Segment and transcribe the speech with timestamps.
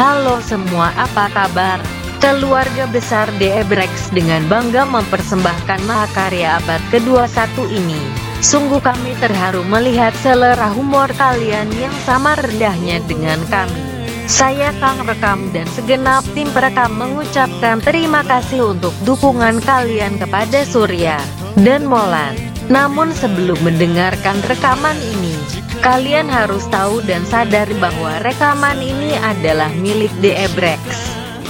[0.00, 1.76] Halo semua, apa kabar?
[2.24, 8.00] Keluarga besar DE Brex dengan bangga mempersembahkan mahakarya abad ke-21 ini.
[8.40, 13.84] Sungguh kami terharu melihat selera humor kalian yang sama rendahnya dengan kami.
[14.24, 21.20] Saya Kang Rekam dan segenap tim perekam mengucapkan terima kasih untuk dukungan kalian kepada Surya
[21.60, 22.40] dan Molan.
[22.72, 30.12] Namun sebelum mendengarkan rekaman ini, kalian harus tahu dan sadar bahwa rekaman ini adalah milik
[30.20, 30.80] DE Brex.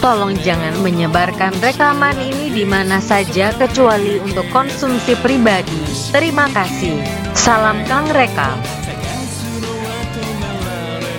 [0.01, 5.85] Tolong jangan menyebarkan rekaman ini di mana saja kecuali untuk konsumsi pribadi.
[6.09, 7.05] Terima kasih.
[7.37, 8.57] Salam Kang Rekam.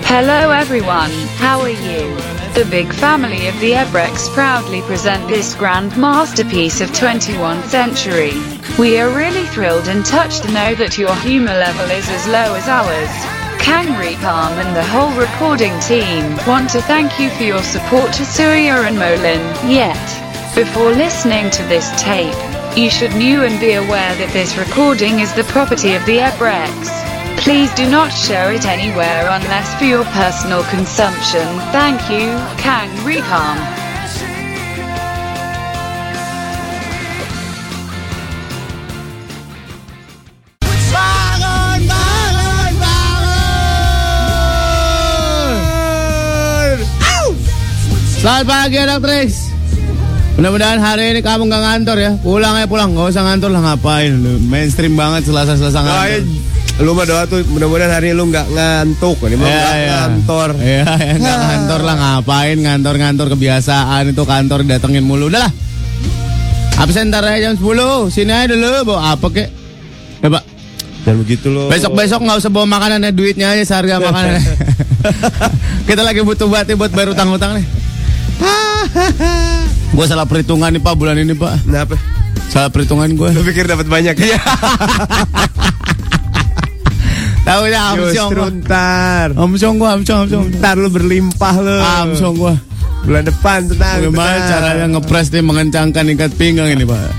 [0.07, 2.30] Hello everyone, how are you?
[2.53, 8.33] The big family of the Ebrex proudly present this grand masterpiece of 21st century.
[8.77, 12.53] We are really thrilled and touched to know that your humor level is as low
[12.53, 13.09] as ours.
[13.63, 18.25] Kangri Palm and the whole recording team want to thank you for your support to
[18.25, 19.39] Surya and Molin.
[19.71, 19.95] Yet,
[20.53, 22.36] before listening to this tape,
[22.77, 27.00] you should know and be aware that this recording is the property of the Ebrex.
[27.42, 31.42] Please do not show it anywhere unless for your personal consumption.
[31.73, 32.30] Thank you,
[32.61, 33.58] Kang bangun.
[48.22, 49.50] Selamat pagi anak Trix
[50.38, 52.11] Mudah-mudahan hari ini kamu nggak ngantor ya.
[52.22, 54.14] Pulang ya pulang, nggak usah ngantor lah ngapain?
[54.14, 56.50] Lu Mainstream banget selasa-selasa ngantor
[56.81, 59.17] lu mah doa tuh mudah-mudahan hari lu nggak ngantuk.
[59.29, 59.89] Ini mah nggak iya.
[59.89, 60.49] ngantor.
[60.57, 65.29] Iya, ya, nggak ngantor lah ngapain ngantor-ngantor kebiasaan itu kantor datengin mulu.
[65.29, 65.52] Udah lah.
[66.81, 69.49] Absen ntar aja jam 10 Sini aja dulu bawa apa kek?
[70.25, 70.43] Ya pak.
[71.05, 71.69] Dan begitu lo.
[71.69, 74.41] Besok-besok nggak usah bawa makanan ya Duitnya aja seharga makanan.
[75.89, 77.65] Kita lagi butuh banget nih buat bayar utang-utang nih.
[79.97, 81.61] Gue salah perhitungan nih pak bulan ini pak.
[81.61, 81.95] Kenapa?
[82.52, 84.36] Salah perhitungan gue Lu pikir dapat banyak ya?
[87.41, 89.27] Tahu ya Justru amsyong ntar.
[89.33, 91.75] Amsyong gua amsyong amsyong Ntar lu berlimpah lu.
[91.75, 92.53] Amsyong gua
[93.02, 93.97] Bulan depan tenang.
[93.99, 94.47] Bagaimana tenang.
[94.47, 97.09] caranya ngepres nih mengencangkan ikat pinggang ini pak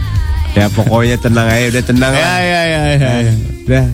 [0.52, 3.32] Ya pokoknya tenang aja, udah tenang Ya ya ya ya ya
[3.64, 3.86] Udah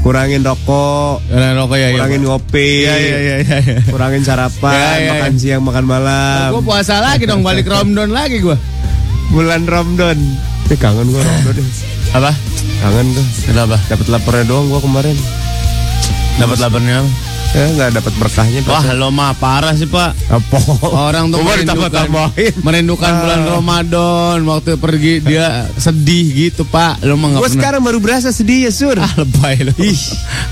[0.00, 2.28] kurangin rokok, Jangan rokok ya ya kurangin Pak.
[2.30, 5.40] ngopi, Ya ya ya ya ya kurangin sarapan, Ya, ya, makan ya.
[5.42, 6.46] siang, makan malam.
[6.54, 8.54] Gua puasa lagi dong balik Ramadan lagi gua
[9.28, 10.14] Bulan Ramadan.
[10.66, 11.66] Eh kangen gua Ramadan.
[12.14, 12.30] Apa?
[12.78, 13.26] Kangen gua.
[13.42, 13.76] Kenapa?
[13.84, 15.16] Dapat lapornya doang gua kemarin.
[16.36, 17.08] Dapat laparnya apa?
[17.48, 18.60] Ya nggak dapat berkahnya.
[18.66, 20.56] Wah lo mah parah sih pak apa?
[20.84, 22.04] Orang tuh merindukan,
[22.60, 23.16] merindukan Ah.
[23.16, 27.98] bulan Ramadan Waktu pergi dia sedih gitu pak Lo mah Gua gak pernah sekarang baru
[27.98, 28.94] berasa sedih ya sur.
[28.94, 29.98] Ah lebay lo Ih.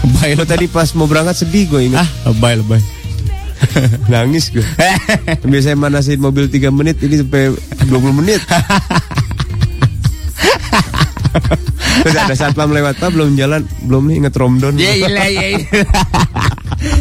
[0.03, 2.01] Lebay lo tadi pas mau berangkat sedih gue ingat.
[2.01, 2.81] Ah lebay lebay
[4.11, 4.65] Nangis gue.
[5.45, 7.53] Biasanya manasin mobil 3 menit ini sampai
[7.85, 8.41] 20 menit.
[12.03, 14.75] Terus ada satpam lewat pak belum jalan belum nih inget Romdon.
[14.75, 15.45] Ya ilah ya.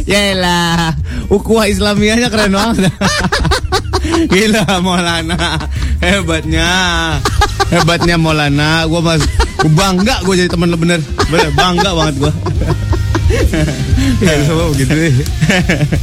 [0.03, 0.95] Ya ilah.
[1.27, 2.91] Ukuah Islamiahnya keren banget.
[4.31, 5.59] Gila Maulana.
[6.03, 6.71] Hebatnya.
[7.71, 8.83] Hebatnya Maulana.
[8.87, 9.23] Gua mas
[9.59, 10.99] gua bangga gue jadi temen lo bener.
[11.31, 12.31] Bener bangga banget gua.
[14.21, 15.13] Ya, mah begitu nih.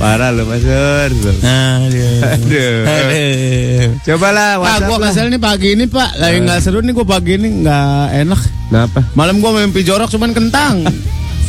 [0.01, 1.11] Parah lu Mas Sur.
[1.11, 2.19] Aduh.
[2.25, 2.79] Aduh.
[2.89, 3.87] Aduh.
[4.03, 6.11] Cobalah Pak, WhatsApp gua kesel nih pagi ini pak.
[6.19, 8.41] Lagi nggak seru nih gua pagi ini nggak enak.
[8.71, 9.01] Kenapa?
[9.15, 10.83] Malam gua mimpi jorok cuman kentang.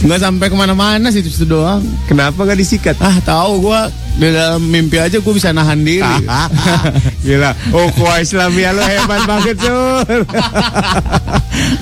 [0.02, 1.86] Nggak sampai ke mana-mana sih itu doang.
[2.10, 2.98] Kenapa nggak disikat?
[2.98, 3.86] Ah tahu gua
[4.18, 6.26] di dalam mimpi aja gua bisa nahan diri.
[7.26, 7.54] Gila.
[7.70, 10.26] Oh, kuah Islamia lu hebat banget, Sur.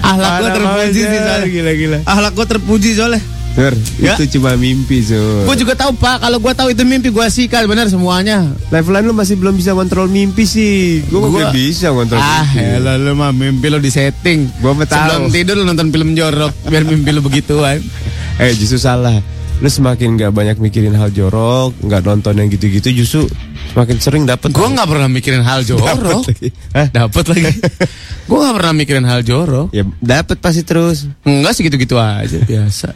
[0.04, 1.48] Ahlak gua Parah terpuji sih soalnya.
[1.48, 1.98] Gila, gila.
[2.04, 3.24] Ahlak gua terpuji soalnya.
[3.60, 4.16] Sur, Ya.
[4.16, 5.44] itu cuma mimpi, Sur.
[5.44, 8.48] Gua juga tahu pak, kalau gua tahu itu mimpi gua sikat benar semuanya.
[8.70, 11.04] Levelan lu masih belum bisa kontrol mimpi sih.
[11.06, 12.80] Gua, Gua- bisa kontrol Ah, mimpi.
[12.80, 14.48] elah lu mah mimpi lo di setting.
[14.58, 14.96] Gua mah tahu.
[14.96, 17.84] Sebelum tidur lu nonton film jorok biar mimpi lu begituan.
[18.38, 19.20] Eh, justru salah.
[19.60, 23.28] Lu semakin nggak banyak mikirin hal jorok, nggak nonton yang gitu-gitu, justru
[23.70, 24.56] semakin sering dapet.
[24.56, 26.24] Gua nggak pernah mikirin hal jorok.
[26.24, 26.48] lagi.
[26.72, 26.88] Hah?
[26.88, 27.52] Dapat lagi.
[28.32, 29.68] gua nggak pernah mikirin hal jorok.
[29.70, 31.12] Ya, dapet pasti terus.
[31.28, 32.96] Enggak sih gitu-gitu aja biasa.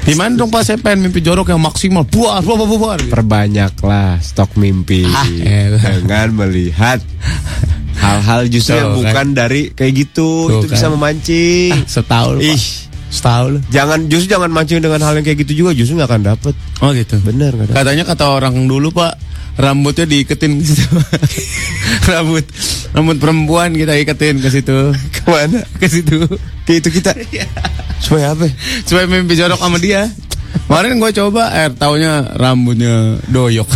[0.00, 2.98] Gimana dong pak saya pengen mimpi jorok yang maksimal buar buar buar buar.
[3.04, 5.82] Perbanyaklah stok mimpi Ah, elah.
[5.96, 6.98] dengan melihat
[7.94, 8.96] hal-hal justru Tuh, yang kan.
[8.96, 10.48] bukan dari kayak gitu.
[10.48, 10.92] Tuh, itu bisa kan.
[10.94, 11.70] memancing.
[11.72, 12.48] Ah, setahu lu, Pak.
[12.48, 12.64] Ih,
[13.08, 13.58] Setahu lu.
[13.68, 16.54] jangan justru jangan mancing dengan hal yang kayak gitu juga, justru nggak akan dapet.
[16.78, 17.16] Oh gitu.
[17.20, 17.72] Bener dapet.
[17.72, 19.16] Katanya kata orang dulu pak
[19.58, 20.96] rambutnya diiketin ke situ.
[22.10, 22.46] rambut
[22.94, 24.94] rambut perempuan kita iketin ke situ.
[24.94, 25.60] Ke mana?
[25.76, 26.22] Ke situ.
[26.64, 27.12] Kayak itu kita.
[27.98, 28.46] Supaya apa?
[28.86, 30.06] Supaya mimpi jorok sama dia.
[30.70, 33.68] Kemarin gue coba, eh taunya rambutnya doyok.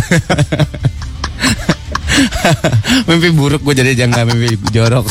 [3.09, 5.05] mimpi buruk gue jadi jangan mimpi jorok.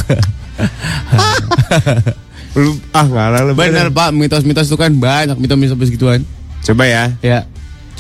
[2.57, 3.53] Lu ah ngalah lu.
[3.53, 6.25] Bener pak, mitos-mitos itu kan banyak mitos-mitos gituan.
[6.63, 7.05] Coba ya.
[7.21, 7.45] Ya.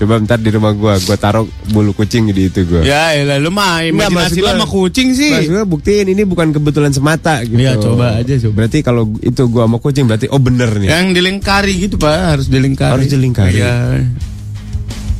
[0.02, 2.82] Coba bentar di rumah gua, gua taruh bulu kucing di itu gua.
[2.82, 5.30] Ya, elah, lu mah imajinasi lu sama kucing sih.
[5.30, 7.62] Mas gua buktiin ini bukan kebetulan semata gitu.
[7.62, 8.66] Iya, coba aja, coba.
[8.66, 10.90] Berarti kalau itu gua sama kucing berarti oh bener nih.
[10.90, 12.90] Yang dilingkari gitu pak, harus dilingkari.
[12.98, 13.62] Harus dilingkari.
[13.62, 14.02] Iya.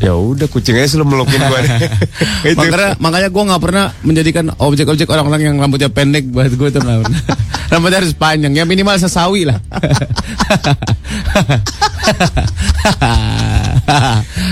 [0.03, 1.63] Ya udah kucing aja selalu melukin gua.
[1.63, 1.79] deh.
[2.51, 2.59] Itu.
[2.59, 6.99] Makanya, makanya gue nggak pernah menjadikan objek-objek orang-orang yang rambutnya pendek buat gue tuh nggak
[7.07, 7.23] pernah.
[7.73, 9.57] Rambutnya harus panjang, ya minimal sesawi lah.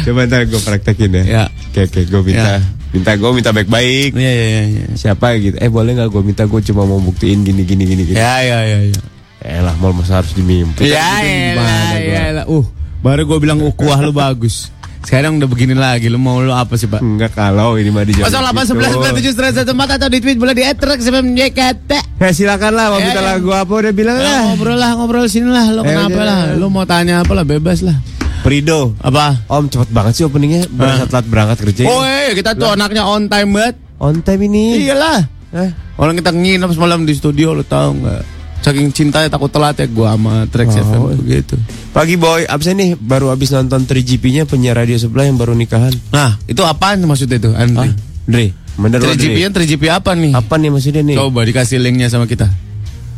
[0.07, 1.25] Coba ntar gua praktekin ya.
[1.25, 1.45] Ya.
[1.71, 2.63] Oke oke gua minta Ya.
[2.91, 4.17] minta gua minta baik-baik.
[4.17, 4.63] Iya iya iya.
[4.67, 4.85] iya.
[4.97, 5.57] Siapa gitu?
[5.61, 8.17] Eh boleh nggak gua minta gua cuma mau buktiin gini gini gini gini.
[8.17, 8.79] Ya ya ya.
[8.89, 9.01] ya.
[9.41, 10.89] Eh lah mal masa harus dimimpi.
[10.89, 11.69] Ya Kan gitu ya gua?
[12.01, 12.45] ya lah.
[12.49, 12.65] Uh,
[13.01, 14.69] baru gue bilang ukuah lu bagus.
[15.01, 17.01] Sekarang udah begini lagi, lu mau lu apa sih pak?
[17.01, 20.63] Enggak kalau ini mah di jalan 08 11 97 114 atau di tweet boleh di
[20.63, 21.91] @rex JKT.
[22.21, 23.29] Ya silakan lah mau Ya, minta ya.
[23.33, 24.41] lagu apa udah bilang Lah, lah.
[24.53, 26.41] ngobrol lah ngobrol sini lah, lu Eh, kenapa lah?
[26.53, 27.97] Lu mau tanya apa lah bebas lah.
[28.41, 28.93] Prido.
[29.01, 29.41] Apa?
[29.49, 31.83] Om cepet banget sih openingnya berasa telat berangkat kerja.
[31.85, 33.77] Oh, eh, kita tuh anaknya on time banget.
[34.01, 34.85] On time ini.
[34.85, 35.21] Iyalah.
[35.51, 38.40] Eh, Orang kita nginep semalam di studio lo tau nggak?
[38.61, 40.81] Saking cintanya takut telat ya gua sama Trax Oh.
[40.85, 41.57] FM begitu.
[41.91, 45.91] Pagi boy, absen nih baru habis nonton 3GP-nya penyiar radio sebelah yang baru nikahan.
[46.13, 47.89] Nah, itu apaan maksudnya itu, Andri?
[48.29, 49.41] Dre, bener loh 3GP Dre.
[49.41, 50.33] nya 3GP apa nih?
[50.33, 51.17] Apa nih maksudnya nih?
[51.17, 52.47] Coba dikasih linknya sama kita.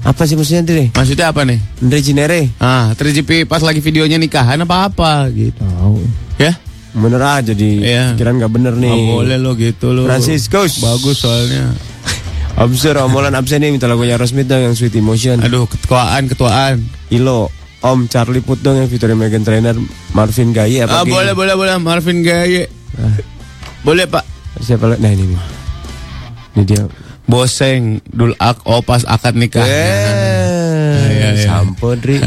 [0.03, 0.89] Apa sih maksudnya Dre?
[0.89, 1.59] Maksudnya apa nih?
[1.79, 2.41] Dre Cinere.
[2.57, 5.59] Ah, 3GP pas lagi videonya nikahan apa apa gitu.
[5.59, 6.01] Tahu.
[6.39, 6.55] Ya?
[6.93, 8.15] Bener aja di Iya.
[8.15, 8.89] pikiran nggak bener nih.
[8.89, 10.07] Nggak boleh lo gitu lo.
[10.07, 10.79] Franciscus.
[10.79, 11.73] Bagus soalnya.
[12.53, 15.41] Obser omolan absen nih minta lagunya Rosmith dong yang Sweet Emotion.
[15.41, 16.85] Aduh, ketuaan, ketuaan.
[17.09, 17.49] Ilo,
[17.81, 19.75] Om Charlie Put dong yang fiturnya Megan Trainer,
[20.13, 21.75] Marvin Gaye apa Ah, boleh, boleh, boleh.
[21.81, 22.69] Marvin Gaye.
[23.83, 24.23] Boleh, Pak.
[24.61, 25.01] Siapa lagi?
[25.01, 25.41] Nah ini nih.
[26.53, 26.83] Ini dia.
[27.25, 29.65] Boseng, dul ak, opas akad nikah.
[29.65, 31.47] Eh, Iya, iya.
[31.49, 32.21] sampo Dri.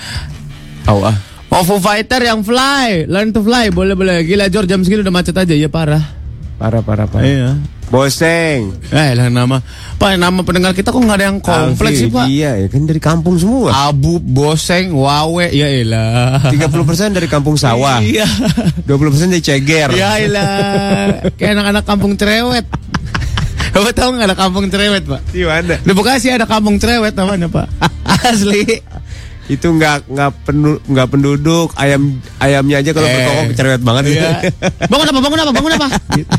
[0.88, 1.16] Au ah.
[1.50, 4.22] Mau Foo Fighter yang fly, learn to fly, boleh boleh.
[4.22, 6.00] Gila Jor jam segini udah macet aja ya parah.
[6.56, 7.26] Parah parah parah.
[7.26, 7.50] Iya.
[7.90, 8.70] Boseng.
[8.88, 9.58] Eh lah nama,
[9.98, 12.26] pak nama pendengar kita kok nggak ada yang kompleks Alfi, sih pak?
[12.30, 13.74] Iya, ya kan dari kampung semua.
[13.84, 16.38] Abu, Boseng, Wawe, ya elah.
[16.48, 16.70] 30%
[17.10, 17.98] dari kampung sawah.
[17.98, 18.30] Iya.
[18.86, 18.86] 20%
[19.28, 19.90] dari ceger.
[19.90, 21.18] Ya elah.
[21.34, 22.62] Kayak anak-anak kampung cerewet.
[23.74, 25.20] Bapak tahu nggak ada kampung cerewet pak?
[25.30, 25.74] Di mana?
[25.78, 27.66] Di Bekasi ada kampung cerewet namanya pak.
[28.30, 28.66] Asli.
[29.46, 33.14] Itu nggak nggak pendu, nggak penduduk ayam ayamnya aja kalau Eh.
[33.18, 34.02] berkokok cerewet banget.
[34.14, 34.30] Iya.
[34.90, 35.18] Bangun apa?
[35.18, 35.50] Bangun apa?
[35.50, 35.86] Bangun apa?
[36.14, 36.30] Gitu.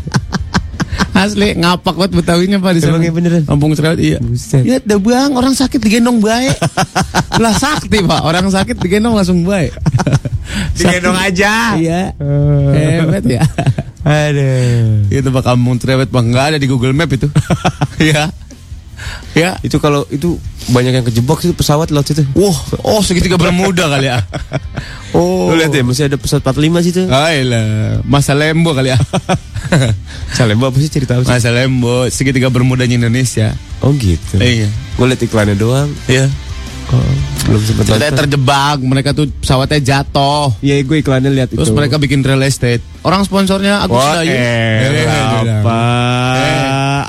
[1.12, 2.98] Asli ngapak banget Betawinya pak di sana.
[2.98, 3.44] Emang beneran?
[3.44, 4.18] Kampung cerewet iya.
[4.24, 4.63] Buset.
[4.63, 6.56] Ya udah bang, orang sakit digendong baik.
[7.44, 9.75] lah sakti pak, orang sakit digendong langsung baik.
[10.80, 11.80] Digendong aja.
[11.80, 12.12] Iya.
[12.19, 13.00] Eh.
[13.00, 13.44] Hebat ya.
[14.02, 15.08] Aduh.
[15.13, 17.28] itu pak kampung cerewet bang, nggak ada di Google Map itu.
[18.02, 18.34] Iya.
[19.33, 19.56] Ya.
[19.63, 20.36] Itu kalau itu
[20.69, 22.21] banyak yang kejebak itu pesawat laut itu.
[22.38, 24.19] Wah, oh segitiga bermuda kali ya.
[25.12, 25.51] Oh.
[25.51, 27.03] Lu lihat ya, masih ada pesawat 45 situ.
[27.12, 29.00] Ayolah, masa lembo kali ya.
[30.39, 31.31] Salemba apa sih cerita apa sih?
[31.36, 33.51] masa lembo, segitiga bermudanya Indonesia.
[33.83, 34.39] Oh gitu.
[34.39, 34.71] Iya.
[34.95, 35.92] Gue liat iklannya doang.
[36.07, 36.31] Iya.
[36.92, 37.12] Oh,
[37.48, 40.51] belum sempat Ceritanya terjebak, mereka tuh pesawatnya jatuh.
[40.60, 41.75] Iya, gue iklannya lihat Terus itu.
[41.75, 42.84] mereka bikin real estate.
[43.03, 44.31] Orang sponsornya Agus Wah, Dayu.
[44.31, 45.08] eh,
[45.60, 45.79] apa?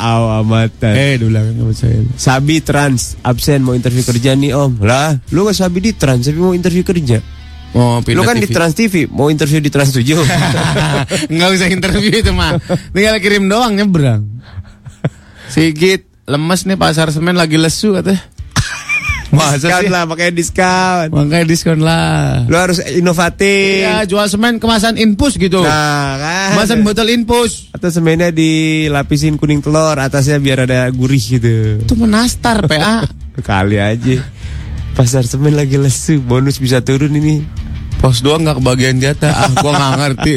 [0.02, 0.94] Aw amatan.
[0.98, 2.02] Eh, dulu nggak percaya.
[2.18, 4.82] Sabi trans absen mau interview kerja nih om.
[4.82, 7.22] Lah, lu gak Sabi di trans tapi mau interview kerja.
[7.72, 8.52] Oh, lu kan di TV.
[8.52, 10.04] Trans TV, mau interview di Trans 7.
[11.32, 12.60] Nggak usah interview itu mah.
[12.92, 14.28] Tinggal kirim doang nyebrang.
[15.48, 18.20] Sigit lemes nih pasar semen lagi lesu katanya.
[19.32, 19.88] Masa diskon sih?
[19.88, 21.06] lah, makanya diskon.
[21.08, 22.44] Makanya diskon lah.
[22.44, 23.80] Lu harus inovatif.
[23.80, 25.64] Iya, jual semen kemasan infus gitu.
[25.64, 26.48] Nah, kan.
[26.52, 27.72] Kemasan botol infus.
[27.72, 31.80] Atau semennya dilapisin kuning telur, atasnya biar ada gurih gitu.
[31.80, 33.08] Itu menastar PA.
[33.48, 34.20] Kali aja.
[34.92, 37.40] Pasar semen lagi lesu, bonus bisa turun ini.
[38.04, 39.32] Pos doang nggak kebagian jatah.
[39.32, 40.32] Ah, gua nggak ngerti.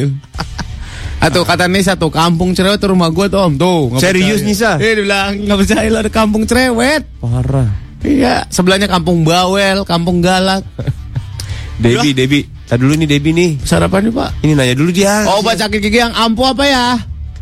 [1.20, 4.00] Atau kata Nisa tuh kampung cerewet rumah gua tuh om tuh.
[4.00, 4.48] Serius, percaya.
[4.48, 4.72] Nisa?
[4.80, 7.04] Iya dibilang nggak percaya lo ada kampung cerewet.
[7.20, 7.85] Parah.
[8.06, 10.62] Iya, sebelahnya kampung bawel, kampung galak.
[11.84, 12.40] Debi, Debi.
[12.66, 13.52] Tadi dulu nih Debi nih.
[13.66, 14.30] Sarapan nih pak.
[14.46, 15.26] Ini nanya dulu dia.
[15.28, 16.86] Oh, baca sakit gigi yang ampuh apa ya?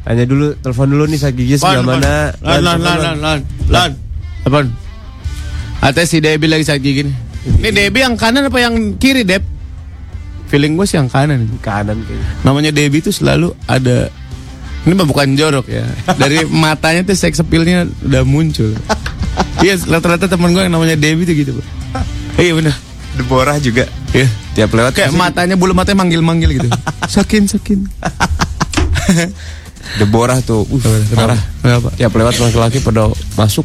[0.03, 2.31] Tanya dulu, telepon dulu nih sakit gigi sebelah mana.
[2.41, 3.39] Lan, lan, lan, lan, lan,
[3.69, 3.91] lan.
[4.43, 4.67] Apaan?
[5.83, 7.15] Ate si Debbie lagi sakit gigi nih.
[7.59, 9.43] Ini Debbie yang kanan apa yang kiri, Deb?
[10.47, 11.47] Feeling gue sih yang kanan.
[11.59, 12.27] Kanan kayaknya.
[12.43, 14.11] Namanya Debbie tuh selalu ada
[14.83, 15.87] ini bukan jorok ya.
[16.19, 18.75] Dari matanya tuh seks appeal-nya udah muncul.
[19.63, 21.65] Iya, rata-rata teman gue yang namanya Debbie tuh gitu, Pak.
[22.35, 22.75] Iya benar.
[23.15, 23.87] Deborah juga.
[24.11, 24.27] Iya.
[24.53, 26.69] Tiap lewat Kayak matanya bulu matanya manggil-manggil gitu.
[27.15, 27.87] Sakin, sakin.
[29.99, 31.39] Deborah tuh, uh, parah.
[31.63, 31.89] Kenapa?
[31.95, 33.07] Tiap lewat laki-laki pada
[33.39, 33.63] masuk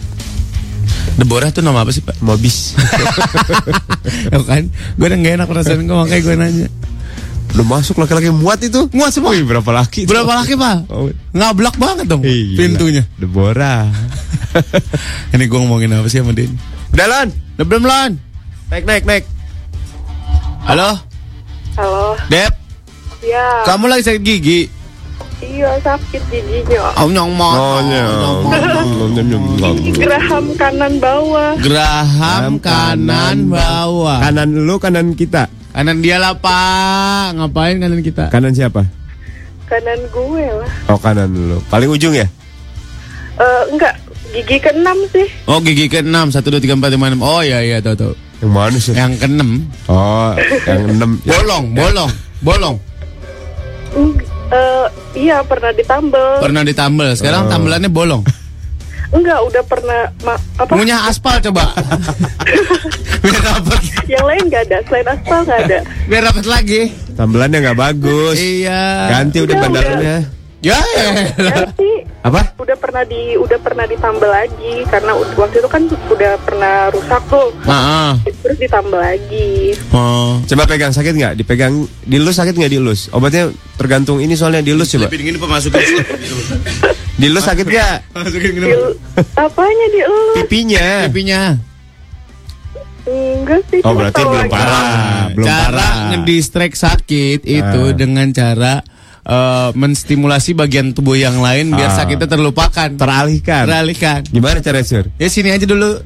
[1.18, 2.14] Deborah tuh nama apa sih pak?
[2.22, 2.72] mobis.
[4.32, 4.70] Ya kan?
[4.96, 6.68] Gue udah gak enak perasaan gue makanya gue nanya.
[7.54, 8.86] Udah masuk laki-laki muat itu.
[8.92, 9.32] Muat semua.
[9.32, 10.04] Wih, berapa laki?
[10.04, 10.10] itu?
[10.10, 10.76] Berapa laki pak?
[10.92, 12.56] Oh, Ngablak banget dong iya.
[12.56, 13.02] pintunya.
[13.16, 13.88] Deborah.
[15.34, 16.54] Ini gue ngomongin apa sih sama Denny?
[16.94, 17.28] Udah Lon,
[17.58, 18.12] Udah belum Lon?
[18.68, 19.24] naik naik naik.
[20.68, 21.00] Halo?
[21.78, 22.52] Halo, Dep?
[23.24, 24.60] ya, Kamu lagi sakit gigi?
[25.38, 26.90] iya sakit giginya.
[26.98, 27.78] Oh nyong mau.
[27.78, 29.06] Oh,
[29.78, 31.54] Gigi geraham kanan bawah.
[31.62, 34.18] Geraham kanan bawah.
[34.18, 35.46] Kanan lu, kanan kita.
[35.78, 37.38] Kanan dia lah pak.
[37.38, 38.34] Ngapain kanan kita?
[38.34, 38.82] Kanan siapa?
[39.70, 40.66] Kanan gue lah.
[40.90, 41.62] Oh kanan lu.
[41.70, 42.26] Paling ujung ya?
[43.38, 43.94] Eh enggak,
[44.34, 45.30] gigi keenam sih.
[45.46, 47.22] Oh gigi ke-6 1 2 3 4 5 6.
[47.22, 48.12] Oh iya iya tahu tahu.
[48.42, 48.90] Yang mana sih?
[48.90, 49.40] Yang ke-6
[49.86, 50.34] Oh,
[50.66, 51.10] yang enam.
[51.22, 51.38] Ya.
[51.38, 52.10] bolong, bolong,
[52.42, 52.76] bolong.
[53.94, 54.12] Mm,
[54.50, 56.42] eh, iya pernah ditambel.
[56.42, 57.08] Pernah ditambel.
[57.14, 57.50] Sekarang Oh.
[57.54, 58.26] tambelannya bolong.
[59.08, 60.68] Enggak, udah pernah ma- apa?
[60.68, 61.72] Punya aspal coba.
[63.24, 63.80] Biar dapat.
[64.04, 65.78] Yang lain enggak ada, selain aspal enggak ada.
[66.04, 66.80] Biar dapat lagi.
[67.16, 68.36] Tambelannya nggak bagus.
[68.36, 68.82] Iya.
[69.08, 70.16] Ganti udah Udah, bandalannya.
[70.58, 70.74] Ya.
[71.38, 72.50] Ya sih, Apa?
[72.58, 77.54] udah pernah di udah pernah ditambel lagi karena waktu itu kan udah pernah rusak tuh.
[77.62, 79.78] Nah, Terus ditambel lagi.
[79.94, 80.42] oh.
[80.42, 81.32] Coba pegang sakit nggak?
[81.38, 83.06] Dipegang, dilus sakit nggak dilus?
[83.14, 85.06] Obatnya tergantung ini soalnya dilus coba.
[85.06, 85.38] Lebih dingin
[87.18, 87.20] pemasukan.
[87.20, 87.96] Dilus sakit nggak?
[88.14, 88.70] Masukin Di,
[89.34, 90.22] apanya di elu?
[90.38, 90.86] Pipinya.
[91.04, 91.42] Pipinya.
[93.04, 93.80] Enggak sih.
[93.82, 94.52] Oh, berarti belum aja.
[94.52, 94.92] parah.
[95.32, 95.96] belum cara parah.
[96.12, 97.92] ngedistract sakit itu Ah.
[97.92, 98.74] dengan cara
[99.24, 101.96] eh, menstimulasi bagian tubuh yang lain biar Ah.
[101.98, 102.88] sakitnya terlupakan.
[102.90, 103.64] Teralihkan.
[103.66, 104.20] Teralihkan.
[104.24, 105.08] Gimana cara sur?
[105.16, 106.00] Ya sini aja dulu.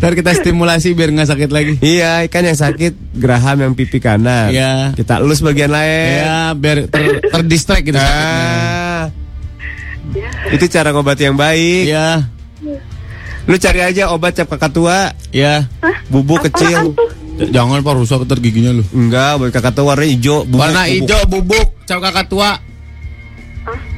[0.00, 1.76] Ntar kita stimulasi biar nggak sakit lagi.
[1.84, 4.48] Iya, kan yang sakit geraham yang pipi kanan.
[4.48, 4.96] Iya.
[4.96, 6.24] Kita elus bagian lain.
[6.24, 8.00] Ya biar ter, terdistract gitu.
[8.00, 8.08] sakitnya.
[8.08, 9.04] Ah.
[10.48, 11.84] Itu cara ngobati yang baik.
[11.84, 12.24] Ya,
[13.44, 15.68] Lu cari aja obat cap kakak tua, ya.
[16.08, 16.96] bubuk kecil.
[17.40, 18.84] Jangan pak rusak ntar giginya lu.
[18.92, 20.92] Enggak, obat kakak tua warna hijau, bubuk, Warna bubuk.
[20.96, 22.50] hijau bubuk, cap kakak tua.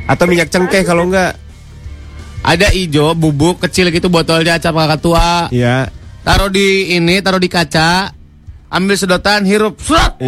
[0.06, 1.38] Atau minyak cengkeh kalau enggak.
[2.42, 5.46] Ada hijau bubuk kecil gitu botolnya cap kakak tua.
[5.54, 5.86] Iya.
[6.26, 8.10] Taruh di ini, taruh di kaca.
[8.72, 10.16] Ambil sedotan, hirup, surat.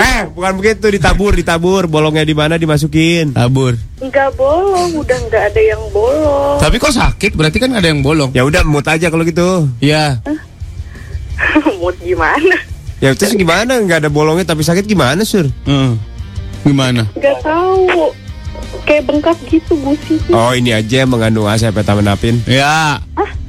[0.00, 1.88] eh, bukan begitu ditabur, ditabur.
[1.88, 3.32] Bolongnya di mana dimasukin.
[3.32, 3.78] Tabur.
[4.04, 6.58] Enggak bolong, udah enggak ada yang bolong.
[6.60, 7.32] Tapi kok sakit?
[7.36, 8.34] Berarti kan ada yang bolong.
[8.36, 9.70] Ya udah mut aja kalau gitu.
[9.80, 10.20] Iya.
[11.80, 12.56] Mood gimana?
[13.00, 13.80] Ya terus gimana?
[13.80, 15.48] Enggak ada bolongnya tapi sakit gimana, Sur?
[15.64, 15.96] Hmm.
[16.68, 17.08] Gimana?
[17.16, 18.12] Enggak tahu.
[18.82, 20.18] Kayak bengkak gitu gusi.
[20.30, 22.42] Oh, ini aja yang mengandung acetaminophen.
[22.46, 22.98] Ya.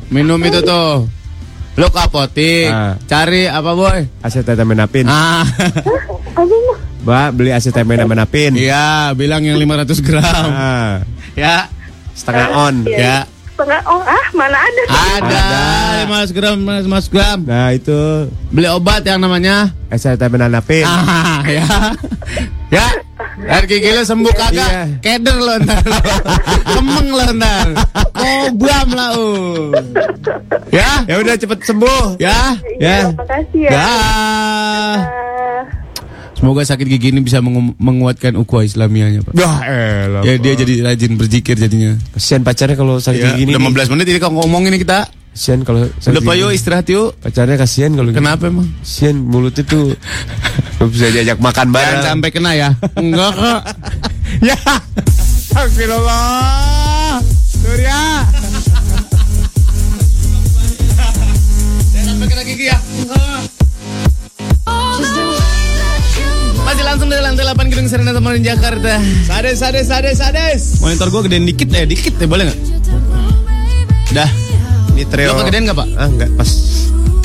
[0.07, 1.07] Minum itu tuh.
[1.71, 2.99] Lu ke apotik, Ah.
[3.07, 4.03] cari apa boy?
[4.19, 5.07] Acetaminophen.
[5.07, 5.47] Ah.
[7.01, 8.53] Mbak, beli acetaminophen.
[8.53, 10.47] Iya, bilang yang 500 gram.
[10.47, 10.91] Ah,
[11.33, 11.65] Ya.
[12.11, 12.75] setengah on.
[12.85, 13.23] Ya.
[13.55, 14.83] Setengah oh ah mana ada?
[15.15, 15.43] Ada
[16.05, 17.39] 500 gram, 500 gram.
[17.45, 20.83] Nah, itu Beli obat yang namanya acetaminophen.
[20.83, 21.65] Ah, ya.
[22.69, 22.85] Ya.
[23.41, 24.69] Air gigi lu sembuh kagak?
[24.69, 24.83] Iya.
[24.99, 25.79] Keder lo ntar.
[25.81, 25.97] lo.
[26.67, 27.67] Kemeng lo ntar.
[28.11, 29.71] Kobam lah uh.
[30.69, 31.03] Ya.
[31.05, 32.17] Ya udah cepet sembuh.
[32.17, 32.55] Ya.
[32.77, 33.07] Ya.
[33.07, 33.69] Iya, makasih ya.
[33.69, 33.81] Ya.
[33.81, 34.95] Ah.
[36.33, 39.37] Semoga sakit gigi ini bisa mengu- menguatkan ukhuwah Islamiyahnya, Pak.
[39.37, 40.21] Wah, elah.
[40.25, 41.93] Ya dia jadi rajin berzikir jadinya.
[42.11, 43.53] Kasihan pacarnya kalau sakit Ya, gini.
[43.53, 45.05] udah 15 menit ini kalau ngomong ini kita.
[45.31, 47.15] Kasihan kalau Udah Pak yuk istirahat yuk.
[47.23, 48.19] Pacarnya kasihan kalau gini.
[48.19, 48.67] Kenapa emang?
[48.83, 49.95] Kasihan mulutnya tuh
[50.91, 52.03] bisa diajak makan Jangan bareng.
[52.03, 52.69] sampai kena ya.
[52.99, 53.61] Enggak kok.
[54.51, 54.59] ya.
[55.07, 57.23] Astagfirullah.
[57.47, 58.01] Surya.
[61.91, 62.77] Jangan sampai kena gigi ya.
[66.61, 68.99] Masih langsung dari lantai 8 Gedung Serena Taman Jakarta.
[69.23, 70.61] Sades, sades, sades, sades.
[70.79, 72.59] Monitor gua gedein dikit ya, dikit ya boleh nggak?
[74.11, 74.29] Dah.
[75.01, 75.33] Ini trio.
[75.33, 75.87] Lo kegedean nggak pak?
[75.97, 76.49] Ah, enggak pas.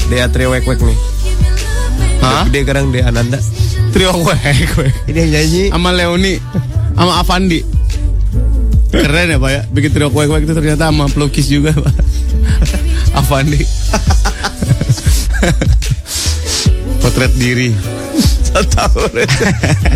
[0.08, 0.96] Dia trio wek wek nih.
[2.24, 2.48] Hah?
[2.48, 3.36] Gede sekarang dia Ananda.
[3.92, 4.94] Trio wek wek.
[5.12, 5.64] Ini yang nyanyi.
[5.68, 6.40] Sama Leoni,
[6.96, 7.60] sama Avandi.
[8.96, 11.92] Keren ya pak ya, bikin trio wek wek itu ternyata sama pelukis juga pak.
[13.20, 13.60] Avandi.
[17.04, 17.76] Potret diri.
[18.64, 19.00] Tahu.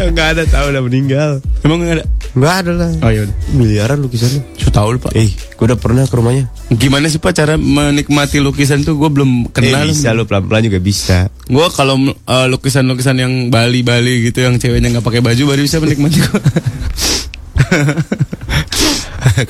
[0.01, 1.31] Enggak ada tahu udah meninggal.
[1.63, 2.05] Emang nggak ada?
[2.31, 2.91] Enggak ada lah.
[3.03, 3.25] Oh iya.
[3.53, 4.43] Miliaran lukisannya.
[4.55, 5.13] Sudah tahu pak.
[5.17, 6.45] Eh, gue udah pernah ke rumahnya.
[6.71, 8.95] Gimana sih pak cara menikmati lukisan tuh?
[8.95, 9.87] Gue belum kenal.
[9.87, 11.27] eh, bisa lu pelan-pelan juga bisa.
[11.49, 16.19] Gue kalau uh, lukisan-lukisan yang Bali-Bali gitu yang ceweknya nggak pakai baju baru bisa menikmati
[16.23, 16.41] gua.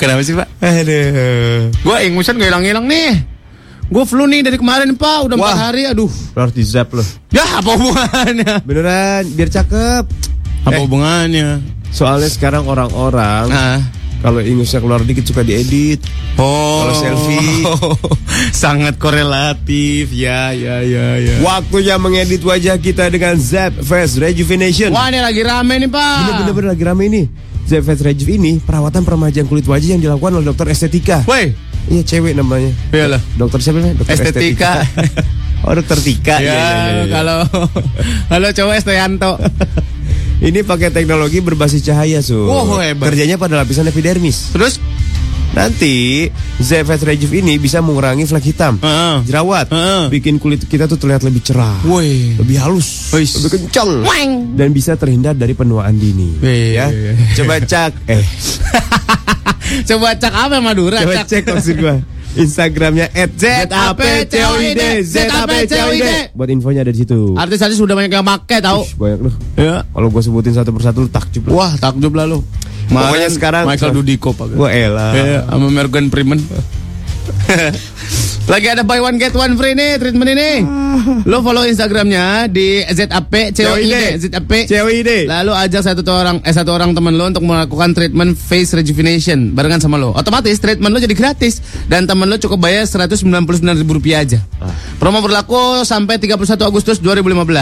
[0.01, 0.49] Kenapa sih pak?
[0.61, 1.71] Aduh.
[1.73, 3.40] Gue ingusan gak hilang-hilang nih.
[3.91, 5.83] Gue flu nih dari kemarin pak, udah empat hari.
[5.85, 7.03] Aduh, harus di zap loh.
[7.29, 8.63] ya apa hubungannya?
[8.63, 10.05] Beneran, biar cakep.
[10.63, 10.81] Apa Eh.
[10.81, 11.59] hubungannya?
[11.91, 13.83] Soalnya sekarang orang-orang Nah.
[14.21, 15.99] kalau ingusnya keluar dikit suka diedit.
[16.39, 17.67] Oh, Kalau selfie.
[18.55, 20.15] sangat korelatif.
[20.15, 21.35] Ya, ya, ya, ya.
[21.43, 24.95] Waktunya mengedit wajah kita dengan Zap Face Rejuvenation.
[24.95, 26.47] Wah, ini lagi rame nih, Pak.
[26.47, 27.23] Bener-bener lagi rame ini.
[27.67, 31.23] Zap Face Rejuve ini perawatan peremajaan kulit wajah yang dilakukan oleh dokter estetika.
[31.25, 31.51] Woi,
[31.91, 32.71] Iya cewek namanya.
[32.91, 33.19] iyalah.
[33.35, 33.99] Dokter siapa namanya?
[33.99, 34.73] Dokter Estetika.
[35.67, 36.37] oh dokter Tika.
[36.39, 37.05] Ya, Iya, iya, iya, iya.
[37.11, 37.39] kalau
[38.31, 39.33] kalau cowok Esteanto.
[40.41, 42.41] Ini pakai teknologi berbasis cahaya, Su.
[42.41, 43.13] Oh, hebat.
[43.13, 44.57] Kerjanya pada lapisan epidermis.
[44.57, 44.81] Terus
[45.51, 46.31] Nanti
[46.63, 49.27] ZFS Rejuve ini bisa mengurangi flek hitam, Heeh.
[49.27, 50.07] jerawat, Heeh.
[50.07, 52.39] bikin kulit kita tuh terlihat lebih cerah, Woi.
[52.39, 53.35] lebih halus, Wis.
[53.35, 54.55] lebih kencang, Weng.
[54.55, 56.39] dan bisa terhindar dari penuaan dini.
[56.39, 56.79] Wih.
[56.79, 56.87] Ya,
[57.35, 58.23] coba cek, eh,
[59.87, 60.99] Coba cek apa Madura?
[61.03, 61.97] coba cek maksud gua.
[62.31, 66.31] Instagramnya ZAPCOID, ZAPCOID.
[66.31, 67.35] Buat infonya ada di situ.
[67.35, 68.87] Artis-artis sudah banyak yang tahu.
[68.87, 69.35] Ish, banyak loh.
[69.59, 69.83] Ya.
[69.83, 71.55] Kalau gua sebutin satu persatu takjub lah.
[71.59, 72.39] Wah, takjub lah lu.
[72.91, 74.55] Pokoknya sekarang Michael Dudikoff pakai.
[74.55, 75.11] Gua elah.
[75.15, 76.39] Ya, sama Morgan Freeman.
[78.51, 80.67] Lagi ada buy one get one free nih treatment ini.
[81.23, 85.31] Lo follow Instagramnya di ZAP COID ZAP COID.
[85.31, 89.79] Lalu ajak satu orang eh satu orang teman lo untuk melakukan treatment face rejuvenation barengan
[89.79, 90.11] sama lo.
[90.19, 93.87] Otomatis treatment lo jadi gratis dan teman lo cukup bayar Rp199.000
[94.19, 94.43] aja.
[94.99, 97.55] Promo berlaku sampai 31 Agustus 2015.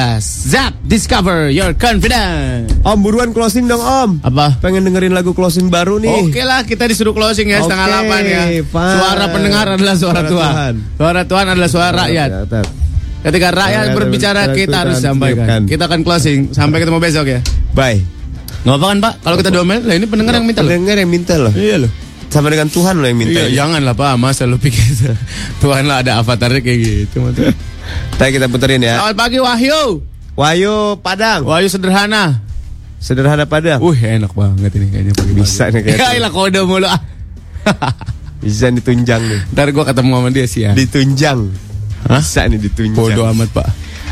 [0.48, 2.72] Zap, discover your confidence.
[2.82, 4.10] Om buruan closing dong Om.
[4.24, 4.56] Apa?
[4.64, 6.32] Pengen dengerin lagu closing baru nih.
[6.32, 8.42] Oke lah kita disuruh closing ya setengah Oke, delapan ya.
[8.64, 8.94] fine.
[8.96, 10.52] Suara pendengar adalah suara, Suara Tuhan.
[10.58, 10.77] Tuhan.
[10.96, 12.30] Suara Tuhan adalah suara rakyat.
[13.18, 15.66] Ketika rakyat berbicara kita harus sampaikan.
[15.66, 16.54] Kita akan closing.
[16.54, 17.40] Sampai ketemu besok ya.
[17.74, 18.02] Bye.
[18.66, 19.14] Nggak apa kan Pak?
[19.22, 20.70] Kalau kita domel, lah ini pendengar yang minta loh.
[20.70, 21.52] Pendengar yang minta loh.
[21.54, 21.90] Iya loh.
[22.28, 23.40] Sama dengan Tuhan loh yang minta.
[23.40, 24.14] Iya, jangan lah Pak.
[24.20, 24.82] Masa lu pikir
[25.62, 27.22] Tuhan lah ada avatarnya kayak gitu.
[28.18, 29.00] Tadi kita puterin ya.
[29.00, 29.82] Selamat pagi Wahyu.
[30.36, 31.48] Wahyu Padang.
[31.48, 32.44] Wahyu sederhana.
[32.98, 33.78] Sederhana Padang.
[33.80, 36.02] Wih enak banget ini kayaknya pagi Bisa nih kayaknya.
[36.04, 37.00] Ya ilah kode mulu ah.
[38.38, 39.40] Bisa ditunjang nih.
[39.52, 40.72] Ntar gua ketemu sama dia sih ya.
[40.72, 41.38] Ditunjang.
[42.06, 42.22] Hah?
[42.22, 42.94] Bisa nih ditunjang.
[42.96, 43.68] Bodoh amat Pak.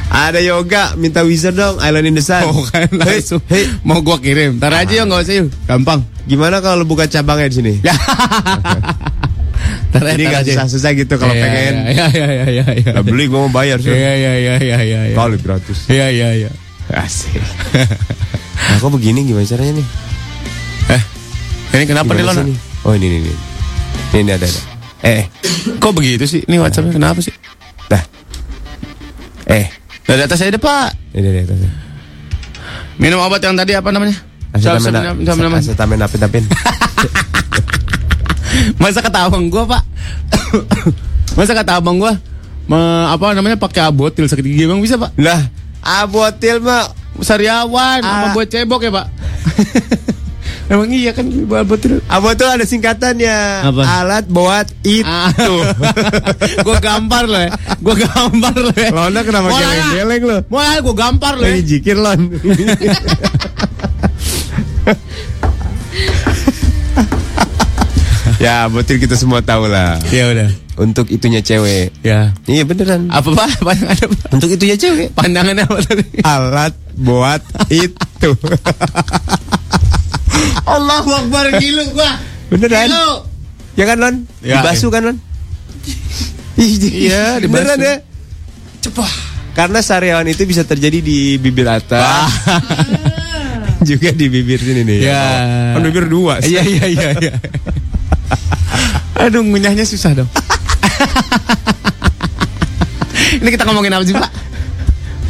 [0.07, 2.47] Ada yoga, minta wizard dong, Island in the Sun.
[2.47, 6.63] Oh kan langsung hei, Mau gua kirim Ntar aja yuk gak usah yuk Gampang gimana
[6.63, 7.73] kalau buka cabangnya di sini?
[7.83, 7.91] Ya
[9.91, 11.75] Ntar Jadi nggak susah-susah gitu kalau Iya, pengen.
[11.91, 13.91] Iya iya iya iya iya Lah beli gua mau bayar sih.
[13.91, 15.17] Iya iya iya iya iya iya.
[15.19, 15.91] Kali gratis.
[15.91, 16.51] Iya iya iya
[16.87, 17.43] Asik.
[18.57, 19.87] Nah, kok begini gimana caranya nih?
[20.95, 21.03] Eh
[21.75, 22.59] Ini kenapa nih nih?
[22.87, 23.35] Oh ini ini ini.
[24.13, 24.61] Ini, ada ada.
[25.03, 25.23] Eh,
[25.77, 26.41] Kok begitu sih?
[26.43, 27.35] Ini Whatsappnya kenapa sih?
[27.87, 28.03] dah.
[29.47, 29.67] Eh,
[30.03, 31.69] di atas saya ada pak ini ini ini.
[32.97, 34.17] Minum obat yang tadi apa namanya?
[34.57, 34.81] Siap.
[35.55, 36.45] Asetamin apin apin.
[38.77, 39.83] Masa kata abang gua pak
[41.37, 42.17] Masa kata abang gua
[42.65, 45.13] me- Apa namanya pakai abotil sakit gigi emang bisa pak?
[45.17, 45.39] Lah,
[45.83, 48.11] abotil mah Sariawan Ah.
[48.25, 49.07] apa buat cebok ya pak?
[50.67, 53.71] Emang iya kan abotil abotil ada singkatannya.
[53.71, 53.87] Apa?
[54.03, 55.07] Alat buat itu.
[55.07, 55.31] Ah.
[56.67, 57.55] gue gampar loh ya.
[57.79, 58.91] Gue gampar loh ya.
[58.91, 60.43] Lona kenapa Mau geleng-geleng lo?
[60.51, 61.63] Mulai gue gampar loh ya.
[61.63, 62.19] Jikir lon.
[68.43, 70.03] ya, abotil kita semua tahu lah.
[70.11, 70.51] Ya udah.
[70.83, 71.95] Untuk itunya cewek.
[72.03, 72.35] Ya.
[72.51, 73.07] Iya beneran.
[73.15, 73.63] Apa pak?
[73.63, 74.35] Apa yang ada pak?
[74.35, 75.15] Untuk itunya cewek.
[75.15, 76.27] Pandangannya apa tadi?
[76.27, 77.39] Alat buat
[77.71, 78.35] itu.
[80.75, 82.11] Allah Akbar gilu gua.
[82.51, 82.89] Beneran?
[82.89, 83.09] Gilu.
[83.77, 84.17] Ya kan Lon?
[84.41, 85.17] Ya, dibasuh kan Lon?
[86.57, 87.53] Iya, dibasuh.
[87.53, 87.95] Beneran ya?
[88.81, 89.13] Cepah.
[89.53, 92.29] Karena sariawan itu bisa terjadi di bibir atas,
[93.89, 94.99] juga di bibir sini nih.
[95.01, 95.25] Ya.
[95.73, 96.45] Kan bibir dua.
[96.45, 97.33] Iya iya iya iya.
[99.17, 100.29] Aduh ngunyahnya susah dong.
[103.41, 104.31] Ini kita ngomongin apa sih pak?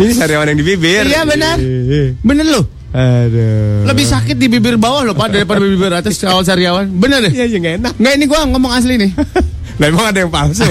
[0.03, 1.07] Ini sariawan yang di bibir.
[1.09, 1.57] Iya, benar.
[1.57, 2.19] Iya.
[2.21, 2.76] Bener loh.
[2.94, 3.85] Aduh.
[3.87, 6.87] Lebih sakit di bibir bawah loh pak daripada bibir atas awal sariawan.
[6.87, 7.33] Bener deh.
[7.35, 7.92] Iya, iya nggak enak.
[7.99, 9.11] Nggak ini gua ngomong asli nih.
[9.81, 10.64] Lah emang ada yang palsu.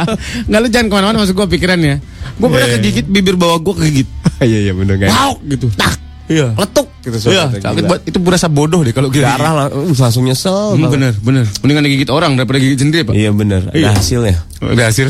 [0.52, 1.96] Nggak lu jangan ke mana-mana masuk gua pikirannya.
[2.36, 2.82] Gua pernah Iya, iya.
[2.84, 4.08] kegigit bibir bawah gua kegigit.
[4.40, 5.12] Iya iya bener enak.
[5.12, 5.68] Wow gitu.
[5.76, 6.09] Tak.
[6.30, 6.54] Iya.
[6.54, 8.12] Letuk Gitu, Iya, sakit banget.
[8.12, 9.24] Itu berasa bodoh deh kalau gitu.
[9.24, 10.76] Darah lang- uh, langsung nyesel.
[10.76, 11.48] Hmm, bener, bener.
[11.58, 13.16] Mendingan digigit orang daripada gigit sendiri, Pak.
[13.16, 13.66] Iya bener.
[13.66, 13.88] Ada Iya.
[13.96, 14.36] hasilnya.
[14.60, 15.08] Udah hasil.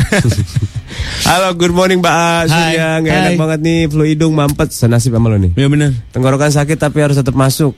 [1.29, 2.47] Halo, good morning A.
[2.47, 2.63] Surya.
[2.95, 3.03] Hai.
[3.03, 4.71] Nggak enak banget nih, flu hidung mampet.
[4.71, 5.51] Senasib sama lo nih.
[5.53, 5.91] Iya bener.
[6.09, 7.75] Tenggorokan sakit tapi harus tetap masuk.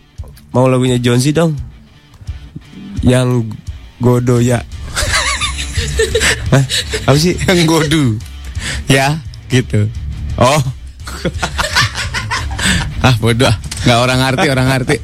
[0.52, 1.56] Mau lagunya Jonesy dong?
[3.00, 3.48] Yang
[3.96, 4.60] Godoya.
[6.52, 6.64] Hah?
[7.08, 7.32] Apa sih?
[7.40, 8.04] Yang godu.
[8.86, 9.16] ya,
[9.48, 9.88] gitu.
[10.36, 10.60] Oh,
[13.02, 13.50] Ah, bodoh.
[13.82, 14.96] Nggak orang ngerti, orang ngerti.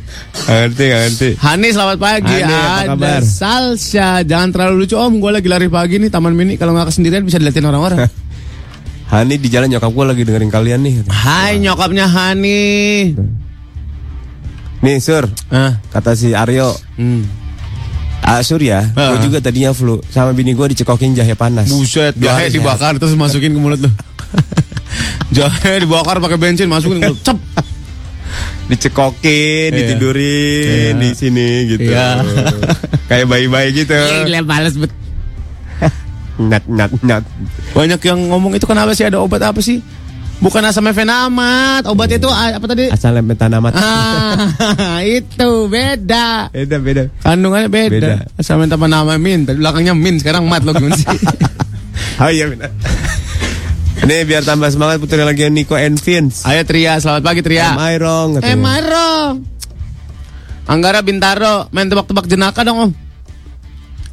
[0.46, 1.28] ngerti, ngerti.
[1.42, 3.20] Hani selamat pagi Hani, apa Ada kabar?
[3.26, 7.26] Salsha Jangan terlalu lucu om Gue lagi lari pagi nih Taman mini Kalau nggak kesendirian
[7.26, 8.06] bisa dilihatin orang-orang
[9.12, 10.94] Hani di jalan nyokap gue lagi dengerin kalian nih.
[11.11, 12.61] Hai nyokapnya Hani
[14.78, 17.22] Nih Sur, Ah, kata si Aryo, hmm.
[18.22, 19.16] ah, Surya, Ah.
[19.16, 21.66] gue juga tadinya flu sama bini gue dicekokin jahe panas.
[21.66, 23.90] Buset, jahe dibakar terus masukin ke mulut lu.
[25.37, 27.20] jahe dibakar pakai bensin masukin ke mulut.
[27.26, 27.38] Cep.
[28.68, 29.76] Dicekokin, Iya.
[29.76, 31.00] ditidurin Iya.
[31.00, 31.88] di sini gitu.
[31.88, 32.20] Iya.
[33.09, 33.96] Kayak bayi-bayi gitu.
[34.44, 34.92] males bet.
[36.52, 37.24] Nat nat nat.
[37.72, 39.81] Banyak yang ngomong itu kenapa sih ada obat apa sih?
[40.38, 42.87] Bukan asam efenamat, obat itu apa tadi?
[42.94, 43.74] Asal metanamat.
[43.74, 46.46] Ah, itu beda.
[46.54, 47.02] Beda beda.
[47.26, 47.90] Kandungannya beda.
[47.90, 48.14] Beda.
[48.38, 49.18] Asam efenamat
[49.50, 51.11] tadi belakangnya min, sekarang mat lo gimana sih?
[52.22, 52.70] Oh iya benar.
[54.04, 56.46] Nih biar tambah semangat putri lagi Nico and Vince.
[56.46, 57.74] Ayo Tria, selamat pagi Tria.
[57.74, 58.28] Am I wrong?
[58.38, 58.54] katanya.
[58.54, 59.34] Am I wrong?
[60.68, 62.90] Anggara Bintaro, main tebak-tebak jenaka dong om.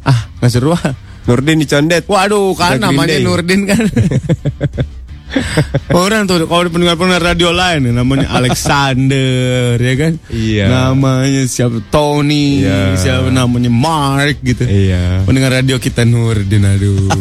[0.08, 0.96] Ah, nggak seru ah.
[1.26, 2.06] Nurdin dicondet.
[2.06, 3.18] Waduh, kan namanya.
[3.20, 3.82] Nurdin kan.
[6.06, 10.14] Orang tuh kalau pendengar-pendengar radio lain namanya Alexander ya kan?
[10.30, 10.66] Iya.
[10.70, 12.96] Namanya siapa Tony, Iya.
[12.96, 14.64] siapa namanya Mark gitu.
[14.64, 15.26] Iya.
[15.26, 17.10] Pendengar radio kita Nurdin aduh.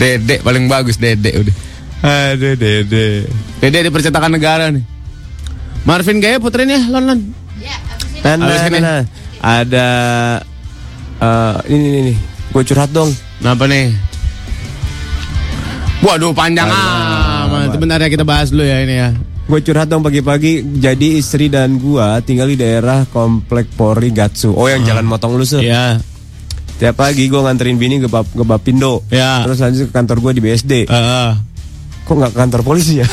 [0.00, 1.54] Dedek paling bagus Dedek udah.
[2.04, 3.24] Aduh dede.
[3.64, 4.84] Dedek di percetakan negara nih.
[5.84, 7.20] Marvin Gaya putrin ya, lon lon.
[8.24, 8.80] Habis ini.
[8.80, 9.04] nah.
[9.44, 9.86] Ada
[11.20, 12.16] eh ini nih nih.
[12.52, 13.12] Gue curhat dong.
[13.44, 13.92] Apa nih?
[16.04, 17.72] Waduh panjang amat.
[17.72, 19.08] Sebentar ya kita bahas dulu ya ini ya.
[19.44, 20.80] Gue curhat dong pagi-pagi.
[20.80, 24.52] Jadi istri dan gua tinggal di daerah komplek Polri Gatsu.
[24.52, 25.60] Oh yang jalan motong lu Sur.
[25.60, 26.00] Ya.
[26.74, 29.00] Tiap pagi gue nganterin bini ke, Bap- ke Bapindo.
[29.08, 29.44] Ya.
[29.46, 30.72] Terus lanjut ke kantor gue di BSD.
[30.88, 31.28] Heeh.
[32.04, 33.06] Kok nggak ke kantor polisi ya?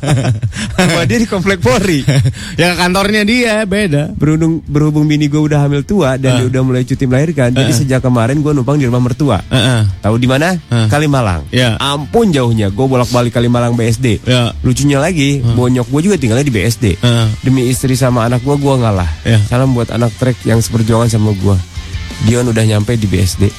[0.76, 2.00] Rumah dia di komplek Polri.
[2.60, 4.16] ya kantornya dia beda.
[4.16, 6.36] Berhubung berhubung bini gue udah hamil tua dan Ah.
[6.40, 7.52] dia udah mulai cuti melahirkan.
[7.52, 7.76] Jadi Ah.
[7.76, 9.44] sejak kemarin gue numpang di rumah mertua.
[9.46, 9.84] Heeh.
[10.00, 10.56] Tahu di mana?
[10.68, 10.88] Ah.
[10.88, 11.44] Kalimalang.
[11.52, 11.76] Ya.
[11.76, 12.72] Ampun jauhnya.
[12.72, 14.24] Gue bolak-balik Kalimalang BSD.
[14.24, 14.56] Ya.
[14.60, 16.84] Lucunya lagi, bonyok gue juga tinggalnya di BSD.
[16.96, 17.26] Heeh.
[17.40, 19.08] Demi istri sama anak gue, gue ngalah.
[19.24, 19.44] Ya.
[19.44, 21.56] Salam buat anak trek yang seperjuangan sama gue.
[22.24, 23.52] Dion udah nyampe di BSD.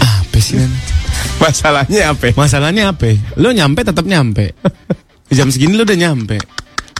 [0.00, 0.72] Apa sih kan?
[1.42, 2.32] Masalahnya apa?
[2.34, 3.12] Masalahnya apa?
[3.38, 4.54] Lo nyampe tetap nyampe.
[5.36, 6.36] Jam segini lo udah nyampe.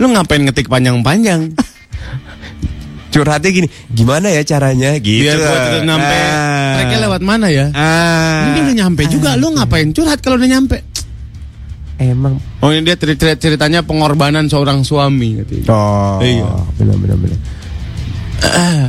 [0.01, 1.53] Lo ngapain ngetik panjang-panjang?
[3.13, 4.97] Curhatnya gini, gimana ya caranya?
[4.97, 5.29] Gitu.
[5.29, 6.17] Biar gue terus nyampe.
[6.17, 6.73] Ah.
[6.81, 7.69] Treknya lewat mana ya?
[7.77, 8.57] Ah.
[8.57, 9.37] Ini udah nyampe juga.
[9.37, 10.81] Lo ngapain curhat kalau udah nyampe?
[12.01, 12.41] Emang.
[12.65, 15.45] Oh ini dia cerita ceritanya pengorbanan seorang suami.
[15.69, 16.19] Oh.
[16.25, 16.51] Iya.
[16.81, 17.39] Benar benar benar.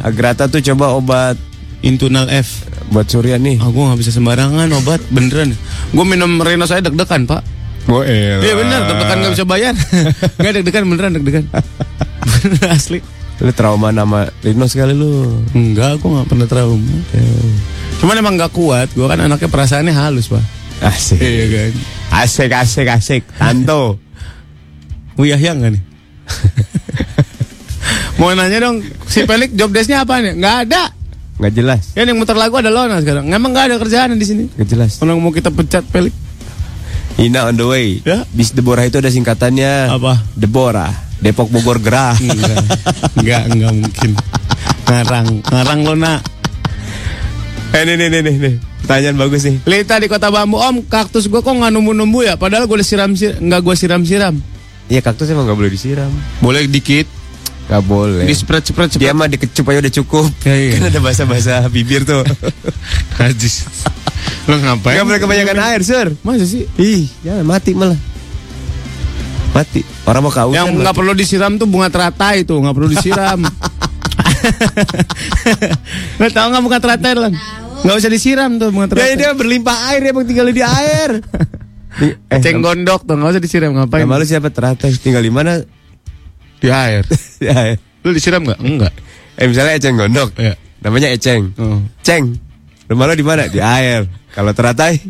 [0.07, 1.37] Agrata tuh coba obat
[1.83, 2.63] Internal F.
[2.89, 3.59] buat Surya nih.
[3.59, 5.51] Aku nggak bisa sembarangan obat beneran.
[5.91, 7.41] Gue minum Reno saya deg-degan pak.
[7.85, 9.73] Oh, Iya bener deg-degan nggak bisa bayar.
[10.39, 11.43] Nggak deg-degan beneran deg-degan.
[12.23, 13.03] Bener asli.
[13.41, 15.41] Lu trauma nama Rino sekali lu.
[15.51, 16.95] Enggak, aku nggak pernah trauma.
[17.99, 18.87] Cuman emang nggak kuat.
[18.93, 20.43] Gue kan anaknya perasaannya halus pak.
[20.79, 21.19] Asik.
[21.19, 21.71] Iya kan.
[22.23, 23.23] Asik asik asik.
[23.35, 23.99] Tanto.
[25.19, 25.83] Wiyah yang kan nih.
[28.21, 30.37] Mau nanya dong, si Pelik job desk-nya apa nih?
[30.37, 30.83] Nggak ada.
[31.35, 31.83] Nggak jelas.
[31.93, 33.25] Ya yang muter lagu ada Lona sekarang.
[33.25, 34.43] Emang nggak ada kerjaan di sini.
[34.49, 34.91] Nggak jelas.
[34.97, 36.13] Kalau mau kita pecat Pelik.
[37.15, 37.87] Ina on the way.
[38.01, 38.25] Ya.
[38.29, 39.89] Bis Deborah itu ada singkatannya.
[39.89, 40.21] Apa?
[40.33, 40.93] Deborah.
[41.19, 42.13] Depok Bogor Gerah.
[42.19, 42.63] Enggak,
[43.15, 44.11] enggak, enggak mungkin.
[44.83, 46.13] Ngarang, ngarang Lona.
[47.71, 48.35] eh nih nih nih nih.
[48.37, 48.55] nih.
[48.83, 49.55] Pertanyaan bagus nih.
[49.63, 53.39] Lita di kota bambu om kaktus gue kok nggak numbu-numbu ya padahal gue siram sir
[53.39, 54.35] nggak gue siram-siram
[54.85, 56.11] Iya kaktus emang nggak boleh disiram.
[56.37, 57.07] boleh dikit
[57.63, 58.27] Nggak boleh.
[58.27, 60.27] di spread spread Dia spread mah dikecup aja udah cukup.
[60.43, 60.71] Ya, iya.
[60.75, 62.21] Kan ada bahasa-bahasa bibir tuh.
[63.19, 63.63] najis
[64.43, 66.07] lo ngapain Nggak boleh kebanyakan air, Sur.
[66.19, 67.95] masa sih Ih, jangan mati malah.
[69.53, 69.85] Mati.
[70.03, 70.57] Orang mau kausan.
[70.57, 73.39] yang nggak perlu disiram tuh bunga teratai itu nggak perlu disiram
[76.19, 77.33] lo tau nggak bunga teratai lan
[77.83, 81.23] nggak usah disiram tuh bunga Ya teratai dia berlimpah air emang tinggal di air.
[82.33, 84.91] eh, ceng gondok tuh nggak usah disiram ngapain Nama lu siapa teratai?
[84.97, 85.61] Tinggal di mana?
[86.63, 87.03] Di air
[87.43, 87.75] Di air.
[88.01, 88.93] lo disiram nggak enggak
[89.33, 90.37] Eh misalnya Eceng Gondok.
[90.37, 90.53] Iya.
[90.85, 91.57] Namanya Eceng.
[91.57, 91.81] oh.
[92.05, 92.37] Ceng.
[92.85, 93.49] Rumah lu di mana?
[93.49, 94.05] Di air.
[94.29, 95.01] Kalau teratai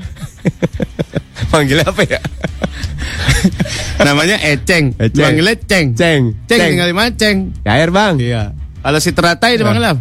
[1.51, 2.19] Panggilnya apa ya?
[4.07, 5.11] namanya eceng Eceng.
[5.11, 6.21] dipanggilnya ceng Ceng.
[6.47, 8.15] ceng tinggal di mana ceng Di air, Bang.
[8.15, 8.55] Iya.
[8.79, 9.99] Kalau si teratai dipanggil apa?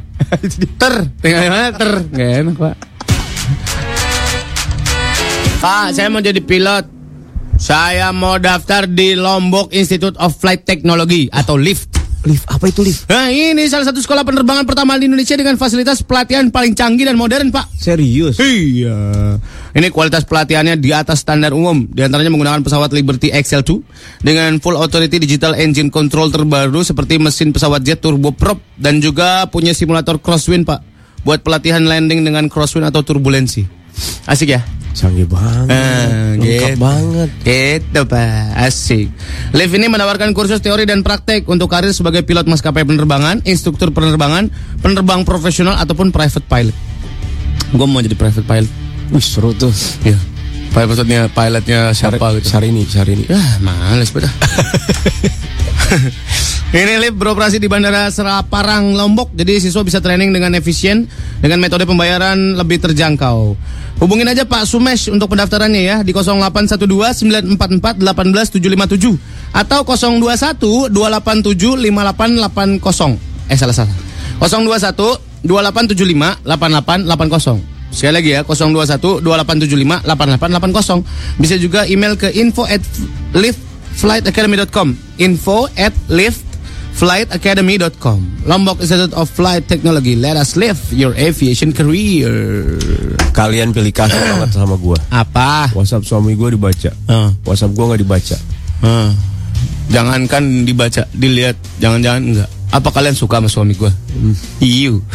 [0.78, 0.94] ter.
[1.18, 1.90] Tinggal di mana ter?
[2.08, 2.74] Gak enak pak.
[5.58, 6.86] Pak, saya mau jadi pilot.
[7.62, 11.94] Saya mau daftar di Lombok Institute of Flight Technology atau LIFT.
[12.26, 13.06] Lift apa itu lift?
[13.06, 17.14] Nah ini salah satu sekolah penerbangan pertama di Indonesia dengan fasilitas pelatihan paling canggih dan
[17.14, 17.70] modern pak.
[17.78, 18.42] Serius?
[18.42, 19.38] Iya.
[19.78, 21.86] Ini kualitas pelatihannya di atas standar umum.
[21.86, 23.70] Di antaranya menggunakan pesawat Liberty XL2
[24.26, 29.70] dengan full authority digital engine control terbaru seperti mesin pesawat jet turboprop dan juga punya
[29.70, 30.82] simulator crosswind, Pak.
[31.22, 33.62] Buat pelatihan landing dengan crosswind atau turbulensi.
[34.26, 34.66] Asik ya?
[34.92, 35.72] Canggih banget.
[35.72, 36.80] Eh, Lengkap gitu.
[36.80, 37.28] banget.
[37.48, 39.06] Itu pak, asik.
[39.56, 44.52] Live ini menawarkan kursus teori dan praktek untuk karir sebagai pilot maskapai penerbangan, instruktur penerbangan,
[44.84, 46.76] penerbang profesional ataupun private pilot.
[47.72, 48.72] Gue mau jadi private pilot.
[49.12, 49.72] Wih, seru tuh.
[50.04, 50.31] Iya.
[50.72, 52.48] Pilot maksudnya pilotnya siapa gitu?
[52.48, 53.28] Syahrini, Syahrini.
[53.28, 54.32] Ya, males betul.
[56.72, 59.36] Ini lift beroperasi di Bandara Seraparang, Lombok.
[59.36, 61.04] Jadi siswa bisa training dengan efisien
[61.44, 63.52] dengan metode pembayaran lebih terjangkau.
[64.00, 67.28] Hubungin aja Pak Sumesh untuk pendaftarannya ya di 0812
[67.60, 73.52] 944 18757 atau 021 287 5880.
[73.52, 73.92] Eh salah salah.
[74.40, 77.71] 021 2875 8880.
[77.92, 81.04] Sekali lagi ya 021 2875 8880.
[81.38, 82.80] Bisa juga email ke info at
[83.36, 92.32] liftflightacademy.com info at liftflightacademy.com Lombok Institute of Flight Technology Let us live your aviation career
[93.30, 94.96] Kalian pilih kasih banget sama gua.
[95.08, 95.70] Apa?
[95.76, 96.90] WhatsApp suami gua dibaca.
[96.90, 98.36] Eh, WhatsApp gua nggak dibaca.
[98.82, 99.10] eh.
[99.92, 103.92] Jangankan dibaca, dilihat Jangan-jangan enggak Apa kalian suka sama suami gue?
[104.64, 105.02] Iyu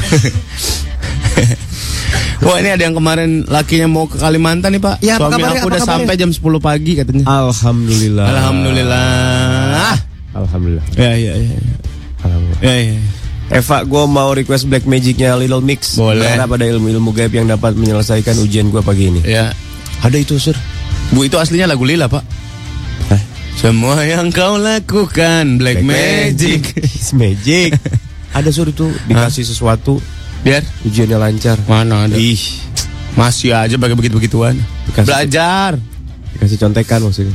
[2.45, 5.47] Wah ini ada yang kemarin lakinya mau ke Kalimantan nih pak Ya, apa Suami kabarnya,
[5.49, 6.05] aku apa udah kabarnya?
[6.05, 8.25] sampai jam 10 pagi katanya Alhamdulillah.
[8.27, 9.93] Alhamdulillah
[10.33, 10.85] Alhamdulillah.
[10.93, 11.59] Ya ya ya ya.
[12.19, 12.61] Alhamdulillah.
[12.61, 12.99] ya, ya.
[13.49, 15.95] Eva, gue mau request Black Magicnya Little Mix.
[15.95, 16.19] Boleh.
[16.21, 19.23] Berharap ada ilmu-ilmu gaib yang dapat menyelesaikan ujian gue pagi ini.
[19.23, 19.55] ya
[19.99, 20.53] Ada itu, Sir.
[21.07, 22.19] Bu itu aslinya lagu Lila pak
[23.07, 23.21] Hah?
[23.55, 27.71] Semua yang kau lakukan Black, Magic It's magic.
[28.29, 30.03] ada Sur itu dikasih sesuatu
[30.47, 31.59] Biar ujiannya lancar.
[31.67, 32.39] Mana ada Ih,
[33.19, 34.55] Masih aja pakai begitu-begituan
[35.03, 35.75] Belajar
[36.37, 37.33] dikasih contekan maksudnya.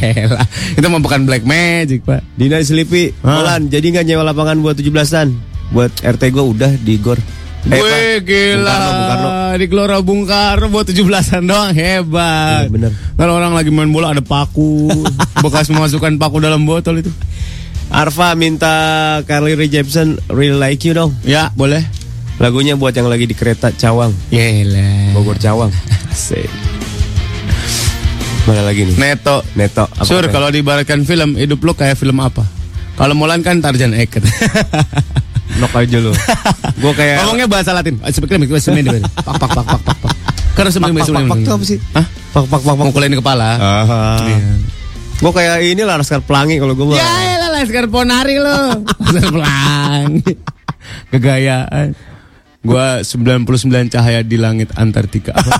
[0.80, 3.12] Itu mah bukan black magic pak Dina Selipi?
[3.20, 5.28] Molan, jadi nggak nyewa lapangan buat 17-an?
[5.70, 7.20] Buat RT gue udah di GOR.
[7.62, 9.30] Eh, Gue Pak, gila Bung Karno, Bung Karno.
[9.54, 12.90] Di Gelora Bung Karno buat 17an doang Hebat Iya, bener.
[13.14, 14.90] Kalau orang lagi main bola ada paku
[15.46, 17.12] Bekas memasukkan paku dalam botol itu
[17.86, 18.74] Arfa minta
[19.30, 21.12] Carly Rae Jepsen Real Like You dong.
[21.22, 21.84] Ya boleh
[22.40, 25.68] Lagunya buat yang lagi di kereta Cawang, Yelah Bogor Cawang.
[26.12, 26.48] Asik.
[28.42, 28.96] Mana lagi nih?
[28.98, 29.86] Neto Neto.
[29.86, 32.42] apa Sur kalau diibaratkan film Hidup lu kayak film apa?
[32.98, 34.26] Kalau Molan kan Tarzan Eket
[35.62, 36.10] Nok aja lu.
[36.82, 40.14] Gue kayak Ngomongnya bahasa Latin Seperti bahasa Semen Pak pak pak pak pak pak
[40.58, 41.78] Karena sebenarnya pak pak pak itu apa sih?
[41.94, 42.06] Hah?
[42.34, 42.84] Pak pak pak pak.
[42.84, 43.50] Mukulin kepala.
[44.26, 44.52] Iya.
[45.22, 50.34] Gue kayak ini lah Laskar Pelangi kalau gue Ya elah Laskar Ponari lo Laskar Pelangi
[51.14, 52.11] Kegayaan
[52.62, 53.42] Gua 99
[53.90, 55.34] cahaya di langit Antartika.
[55.34, 55.50] Apa,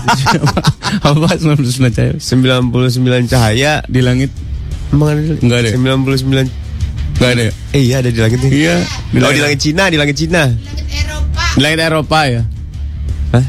[1.11, 2.15] apa 99 cahaya?
[2.15, 3.73] 99 cahaya?
[3.83, 4.31] Di langit.
[4.87, 5.75] Emang ada di- Nggak ada ya?
[5.75, 6.63] 99
[7.13, 7.53] Gak ada ya?
[7.71, 8.51] Eh iya ada di langit nih.
[8.51, 8.75] Iya
[9.21, 9.59] Oh di langit.
[9.59, 10.49] Cina Di langit Cina.
[11.53, 12.41] Di langit Eropa ya?
[13.31, 13.45] Hah?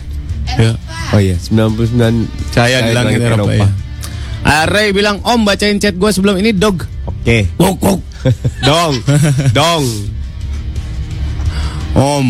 [0.59, 0.73] Ya
[1.15, 3.71] Oh iya 99 Cahaya di langit Eropa, ya.
[4.45, 6.85] Ah, Ray bilang Om bacain chat gue sebelum ini dog.
[7.07, 7.49] Oke.
[7.57, 7.99] Kok kok
[8.69, 8.95] Dong.
[9.59, 9.85] Dong.
[11.95, 12.27] Om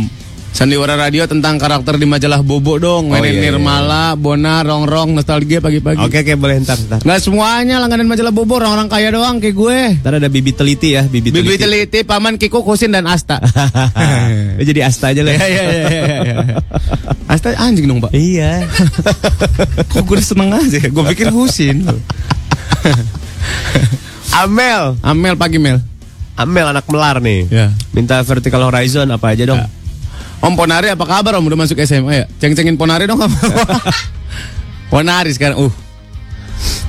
[0.54, 3.10] Sandiwara Radio tentang karakter di majalah Bobo dong.
[3.10, 3.58] Oh, Mainin iya, iya.
[3.58, 5.98] Nirmala, Bona, Rongrong, Nostalgia pagi-pagi.
[5.98, 7.02] Oke oke boleh ntar ntar.
[7.02, 9.78] Nggak semuanya langganan majalah Bobo orang-orang kaya doang kayak gue.
[9.98, 13.42] Ntar ada bibi teliti ya Bibi, Bibi teliti, Paman Kiko, Kusin, dan Asta.
[14.54, 15.34] Ya, Jadi Asta aja lah.
[15.34, 16.36] Iya, iya, iya, iya, iya.
[17.26, 18.14] Asta anjing dong pak.
[18.14, 18.62] Iya.
[19.90, 20.78] Kok gue udah seneng aja?
[20.78, 20.86] Ya?
[20.86, 21.82] Gue pikir Husin.
[24.46, 24.94] Amel.
[25.02, 25.82] Amel pagi Mel.
[26.38, 27.50] Amel anak melar nih.
[27.50, 27.74] Ya.
[27.90, 29.58] Minta vertical horizon apa aja dong
[30.44, 31.44] Om Ponari apa kabar om?
[31.48, 32.24] Udah masuk SMA ya?
[32.36, 33.16] Ceng-cengin Ponari dong
[34.92, 35.72] Ponari sekarang uh.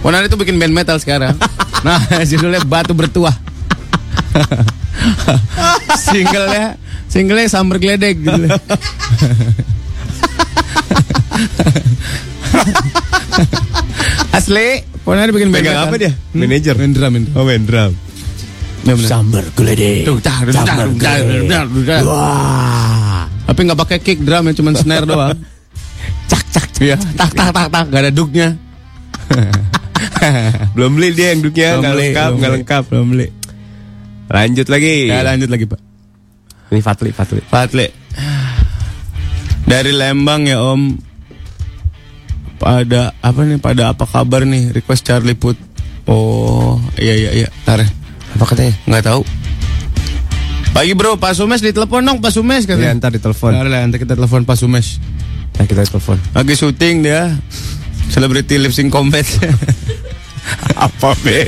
[0.03, 1.39] Ponari tuh bikin band metal sekarang.
[1.87, 3.31] Nah judulnya Batu Bertuah.
[6.05, 6.75] Singlenya
[7.07, 8.43] Singlenya Samber Gledek gitu.
[14.35, 15.87] Asli Ponari bikin band Pegang metal.
[15.87, 16.11] apa dia?
[16.35, 16.75] Manajer?
[16.75, 17.39] Main drum main drum.
[17.39, 17.91] Oh main drum.
[18.85, 20.05] Sambar geledek
[21.49, 22.01] dah, dah.
[22.05, 25.37] Wah Tapi nggak pakai kick drum ya, cuma snare doang.
[26.25, 26.67] cak cak.
[26.81, 28.57] Iya, tak tak tak tak, gak ada duknya.
[30.75, 33.27] Belum beli dia yang duknya Nggak lengkap Nggak lengkap Belum beli.
[34.29, 35.79] Lanjut lagi Ya lanjut lagi pak.
[36.69, 37.87] Ini Fatli Fatli Fatle.
[39.65, 40.81] Dari Lembang ya Om.
[42.57, 43.57] Pada apa nih?
[43.57, 44.73] Pada apa kabar nih?
[44.73, 45.57] Request Charlie Put.
[46.05, 47.47] Oh iya iya iya.
[47.65, 47.81] Tar.
[48.37, 48.73] Apa katanya?
[48.85, 49.21] Nggak tahu.
[50.75, 52.99] Pagi bro, Pak Sumes ditelepon dong Pak Sumes Ya katanya.
[52.99, 54.99] ntar ditelepon Ntar lah, nanti kita telepon Pak Sumes.
[55.55, 57.31] Nah kita telepon Lagi syuting dia.
[58.11, 59.23] Celebrity lip sync combat.
[60.85, 61.47] Apa be?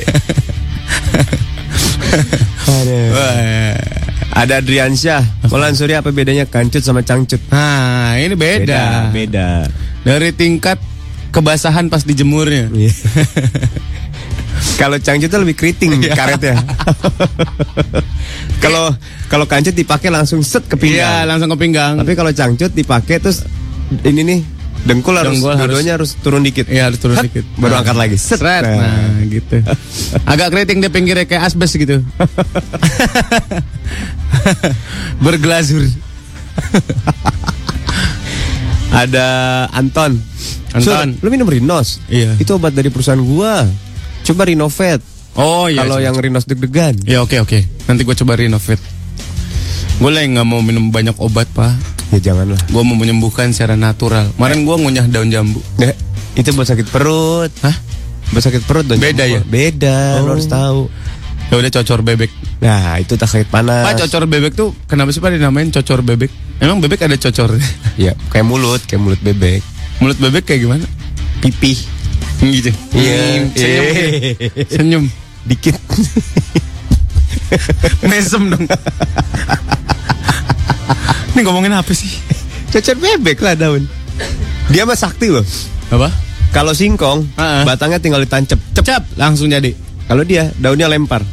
[4.38, 7.40] Ada Adriansyah Molan Surya apa bedanya kancut sama cangcut?
[7.50, 9.10] Nah, ini beda.
[9.10, 9.66] Beda
[10.04, 10.78] Dari tingkat
[11.32, 12.70] kebasahan pas dijemurnya.
[14.58, 14.76] Iya.
[14.76, 16.56] Kalau cangcut tuh lebih keriting karetnya.
[18.58, 18.90] Kalau
[19.26, 21.24] kalau kancut dipakai langsung set ke Iya, pinggang.
[21.26, 21.92] langsung ke pinggang.
[21.96, 23.42] Tapi kalau cangcut dipakai terus
[24.02, 24.40] ini nih
[24.80, 26.66] dengkul harus Dengkul harus- dua-duanya harus turun dikit.
[26.66, 27.44] Iya, harus turun Hap, dikit.
[27.54, 27.78] Baru Nah.
[27.82, 28.16] angkat lagi.
[28.18, 28.38] Set.
[28.38, 28.62] Seret.
[28.66, 29.56] Nah, gitu.
[30.24, 32.02] Agak keriting di pinggirnya kayak asbes gitu.
[35.20, 35.84] Berglazur.
[38.90, 39.26] Ada
[39.70, 40.18] Anton.
[40.72, 41.08] Anton.
[41.14, 42.00] Sur, lu minum Rinos?
[42.08, 42.34] Iya.
[42.36, 43.68] Itu obat dari perusahaan gua.
[44.28, 45.00] Coba Rinovet.
[45.38, 45.86] Oh iya.
[45.86, 46.98] Kalau yang Rinos deg-degan.
[47.06, 47.64] Ya oke oke.
[47.86, 48.82] Nanti gue coba renovate.
[49.98, 51.72] Gue lagi nggak mau minum banyak obat pak.
[52.10, 52.58] Ya janganlah.
[52.68, 54.28] Gue mau menyembuhkan secara natural.
[54.34, 55.62] Kemarin gue ngunyah daun jambu.
[55.78, 55.94] Nggak,
[56.36, 57.52] itu buat sakit perut.
[57.62, 57.76] Hah?
[58.34, 59.40] Buat sakit perut dan Beda ya?
[59.40, 60.28] Beda, Oh.
[60.28, 60.92] lo harus tahu.
[61.48, 62.28] Ya udah cocor bebek.
[62.60, 63.86] Nah, itu tak sakit panas.
[63.88, 66.28] Pak cocor bebek tuh kenapa sih pak dinamain cocor bebek?
[66.60, 67.56] Emang bebek ada cocor?
[67.98, 69.58] Ya, kayak mulut, kayak mulut bebek.
[69.98, 70.86] Mulut bebek kayak gimana?
[71.42, 71.74] Pipi.
[72.38, 72.70] Gitu.
[72.92, 73.18] Iya.
[73.18, 73.94] Hmm, Senyum.
[74.68, 75.04] Senyum.
[75.48, 75.74] Dikit.
[78.04, 78.64] Mesem dong.
[81.32, 82.10] Ini ngomongin apa sih?
[82.68, 83.84] Cocor bebek lah daun.
[84.68, 85.44] Dia mah sakti loh.
[85.88, 86.12] Apa?
[86.48, 87.62] Kalau singkong, Ah, ah.
[87.64, 88.58] batangnya tinggal ditancep.
[88.72, 88.84] Cep.
[88.84, 89.72] Cap langsung jadi.
[90.04, 91.24] Kalau dia daunnya lempar.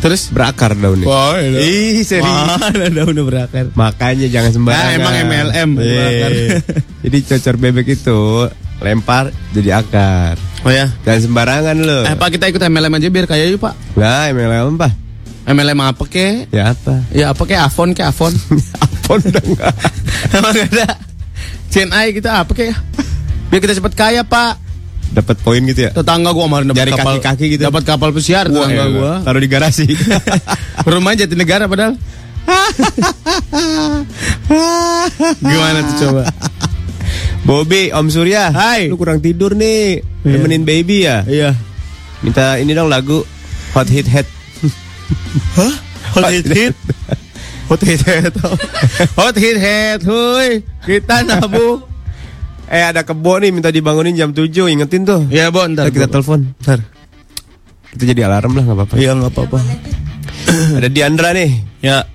[0.00, 1.08] Terus berakar daunnya.
[1.08, 2.28] Wah, Ih, serius.
[2.28, 3.72] Mana daunnya berakar?
[3.72, 4.84] Makanya jangan sembarangan.
[4.84, 5.80] Nah, emang MLM, Iya.
[5.80, 6.30] berakar.
[7.00, 8.18] Jadi cocor bebek itu
[8.84, 10.36] lempar jadi akar.
[10.64, 10.92] Oh ya.
[11.08, 12.04] Jangan sembarangan loh.
[12.04, 13.96] Eh Pak kita ikut MLM aja biar kaya yuk Pak.
[13.96, 14.92] Lah, MLM apa?
[15.44, 16.48] MLM apa ke?
[16.52, 17.04] Ya apa?
[17.12, 17.56] Ya apa ke?
[17.56, 18.32] Avon ke Avon?
[19.04, 19.52] Apa dong?
[20.36, 20.96] Emang gak ada.
[21.68, 22.72] CNI gitu apa ke?
[23.52, 24.56] Biar kita cepet kaya Pak.
[25.12, 25.90] Dapat poin gitu ya?
[25.92, 27.62] Tetangga gua kemarin dapat kapal kaki-kaki gitu.
[27.68, 29.12] Dapat kapal pesiar tetangga gua.
[29.20, 29.84] Taruh di garasi.
[30.88, 32.00] Rumah Jatinegara padahal.
[35.44, 36.22] Gimana tuh coba?
[37.44, 38.48] Bobby, Om Surya.
[38.50, 38.88] Hai.
[38.88, 40.00] Lu kurang tidur nih.
[40.24, 40.32] Iya.
[40.40, 41.22] Nemenin baby ya.
[41.28, 41.52] Iya.
[42.24, 43.20] Minta ini dong lagu
[43.76, 44.24] Hot Hit Head.
[45.60, 45.74] Hah?
[46.14, 46.74] Hot hit hit.
[47.68, 48.32] Hot hit head.
[49.18, 50.00] Hot hit head.
[50.06, 50.62] Hui.
[50.86, 51.82] Kita nabu.
[52.70, 56.56] Eh ada kebo nih minta dibangunin jam 7 Ingetin tuh Ya, Bo, ntar kita telepon
[56.64, 56.80] Ntar.
[57.92, 59.58] Kita jadi alarm lah gak apa-apa Iya, nggak apa-apa.
[60.80, 61.50] Ada Diandra nih
[61.84, 62.08] Ya.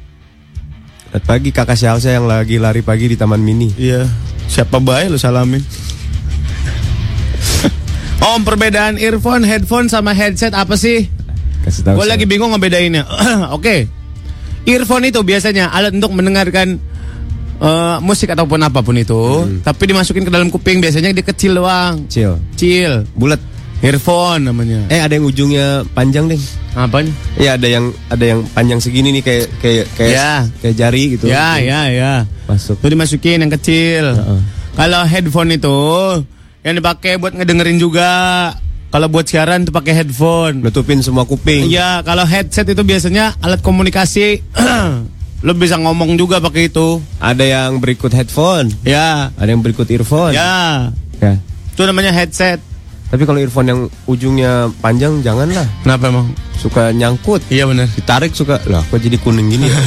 [1.13, 4.09] Selamat pagi kakak Syalsa yang lagi lari pagi di Taman Mini Iya.
[4.49, 5.61] Siapa baik lu salamin?
[8.33, 11.07] Om perbedaan earphone, headphone sama headset apa sih?
[11.63, 13.05] Kasih tahu Gue lagi bingung ngebedainnya.
[13.55, 13.87] Oke.
[14.67, 16.81] Earphone itu biasanya alat untuk mendengarkan
[17.61, 22.05] eh, musik ataupun apa pun itu, tapi dimasukin ke dalam kuping biasanya dia kecil doang.
[22.11, 23.07] Chill Kecil.
[23.15, 23.39] Bulat
[23.79, 24.83] Earphone namanya.
[24.91, 26.39] Eh ada yang ujungnya panjang deh
[26.75, 27.11] Apanya?
[27.35, 30.31] Iya ada yang ada yang panjang segini nih kayak kayak kayak Ya.
[30.61, 31.25] kayak jari gitu.
[31.27, 32.13] Ya, ya, ya.
[32.45, 32.77] Masuk.
[32.79, 34.05] Itu dimasukin yang kecil.
[34.15, 34.39] Heeh.
[34.75, 35.79] Kalau headphone itu
[36.61, 38.11] yang dipakai buat ngedengerin juga.
[38.89, 40.65] Kalau buat siaran tuh pakai headphone.
[40.65, 41.69] Nutupin semua kuping.
[41.69, 44.41] Iya, kalau headset itu biasanya alat komunikasi.
[45.45, 46.99] Lo bisa ngomong juga pakai itu.
[47.17, 49.31] Ada yang berikut headphone, Ya.
[49.31, 50.35] ada yang berikut earphone.
[50.35, 50.89] Ya.
[51.21, 51.39] Ya.
[51.71, 52.59] Itu namanya headset.
[53.09, 55.65] Tapi kalau earphone yang ujungnya panjang janganlah.
[55.81, 56.29] Kenapa emang?
[56.61, 57.41] Suka nyangkut.
[57.49, 57.89] Iya benar.
[57.89, 59.77] Ditarik suka lah kok jadi kuning gini ya?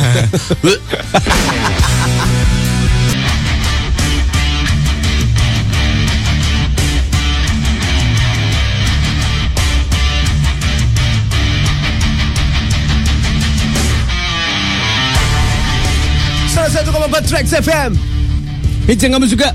[16.52, 17.96] Salah satu empat Trax FM.
[18.85, 19.48] Hits yang kamu suka?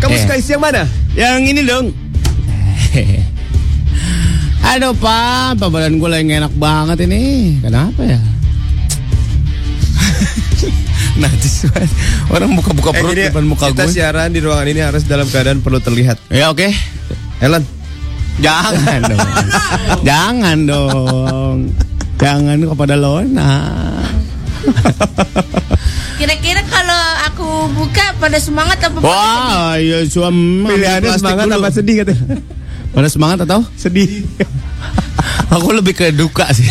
[0.00, 0.20] Kamu Eh.
[0.24, 0.82] suka isi yang mana?
[1.12, 1.86] Yang ini dong.
[4.66, 7.22] Aduh pak, badan gue lagi enak banget ini.
[7.60, 8.16] Kenapa ya?
[11.14, 11.90] Najis banget.
[12.28, 13.92] Orang buka-buka Eh, perut gini, depan muka kita gue.
[13.92, 16.16] siaran di ruangan ini harus dalam keadaan perlu terlihat.
[16.28, 16.68] Ya oke.
[17.38, 17.62] Ellen,
[18.36, 19.20] Jangan dong.
[20.08, 21.56] Jangan dong.
[22.16, 23.52] Jangan kepada Lona.
[26.14, 31.54] Kira-kira kalau aku buka pada semangat apa pada Wah, iya suam pilihannya semangat dulu.
[31.58, 32.38] apa sedih katanya?
[32.94, 33.66] Pada semangat atau?
[33.74, 34.22] Sedih.
[35.54, 36.70] Aku lebih ke duka sih.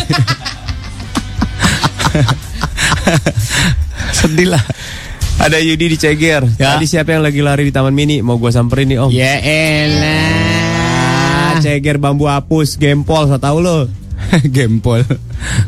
[4.16, 4.64] Sedih lah.
[5.36, 6.48] Ada Yudi di Ceger.
[6.56, 6.80] Ya.
[6.80, 8.24] Tadi siapa yang lagi lari di Taman Mini?
[8.24, 9.10] Mau gua samperin nih Om.
[9.12, 10.72] Ya elah.
[11.52, 13.84] Ah, Ceger bambu hapus, gempol, so tau lo.
[14.56, 15.04] Gempol.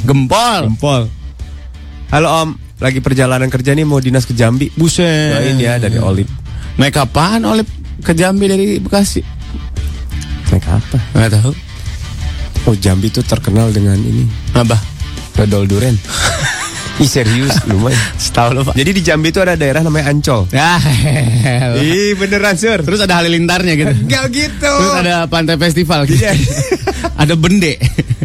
[0.08, 0.72] Gempol.
[0.72, 1.12] Gempol.
[2.08, 4.72] Halo Om, lagi perjalanan kerja nih mau dinas ke Jambi.
[4.72, 5.36] Buset.
[5.36, 6.30] Doain ya dari Olip.
[6.80, 7.68] Naik kapan Olip
[8.00, 9.35] ke Jambi dari Bekasi?
[10.52, 10.98] Naik apa?
[11.14, 11.52] Nggak tahu.
[12.66, 14.26] Oh Jambi tuh terkenal dengan ini.
[14.54, 14.74] Apa?
[15.38, 15.96] Dodol duren.
[16.96, 18.00] Ih serius lumayan.
[18.16, 18.72] Setahu lo, Pak.
[18.72, 20.48] Jadi di Jambi itu ada daerah namanya Ancol.
[20.48, 20.80] Elah.
[21.76, 22.80] Ih beneran sur.
[22.80, 23.92] Terus ada halilintarnya gitu.
[23.92, 24.72] Enggak gitu.
[24.80, 26.24] Terus ada pantai festival gitu.
[26.24, 26.32] Iya.
[27.22, 27.76] ada bende.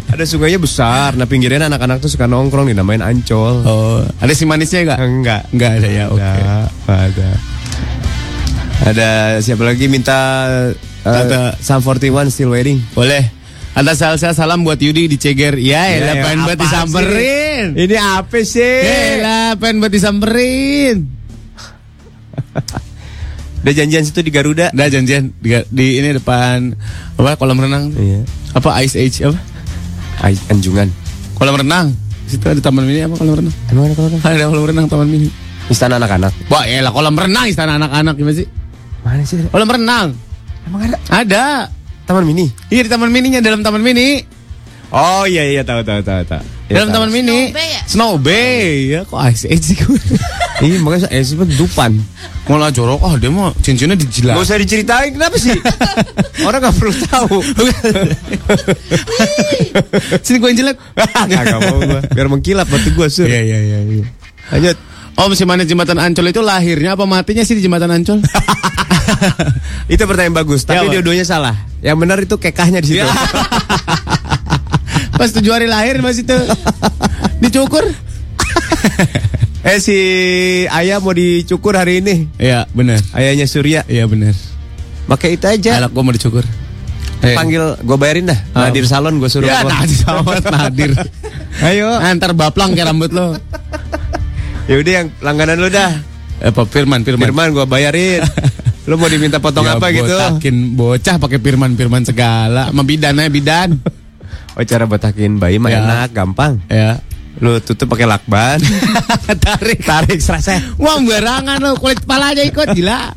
[0.08, 1.12] Ada sungainya besar.
[1.20, 3.60] Nah pinggirnya anak-anak tuh suka nongkrong dinamain Ancol.
[3.60, 4.98] Oh, ada si manisnya enggak?
[5.04, 5.42] Enggak.
[5.52, 6.04] Enggak ada ya.
[6.08, 6.24] Oke.
[6.24, 6.56] Ada.
[6.88, 7.28] Ada.
[8.82, 10.18] Ada siapa lagi minta
[11.06, 11.54] uh.
[11.62, 12.82] Sam 41 still waiting.
[12.98, 13.30] Boleh.
[13.72, 15.56] Ada salsa salam buat Yudi di Ceger.
[15.56, 17.72] Ya, Ya, ya, pengen buat disamperin.
[17.72, 17.88] sih?
[17.88, 18.78] Ini apa sih?
[18.84, 21.08] Elah pengen buat disamperin.
[23.64, 24.74] Udah janjian situ di Garuda.
[24.76, 26.76] Udah janjian di, di ini depan
[27.16, 27.96] apa kolam renang.
[27.96, 28.26] Iya.
[28.52, 29.40] Apa Ice Age apa?
[30.20, 30.92] Ay, Anjungan.
[31.40, 31.96] Kolam renang.
[32.28, 33.54] Situ ada taman mini apa kolam renang?
[33.72, 35.32] Emang ada kalau Ada kolam renang taman mini.
[35.72, 36.34] Istana anak-anak.
[36.52, 38.46] Wah, elah kolam renang istana anak-anak gimana sih?
[39.02, 39.42] Mana sih?
[39.50, 40.14] Kolam renang.
[40.66, 41.46] Emang ada Ada.
[42.06, 42.46] taman mini?
[42.70, 44.22] Iya di taman mininya dalam taman mini.
[44.92, 46.44] Oh iya iya tahu tahu tahu tahu.
[46.68, 46.96] Iya, dalam tahu.
[47.00, 47.48] taman mini.
[47.48, 47.82] Snow Bay ya?
[47.88, 48.62] Snow Bay.
[48.92, 49.98] Ya kok Ice Age sih gue.
[50.62, 51.98] Iya makanya eh sih dupan.
[52.46, 54.38] Malah jorok ah dia mah cincinnya dijilat.
[54.38, 55.58] Gak usah diceritain kenapa sih?
[56.46, 57.42] Orang gak perlu tahu.
[60.22, 60.76] Sini gue yang jelek.
[60.94, 62.00] Gak mau gua.
[62.14, 63.26] Biar mengkilap batu gua sur.
[63.26, 63.78] Iya iya iya.
[63.82, 64.06] iya.
[64.54, 64.76] Lanjut.
[65.18, 68.22] Oh, si manis jembatan Ancol itu lahirnya apa matinya sih di jembatan Ancol?
[69.92, 70.92] Itu pertanyaan bagus, Ya, tapi Pak.
[70.98, 71.54] dua-duanya salah.
[71.82, 73.02] Yang benar itu kekahnya di situ.
[73.02, 73.10] Ya.
[75.18, 76.34] Pas tujuh hari lahir mas itu
[77.38, 77.84] dicukur.
[79.68, 79.96] eh si
[80.66, 82.26] Ayah mau dicukur hari ini.
[82.40, 82.98] Iya benar.
[83.14, 83.86] Ayahnya Surya.
[83.86, 84.34] Iya benar.
[85.06, 85.78] Pakai itu aja.
[85.84, 86.42] Anak gue mau dicukur.
[87.22, 87.38] Eh.
[87.38, 88.38] Panggil gue bayarin dah.
[88.50, 88.66] Ah.
[88.66, 89.46] Nadir Salon gue suruh.
[89.46, 89.78] Ya gua.
[89.78, 90.90] Nadir sama Nadir.
[91.62, 91.88] Ayo.
[92.02, 93.38] Antar baplang kayak rambut lo.
[94.66, 96.02] Ya udah yang langganan lu dah.
[96.42, 97.30] Eh, Pak Firman, Firman.
[97.30, 98.26] Firman gue bayarin.
[98.82, 100.10] Lu mau diminta potong Ya, apa gitu?
[100.10, 102.66] Botakin bocah pakai Firman, Firman segala.
[102.68, 103.70] Sama bidan aja bidan.
[104.52, 105.80] Oh cara botakin bayi mah Ya.
[105.80, 106.60] enak, gampang.
[106.68, 107.00] ya.
[107.40, 108.60] Lu tutup pakai lakban.
[109.48, 110.60] tarik, tarik serasa.
[110.76, 113.16] Wah, barangan lo kulit kepala aja ikut gila.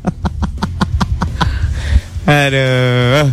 [2.24, 3.28] Aduh.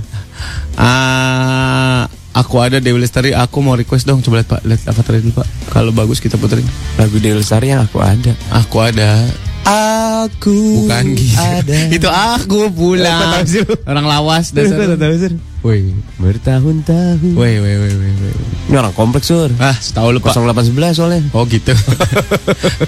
[0.75, 2.03] Ah,
[2.35, 4.19] aku ada Dewi Lestari, aku mau request dong.
[4.19, 5.47] Coba lihat Pak, lihat avatar dulu Pak.
[5.71, 6.67] Kalau bagus kita puterin.
[6.99, 8.35] Lagu Dewi Lestari yang aku ada.
[8.51, 9.23] Aku ada.
[9.63, 11.39] Aku Bukan gitu.
[11.39, 11.77] ada.
[11.95, 13.47] Itu aku pulang.
[13.47, 13.63] tahu?
[13.87, 15.39] Orang lawas Dasar tahu.
[15.63, 17.31] Woi, Bertahun-tahun.
[17.39, 18.11] woi, woi, woi, woi.
[18.11, 18.33] woi.
[18.67, 19.47] Ini orang kompleks sur.
[19.63, 20.35] Ah, setahu lu Pak.
[20.35, 21.21] 0811 soalnya.
[21.31, 21.71] Oh gitu.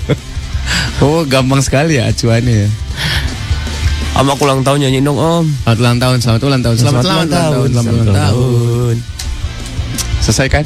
[1.04, 2.70] oh gampang sekali ya acuannya ya.
[4.16, 5.48] Om aku ulang tahun nyanyi dong om.
[5.64, 8.96] Selamat ulang tahun, selamat ulang tahun, selamat, selamat, ulang tahun, selamat ulang tahun.
[10.24, 10.66] Selesai kan?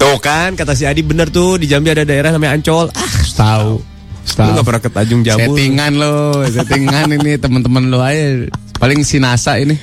[0.00, 2.88] Tuh kan kata si Adi bener tuh di Jambi ada daerah namanya Ancol.
[2.90, 3.72] Ah, Tahu.
[4.30, 5.52] lu gak pernah ke Tanjung Jambul.
[5.52, 8.48] Settingan lo, settingan ini teman-teman lo aja.
[8.80, 9.76] Paling si Nasa ini.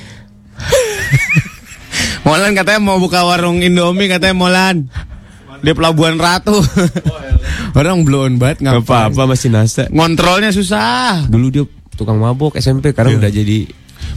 [2.26, 4.76] Molan katanya mau buka warung Indomie katanya Molan.
[5.58, 6.58] Di Pelabuhan Ratu.
[7.78, 9.86] Orang blown banget Gak ngapa apa-apa masih nasa.
[9.88, 11.26] Ngontrolnya susah.
[11.26, 11.62] Dulu dia
[11.94, 13.20] tukang mabok SMP sekarang Iya.
[13.22, 13.58] udah jadi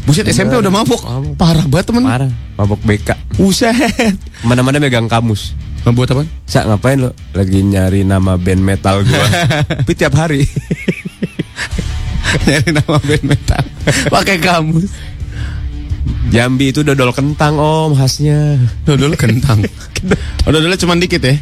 [0.02, 0.97] Buset SMP udah mabuk.
[0.97, 1.34] Mabuk.
[1.38, 2.04] Parah banget temen.
[2.04, 2.32] parah.
[2.58, 3.10] Mabok BK.
[3.38, 4.18] Buset.
[4.41, 5.54] Mana-mana megang kamus.
[5.82, 6.24] Mabuk apa?
[6.46, 7.10] Sa ngapain lo?
[7.34, 9.26] Lagi nyari nama band metal gua.
[9.82, 10.46] Tapi tiap hari.
[12.48, 13.64] Nyari nama band metal.
[14.14, 14.94] Pakai kamus.
[16.32, 18.62] Jambi itu dodol kentang om khasnya.
[18.86, 19.66] Dodol kentang.
[20.42, 21.38] Oh, dodolnya cuma dikit ya.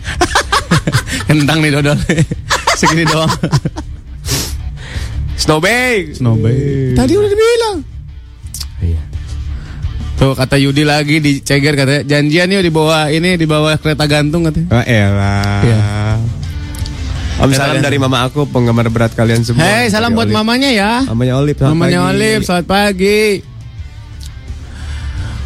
[1.24, 1.96] kentang nih dodol.
[2.76, 3.32] Segini doang.
[5.40, 6.12] Snowbay.
[6.12, 6.92] Snowbay.
[6.92, 7.78] Tadi udah dibilang.
[8.84, 9.00] Iya.
[10.20, 14.04] Tuh kata Yudi lagi di Ceger katanya janjian yuk di bawah ini di bawah kereta
[14.04, 14.68] gantung katanya.
[14.70, 15.62] Oh elah.
[15.64, 15.80] Iya.
[17.40, 19.64] Om salam dari mama aku penggemar berat kalian semua.
[19.64, 20.36] Hei salam buat Olive.
[20.36, 21.08] mamanya ya.
[21.08, 21.56] Mamanya Olip.
[21.56, 22.10] selamat Mamanya pagi.
[22.12, 23.20] Olive selamat pagi.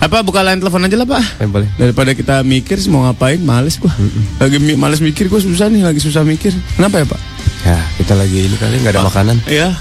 [0.01, 1.69] Apa buka line telepon aja lah pak Eh, boleh.
[1.79, 3.87] Daripada kita mikir mau ngapain Males gua
[4.35, 7.21] Lagi mi- males mikir gua susah nih Lagi susah mikir Kenapa ya pak?
[7.63, 9.37] Ya kita lagi ini kali nggak ada makanan.
[9.47, 9.71] Iya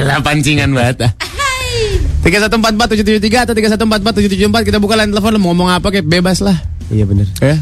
[0.00, 1.12] Lah pancingan banget ah.
[2.18, 4.62] Tiga satu empat empat tujuh tujuh tiga atau tiga satu empat empat tujuh tujuh empat
[4.62, 6.56] kita buka line telepon lo mau ngomong apa kayak bebas lah
[6.88, 7.28] Iya bener.
[7.38, 7.56] ya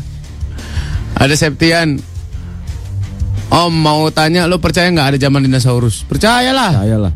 [1.14, 1.98] ada Septian
[3.46, 7.12] Om mau tanya lo percaya nggak ada zaman dinosaurus percayalah Percayalah.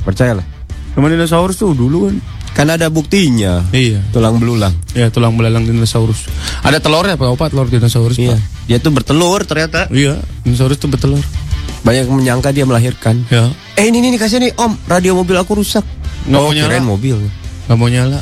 [0.00, 0.44] Percayalah.
[0.92, 2.16] zaman dinosaurus tuh dulu kan
[2.50, 3.62] Kan ada buktinya.
[3.70, 4.74] iya Tulang belulang.
[4.90, 6.26] ya tulang belalang dinosaurus
[6.60, 8.34] ada telurnya apa apa telur dinosaurus Iya.
[8.34, 8.40] Pak?
[8.66, 9.86] Dia tuh bertelur ternyata.
[9.90, 11.22] iya dinosaurus tuh bertelur
[11.80, 13.24] Banyak yang menyangka dia melahirkan.
[13.26, 13.48] ya
[13.80, 15.80] Eh ini nih kasih nih Om, radio mobil aku rusak.
[16.28, 16.68] Nggak oh, mau nyala.
[16.68, 17.16] kirain mobil.
[17.64, 18.20] nggak mau nyala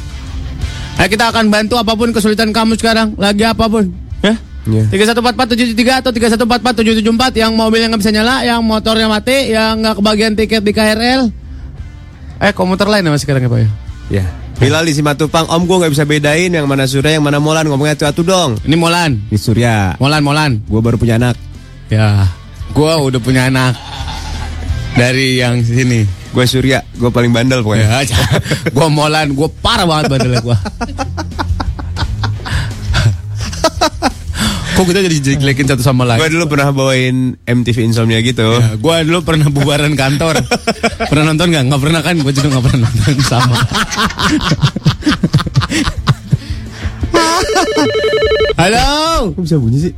[1.02, 3.90] Ayo kita akan bantu apa pun kesulitan kamu sekarang lagi apa pun
[4.20, 4.36] ya
[4.68, 4.84] Iya.
[4.92, 7.56] Tiga satu empat empat tujuh tiga atau tiga satu empat empat tujuh tujuh empat yang
[7.56, 11.32] mobilnya nggak bisa nyala, yang motornya mati, yang nggak kebagian tiket di KRL.
[12.44, 13.68] Eh komuter lain ya mas sekarang ya pak ya?
[14.12, 14.24] Ya.
[14.61, 17.64] Bilal di Simatupang, Om gue nggak bisa bedain yang mana Surya, yang mana Molan.
[17.64, 18.50] Ngomongnya atu-atu dong.
[18.68, 19.16] Ini Molan.
[19.32, 19.96] Ini Surya.
[19.96, 20.61] Molan, Molan.
[20.68, 21.40] Gue baru punya anak.
[21.88, 22.28] Ya,
[22.76, 23.72] gua udah punya anak
[24.95, 26.05] dari yang sini.
[26.28, 26.84] Gue Surya.
[26.95, 28.05] Gue paling bandel pokoknya.
[28.05, 28.20] Ya,
[28.76, 30.57] gua Molan, gua parah banget bandelnya gua.
[34.78, 36.22] Kok kita jadi jelekin satu sama lain?
[36.22, 38.47] Gue dulu pernah bawain MTV Insomnia gitu.
[38.47, 40.39] Ya, gua dulu pernah bubaran kantor.
[41.11, 41.64] pernah nonton nggak?
[41.66, 42.14] Nggak pernah kan?
[42.22, 43.57] Gua juga nggak pernah nonton sama.
[48.59, 48.86] Halo,
[49.34, 49.93] Kok bisa bunyi sih?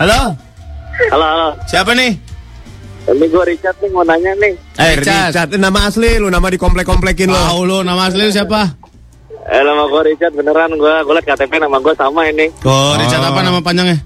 [0.00, 0.32] halo.
[1.12, 1.48] Halo, halo.
[1.64, 2.16] Siapa nih?
[3.02, 4.52] Ini gue Richard nih mau nanya nih.
[4.76, 5.32] Eh, Richard.
[5.32, 5.50] Richard.
[5.56, 7.38] Nama asli lu, nama di komplek-komplekin lo.
[7.38, 8.76] Tahu lu nama asli lu siapa?
[9.42, 10.94] Eh, nama gue Richard beneran gue.
[11.00, 12.46] Gue liat KTP nama gue sama ini.
[12.62, 13.98] Oh, Richard apa nama panjangnya?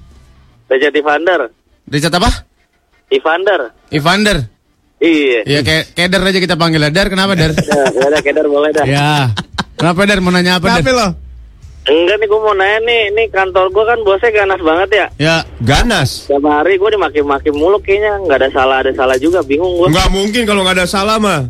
[0.67, 1.41] Richard Evander.
[1.85, 2.31] Richard apa?
[3.11, 3.61] Evander.
[3.91, 4.39] Evander.
[4.99, 5.41] Iya.
[5.45, 7.07] Iya kayak keder aja kita panggil Dar.
[7.09, 7.53] Kenapa Dar?
[7.61, 8.85] Ya, ya udah keder boleh dah.
[8.87, 9.29] ya.
[9.77, 10.19] Kenapa Dar?
[10.19, 10.97] Mau nanya apa Kenapa Dar?
[10.97, 11.07] lo?
[11.85, 13.03] Enggak nih gue mau nanya nih.
[13.13, 15.07] Ini kantor gue kan bosnya ganas banget ya.
[15.21, 15.37] Ya.
[15.61, 16.25] Ganas.
[16.25, 18.25] Setiap hari gue dimaki-maki mulu kayaknya.
[18.25, 19.45] Nggak ada salah, ada salah juga.
[19.45, 19.93] Bingung gue.
[19.93, 21.45] Nggak mungkin kalau nggak ada salah mah.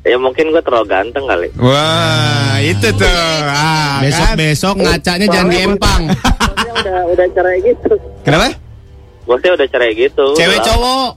[0.00, 1.50] Ya mungkin gue terlalu ganteng kali.
[1.60, 3.04] Wah, itu tuh.
[3.44, 4.36] Ah, Besok kan?
[4.38, 6.02] besok ngacanya jangan di empang.
[6.72, 7.92] Udah udah cerai gitu.
[8.24, 8.56] Kenapa?
[9.28, 10.26] Bosnya udah cerai gitu.
[10.32, 11.10] Cewek Lah, cowok.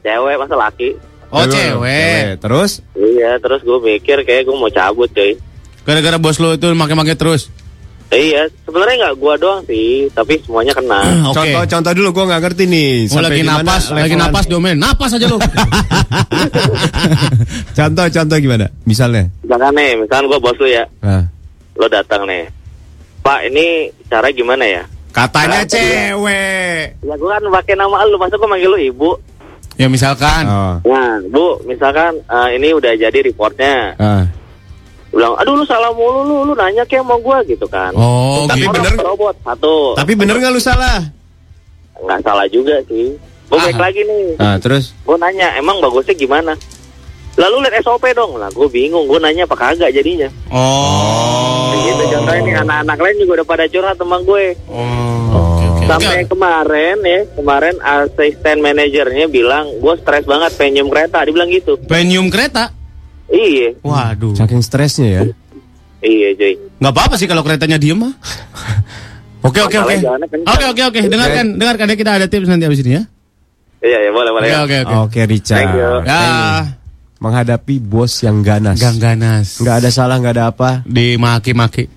[0.00, 0.88] Cewek masa laki.
[1.28, 1.52] Oh Cewek.
[1.52, 2.22] cewek.
[2.40, 2.70] Terus?
[2.94, 5.36] Iya, terus gue mikir kayak gue mau cabut cuy.
[5.82, 7.50] Gara-gara bos lu itu make-make terus.
[8.12, 11.00] Iya, sebenarnya nggak gua doang sih, tapi semuanya kena.
[11.26, 11.48] Oke.
[11.48, 12.90] Contoh contoh dulu gue nggak ngerti nih.
[13.08, 14.76] Mau Sampai lagi napas, lagi levelan- napas domain.
[14.76, 15.38] Napas aja lu.
[17.72, 18.66] contoh contoh gimana?
[18.84, 19.24] Misalnya.
[19.40, 21.24] Misalkan nih, misalkan gua bos lu ya, Nah.
[21.74, 22.44] lo datang nih.
[23.22, 23.66] Pak, ini
[24.06, 24.82] cara gimana ya?
[25.08, 26.80] Katanya Nah, cewek.
[27.00, 29.10] Ya gua kan pakai nama lu, masa gua manggil lu ibu?
[29.72, 30.44] ya misalkan.
[30.44, 30.76] Oh.
[30.84, 33.96] Nah, Bu, misalkan eh, ini udah jadi reportnya.
[33.96, 34.24] Ah.
[35.12, 37.92] Bilang, aduh lu salah mulu lu, lu nanya kayak mau gua gitu kan.
[37.92, 38.72] Oh, Tapi gitu.
[38.72, 39.92] Orang bener- robot, satu.
[39.92, 41.04] Tapi bener nggak lu salah?
[41.94, 43.12] Nggak salah juga sih.
[43.46, 43.68] Gua Ah.
[43.68, 44.24] balik lagi nih.
[44.36, 44.96] Ah, terus?
[45.04, 46.56] Gua nanya, emang bagusnya gimana?
[47.32, 48.36] Lalu lihat SOP dong.
[48.36, 49.08] Lah, gue bingung.
[49.08, 50.28] Gue nanya apa kagak jadinya.
[50.52, 51.72] Oh.
[51.74, 54.52] Gitu contohnya nih anak-anak lain juga udah pada curhat sama gue.
[54.68, 55.80] Oh.
[55.82, 61.24] Sampai kemarin ya, kemarin asisten manajernya bilang gue stres banget pengen nyium kereta.
[61.24, 61.72] Dia bilang gitu.
[61.88, 62.68] Penyium kereta.
[63.32, 64.36] Iya, Waduh.
[64.36, 65.20] Saking stresnya ya.
[66.04, 66.52] iya cuy.
[66.76, 68.12] Nggak apa-apa sih kalau keretanya diem mah.
[69.42, 69.96] Oke oke oke.
[70.46, 71.00] Oke oke oke.
[71.08, 73.02] Dengarkan dengarkan ya kita ada tips nanti abis ini ya.
[73.82, 74.46] Iya, iya boleh boleh.
[74.46, 74.60] Oke ya.
[74.62, 74.94] oke oke.
[75.10, 75.58] Oke, Richard.
[75.58, 75.90] Thank you.
[76.06, 76.22] Ya.
[77.18, 78.78] Menghadapi bos yang ganas.
[78.78, 79.58] Gang ganas.
[79.58, 80.70] Nggak ada salah, nggak ada apa.
[80.86, 81.90] Dimaki-maki.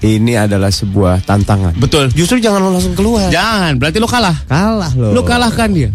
[0.00, 1.76] Ini adalah sebuah tantangan.
[1.76, 2.08] Betul.
[2.14, 3.28] Justru jangan lo langsung keluar.
[3.28, 4.36] Jangan, berarti lo kalah.
[4.48, 5.12] Kalah lo.
[5.12, 5.90] Lo kalahkan dia.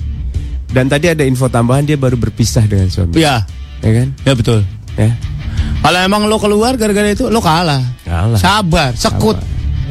[0.69, 3.17] Dan tadi ada info tambahan dia baru berpisah dengan suami.
[3.17, 3.41] Iya.
[3.85, 4.07] Ya kan?
[4.25, 4.59] Ya betul.
[4.97, 5.13] Ya.
[5.79, 7.85] Kalau emang lo keluar gara-gara itu lo kalah.
[8.01, 8.39] Kalah.
[8.41, 9.37] Sabar, sekut.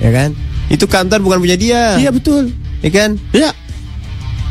[0.02, 0.34] Ya kan?
[0.66, 1.94] Itu kantor bukan punya dia.
[1.94, 2.50] Iya betul.
[2.82, 3.14] Ya kan?
[3.30, 3.54] Iya.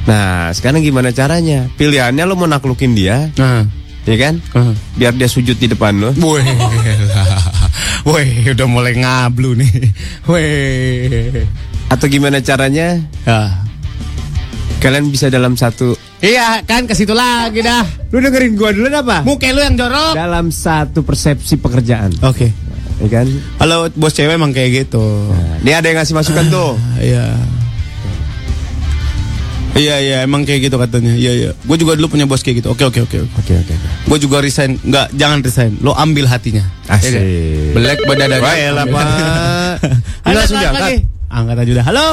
[0.08, 1.68] Nah, sekarang gimana caranya?
[1.76, 3.64] Pilihannya lo mau naklukin dia, Nah.
[4.04, 4.40] ya kan?
[4.52, 4.76] Uh.
[4.96, 6.12] Biar dia sujud di depan lo.
[6.12, 6.44] Wih,
[8.12, 9.74] Wih, udah mulai ngablu nih.
[10.28, 11.48] Wih.
[11.88, 13.00] Atau gimana caranya?
[13.24, 13.64] Ya.
[14.84, 17.84] Kalian bisa dalam satu Iya, kan ke situ lagi dah.
[18.12, 19.24] Lu dengerin gua dulu apa?
[19.24, 20.16] Muka lu yang jorok.
[20.16, 22.48] Dalam satu persepsi pekerjaan, Oke.
[23.00, 23.28] ya kan?
[23.60, 25.04] Kalau bos cewek emang kayak gitu.
[25.04, 26.80] Nah, ini ada yang ngasih masukan tuh.
[26.96, 27.28] Iya.
[29.74, 31.12] Iya iya emang kayak gitu katanya.
[31.12, 31.50] Iya iya.
[31.64, 32.72] Gue juga dulu punya bos kayak gitu.
[32.72, 33.18] Oke oke oke.
[33.26, 33.54] oke.
[33.60, 33.76] Oke.
[34.08, 34.80] Gue juga resign.
[34.80, 35.76] Enggak, jangan resign.
[35.84, 36.64] Lo ambil hatinya.
[36.88, 37.12] Asik.
[37.12, 37.28] Iya kan?
[37.74, 38.44] Belek badadanya.
[38.44, 39.04] Wah, elah, Pak.
[39.04, 39.24] Ini
[40.30, 40.84] Halo, langsung angkat diangkat.
[40.88, 41.00] lagi.
[41.28, 41.86] Angkat aja udah.
[41.90, 42.08] Halo.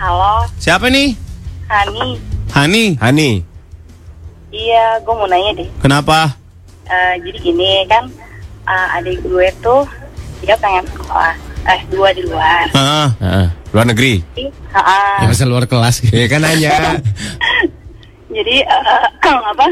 [0.00, 1.29] Halo, Siapa nih?
[1.70, 2.18] Hani.
[2.50, 2.84] Hani.
[2.98, 3.30] Hani,
[4.50, 5.68] Iya, gue mau nanya deh.
[5.78, 6.34] Kenapa?
[6.90, 8.10] Eh, jadi gini kan,
[8.66, 9.86] eh, adik gue tuh
[10.42, 12.66] dia pengen sekolah S2 di luar.
[12.74, 13.08] Heeh.
[13.22, 13.46] Heeh.
[13.70, 14.18] luar negeri.
[14.34, 15.14] Heeh.
[15.22, 16.02] Ya masa luar kelas.
[16.10, 16.98] Ya kan nanya.
[18.34, 19.06] jadi eh,
[19.54, 19.70] apa?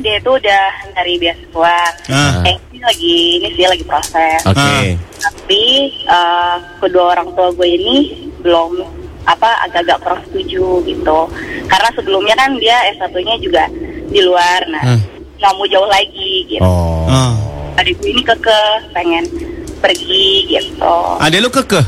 [0.00, 0.64] Dia itu udah
[0.96, 1.78] dari beasiswa.
[2.08, 2.40] Ah.
[2.48, 4.40] Eh, ini lagi ini sih lagi proses.
[4.48, 4.96] Oke.
[5.20, 7.96] Tapi eh, kedua orang tua gue ini
[8.40, 11.18] belum apa agak-agak kurang setuju gitu.
[11.66, 13.64] Karena sebelumnya kan dia S1-nya juga
[14.06, 14.60] di luar.
[14.68, 15.00] Nah, Ah.
[15.36, 16.62] nggak mau jauh lagi gitu.
[16.62, 17.04] Oh.
[17.06, 17.32] Ah.
[17.76, 19.24] Adik gue ini kekeh pengen
[19.78, 20.96] pergi gitu.
[21.16, 21.86] Adek lu kekeh.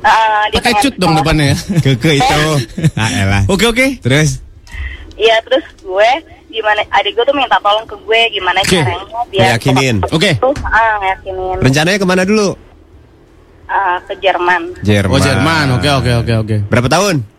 [0.00, 1.56] Ah, dia Pakai cut dong depannya ya.
[1.82, 2.42] Keke itu.
[2.94, 3.42] Ah, elah.
[3.46, 3.86] Oke oke.
[4.00, 4.40] Terus?
[5.16, 6.10] Iya terus gue
[6.46, 8.76] gimana adik gue tuh minta tolong ke gue gimana Oke.
[8.76, 9.96] caranya biar Ngeyakinin.
[10.08, 10.30] Oke.
[10.36, 12.52] tuh ah ngeyakinin Rencananya ke mana dulu?
[13.66, 15.12] Ah, ke Jerman Jerman.
[15.12, 15.66] Oh Jerman.
[15.78, 16.56] Oke oke oke oke.
[16.66, 17.36] Berapa tahun?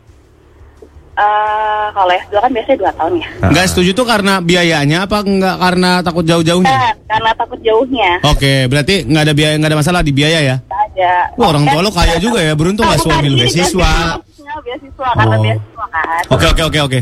[1.17, 3.27] Eh, kalau S2 kan biasanya 2 tahun ya.
[3.49, 6.69] Nggak setuju tuh karena biayanya apa nggak karena takut jauh-jauhnya?
[6.69, 8.11] Nah, karena takut jauhnya.
[8.21, 10.55] Oke, berarti nggak ada biaya nggak ada masalah di biaya ya?
[10.69, 11.33] Ada.
[11.41, 14.21] Wah, orang tua lo kaya juga ya, beruntung lah suami lo beasiswa.
[14.61, 15.41] Beasiswa, karena Oh.
[15.41, 16.21] beasiswa kan.
[16.29, 16.99] Oke, oke, oke, oke.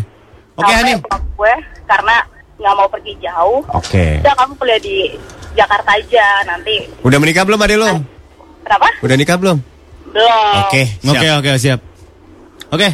[0.55, 0.93] Oke, Hani.
[1.35, 1.53] gue
[1.83, 2.15] karena
[2.55, 3.59] nggak mau pergi jauh.
[3.75, 4.23] Oke.
[4.23, 5.11] Udah kamu kuliah di
[5.59, 6.87] Jakarta aja nanti.
[7.03, 8.14] Udah menikah belum adek lo?
[8.65, 8.87] Kenapa?
[9.05, 9.57] Udah nikah belum?
[10.09, 10.53] Belum.
[10.65, 11.21] Oke, siap.
[11.21, 11.79] Oke, oke, siap.
[12.73, 12.89] Oke.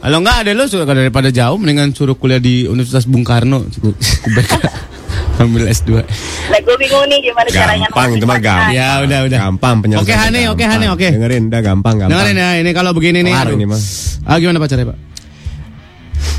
[0.00, 3.64] Kalau nggak ada lo sudah daripada jauh, mendingan suruh kuliah di Universitas Bung Karno.
[3.68, 3.96] Cukup.
[5.40, 6.04] Ambil S2.
[6.52, 7.88] Nah, gue bingung nih gimana caranya.
[7.88, 8.76] Gampang itu mah gampang.
[8.76, 9.38] Ya, udah, udah.
[9.40, 10.04] Gampang penyelesaian.
[10.04, 11.08] Oke, Hani, oke, Hani, oke.
[11.16, 12.12] Dengerin, udah gampang, gampang.
[12.12, 13.32] Dengerin ya, ini kalau begini nih.
[13.32, 13.56] Aduh.
[13.56, 13.80] ini, Mang.
[14.28, 14.98] Ah, gimana pacarnya, Pak?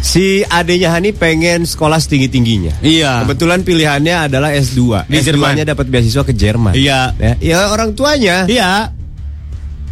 [0.01, 2.81] Si adenya Hani pengen sekolah setinggi-tingginya.
[2.81, 3.21] Iya.
[3.21, 5.05] Kebetulan pilihannya adalah S2.
[5.05, 6.73] Di S2-nya dapat beasiswa ke Jerman.
[6.73, 7.13] Iya.
[7.21, 8.49] Ya, ya orang tuanya.
[8.49, 8.89] Iya.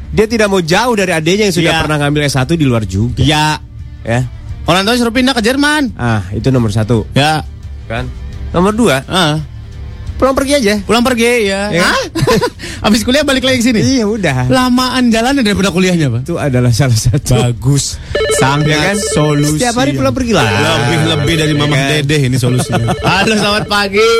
[0.09, 1.81] Dia tidak mau jauh dari adenya yang sudah Iya.
[1.85, 3.21] pernah ngambil S1 di luar juga.
[3.21, 3.61] Iya.
[4.01, 4.25] Ya.
[4.65, 5.93] Orang tua suruh pindah ke Jerman.
[5.93, 7.05] Ah, itu nomor satu.
[7.13, 7.45] Ya.
[7.85, 8.09] Kan?
[8.49, 9.37] Nomor dua, Ah.
[10.19, 10.73] Pulang pergi aja.
[10.83, 11.71] Pulang pergi ya.
[11.71, 11.87] Ya.
[11.87, 12.01] Hah?
[12.85, 13.79] Habis kuliah balik lagi ke sini.
[13.79, 14.51] Iya udah.
[14.51, 16.21] Lamaan jalannya daripada kuliahnya, Pak.
[16.27, 17.39] Itu adalah salah satu.
[17.39, 17.95] Bagus.
[18.35, 18.97] Sangat Ya kan?
[18.99, 19.55] solusi.
[19.57, 20.43] Setiap hari pulang pergi lah.
[20.43, 21.87] Lebih lebih dari Ya Mama kan?
[21.95, 22.91] Dede ini solusinya.
[22.99, 24.13] Halo, selamat pagi.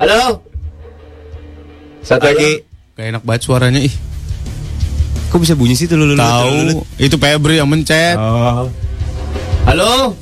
[0.00, 0.40] Halo.
[2.00, 2.64] Satu lagi.
[2.96, 3.94] Kayak enak banget suaranya ih.
[5.30, 6.10] Kok bisa bunyi sih tuh lu?
[6.10, 8.16] lu- lu- lu- Tahu, itu Febri yang mencet.
[8.18, 8.66] Oh.
[9.62, 10.16] Halo.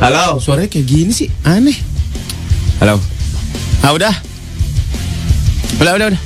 [0.00, 0.40] Halo.
[0.40, 1.76] Suaranya kayak gini sih, aneh.
[2.82, 2.98] Halo.
[3.78, 4.10] Ah udah.
[5.78, 6.22] Udah, udah, udah.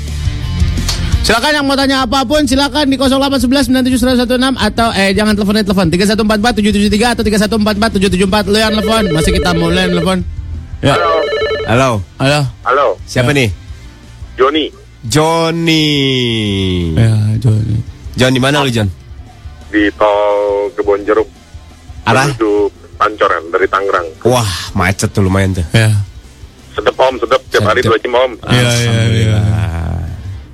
[1.21, 6.57] Silakan yang mau tanya apa pun silakan di 0811 atau eh jangan telepon telepon 3144
[6.89, 10.25] 773 atau 3144 774 lu yang telepon masih kita mulai telepon.
[10.81, 10.97] Ya.
[11.69, 12.01] Halo.
[12.17, 12.41] Halo.
[12.65, 13.45] Halo, Siapa Ya.
[13.45, 13.49] nih?
[14.41, 14.65] Joni
[15.05, 15.85] Johnny.
[16.97, 17.85] Ya, Joni.
[18.17, 18.89] John di mana lu John?
[19.69, 21.29] di tol Kebon Jeruk
[22.09, 22.33] Arah?
[22.33, 24.09] menuju Pancoran dari Tangerang.
[24.25, 25.67] Wah, macet tuh lumayan tuh.
[25.77, 25.93] Ya.
[26.77, 28.31] Sedep om, sedep tiap hari dua jam om.
[28.45, 29.39] Iya, iya, iya.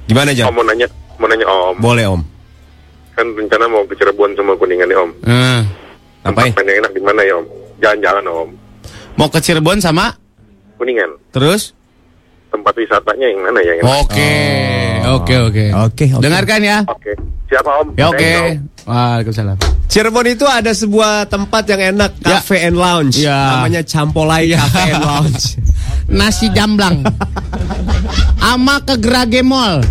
[0.06, 0.48] Gimana John?
[0.48, 0.86] Om mau nanya,
[1.18, 1.74] mau nanya om.
[1.76, 2.22] Boleh Om.
[3.12, 5.10] Kan rencana mau ke Cirebon sama Kuningan nih om.
[5.20, 5.60] Eh,
[6.22, 6.48] Ngapain?
[6.48, 7.46] Tempat yang enak di mana ya om?
[7.76, 8.48] Jalan-jalan om.
[9.12, 10.16] mau ke Cirebon sama
[10.78, 11.10] Kuningan.
[11.30, 11.74] terus?
[12.52, 13.72] Tempat wisatanya yang mana ya?
[13.74, 13.84] enak?
[13.98, 14.34] Oke.
[15.08, 15.64] Oke, oke.
[15.88, 16.20] Oke, oke.
[16.20, 16.78] Dengarkan ya.
[16.84, 17.12] Oke.
[17.48, 17.88] Siapa om?
[17.96, 18.28] Ya oke.
[18.28, 18.56] Om.
[18.82, 19.56] Waalaikumsalam.
[19.88, 22.40] Cirebon itu ada sebuah tempat yang enak, Ya.
[22.40, 23.20] cafe and lounge.
[23.20, 23.60] Ya.
[23.60, 25.44] Namanya Campolai Cafe and Lounge.
[26.18, 27.04] Nasi jamblang.
[28.40, 29.84] Ama ke Grage Mall.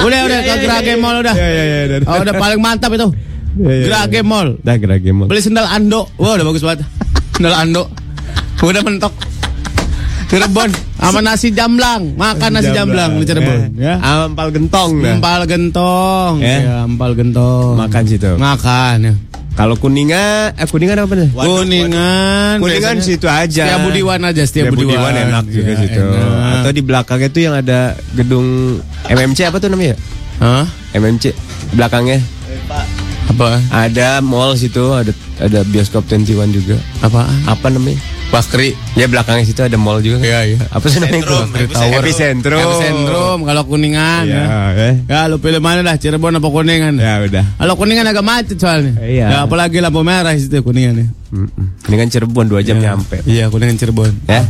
[0.00, 1.34] Udah, udah ke Grage Mall udah.
[1.36, 1.96] Iya, iya, iya, udah.
[2.08, 3.08] Oh, udah paling mantap itu.
[3.52, 4.20] Grage.
[4.24, 4.56] Mall.
[4.64, 5.28] Dah gerage mall.
[5.28, 6.08] Beli sendal Ando.
[6.16, 6.88] Wah, udah bagus banget.
[7.36, 7.84] Sendal Ando.
[8.64, 9.12] Udah mentok.
[10.32, 12.16] Cirebon sama nasi jamblang.
[12.16, 14.00] Makan nasi jamblang di Cirebon, ya.
[14.00, 15.20] Ampal gentong dah.
[15.20, 16.32] Empal gentong.
[16.40, 16.56] Ya.
[16.56, 17.76] Ya, empal gentong.
[17.76, 18.32] Makan situ.
[18.40, 19.12] Makan ya.
[19.52, 21.28] Kalau kuningan, eh kuningan apa nih?
[21.36, 22.56] Kuningan.
[22.64, 23.68] Kuningan situ aja.
[23.68, 25.12] Setia Budiwan aja, Setia Budiwan.
[25.12, 26.00] enak juga Ya, situ.
[26.00, 26.64] enak.
[26.64, 27.80] Atau di belakangnya tuh yang ada
[28.16, 30.00] gedung MMC apa tuh namanya?
[30.40, 30.64] Hah?
[30.96, 31.36] MMC
[31.76, 32.24] belakangnya
[33.28, 33.60] Apa?
[33.68, 36.80] ada mall situ, ada ada bioskop 21 juga.
[37.04, 37.28] Apa?
[37.44, 38.00] Apa namanya?
[38.32, 38.72] Bakri.
[38.96, 40.16] Ya belakangnya situ ada mall juga.
[40.18, 40.58] Iya, iya.
[40.66, 41.20] Apa sih namanya?
[41.20, 41.36] itu?
[42.00, 42.58] Epicentrum.
[42.58, 44.88] Epicentrum kalau Kuningan Iya, ya.
[44.88, 44.94] eh.
[45.04, 46.96] Ya lu pilih mana dah Cirebon apa Kuningan?
[46.96, 47.44] Ya udah.
[47.60, 48.96] Kalau Kuningan agak macet soalnya.
[48.98, 49.26] Iya.
[49.28, 51.06] Ya apalagi lampu merah situ Kuningan ya.
[51.28, 51.84] Mm-mm.
[51.84, 53.20] Kuningan Cirebon 2 jam nyampe.
[53.24, 54.10] Iya Kuningan Cirebon.
[54.24, 54.48] Ya.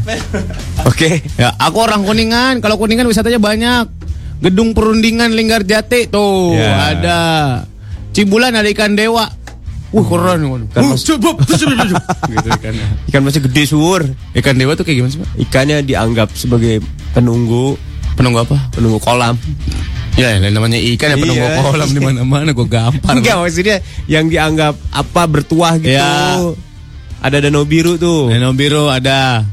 [0.87, 1.19] Oke.
[1.35, 2.63] Ya aku orang Kuningan.
[2.63, 3.91] Kalau Kuningan wisatanya banyak.
[4.39, 6.95] Gedung Perundingan Linggar Jati tuh Ya.
[6.95, 7.21] ada.
[8.11, 9.27] Cibulan ada ikan dewa.
[9.93, 10.41] Wah keren.
[10.69, 11.37] Kan Uh, mas- coba,
[12.33, 12.87] gitu ikannya.
[13.07, 14.01] Ikan masih gede sur.
[14.33, 15.31] Ikan dewa tuh kayak gimana sih Pak?
[15.39, 16.81] Ikannya dianggap sebagai
[17.13, 17.77] penunggu
[18.13, 18.57] Penunggu apa?
[18.71, 19.41] penunggu kolam.
[20.13, 21.61] Ya, yang namanya ikan ya penunggu Iya.
[21.63, 23.17] kolam di mana-mana gue gampar.
[23.17, 25.93] Enggak maksudnya yang dianggap apa bertuah gitu.
[25.93, 26.37] Ya.
[27.21, 28.29] Ada danau biru tuh.
[28.29, 29.49] Danau biru ada.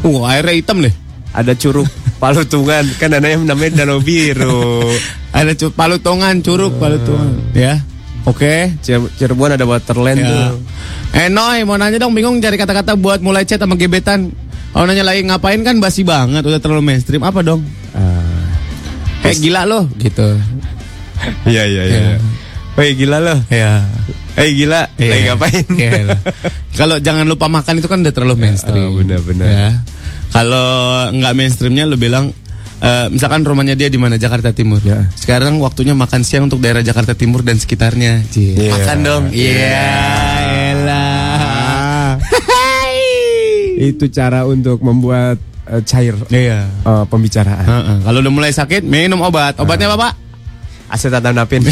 [0.00, 0.92] Uh, airnya hitam deh.
[1.30, 1.86] Ada curug
[2.18, 4.84] Palutungan kan dananya namanya danau biru.
[5.32, 7.40] Ada cu- palutongan, curug palutongan.
[7.56, 7.80] Ya.
[8.28, 8.74] Oke.
[8.80, 10.28] Cir- Cirebon ada waterland Ya.
[10.28, 10.60] tuh.
[11.10, 14.30] Eh Noy, mau nanya dong bingung cari kata-kata buat mulai chat sama gebetan.
[14.70, 17.24] Kalau nanya lagi ngapain kan basi banget, udah terlalu mainstream.
[17.24, 17.64] Apa dong?
[19.20, 20.38] Eh gila loh, gitu.
[21.44, 22.00] Iya iya iya.
[22.00, 22.18] Ya.
[22.78, 23.38] Woi gila loh.
[23.52, 23.84] Ya.
[24.38, 25.64] Eh gila, lagi ngapain?
[25.76, 26.16] Iya.
[26.78, 28.80] Kalau jangan lupa makan itu kan udah terlalu mainstream.
[28.80, 29.46] Ah, benar-benar.
[29.50, 29.68] Ya.
[30.30, 30.68] Kalau
[31.12, 32.30] nggak mainstreamnya lu bilang
[32.80, 34.80] eh, misalkan rumahnya dia di mana Jakarta Timur.
[34.80, 35.06] Ya.
[35.14, 38.24] Sekarang waktunya makan siang untuk daerah Jakarta Timur dan sekitarnya.
[38.32, 38.72] Iya.
[38.72, 39.24] Makan dong.
[39.32, 39.86] Iya.
[40.74, 42.16] elah.
[43.92, 46.68] Itu cara untuk membuat eh, cair Iya.
[46.68, 47.64] eh, pembicaraan.
[47.64, 47.96] Heeh.
[48.04, 49.56] Kalau udah mulai sakit minum obat.
[49.60, 50.12] Obatnya apa pak?
[50.90, 51.62] Acetaminophen.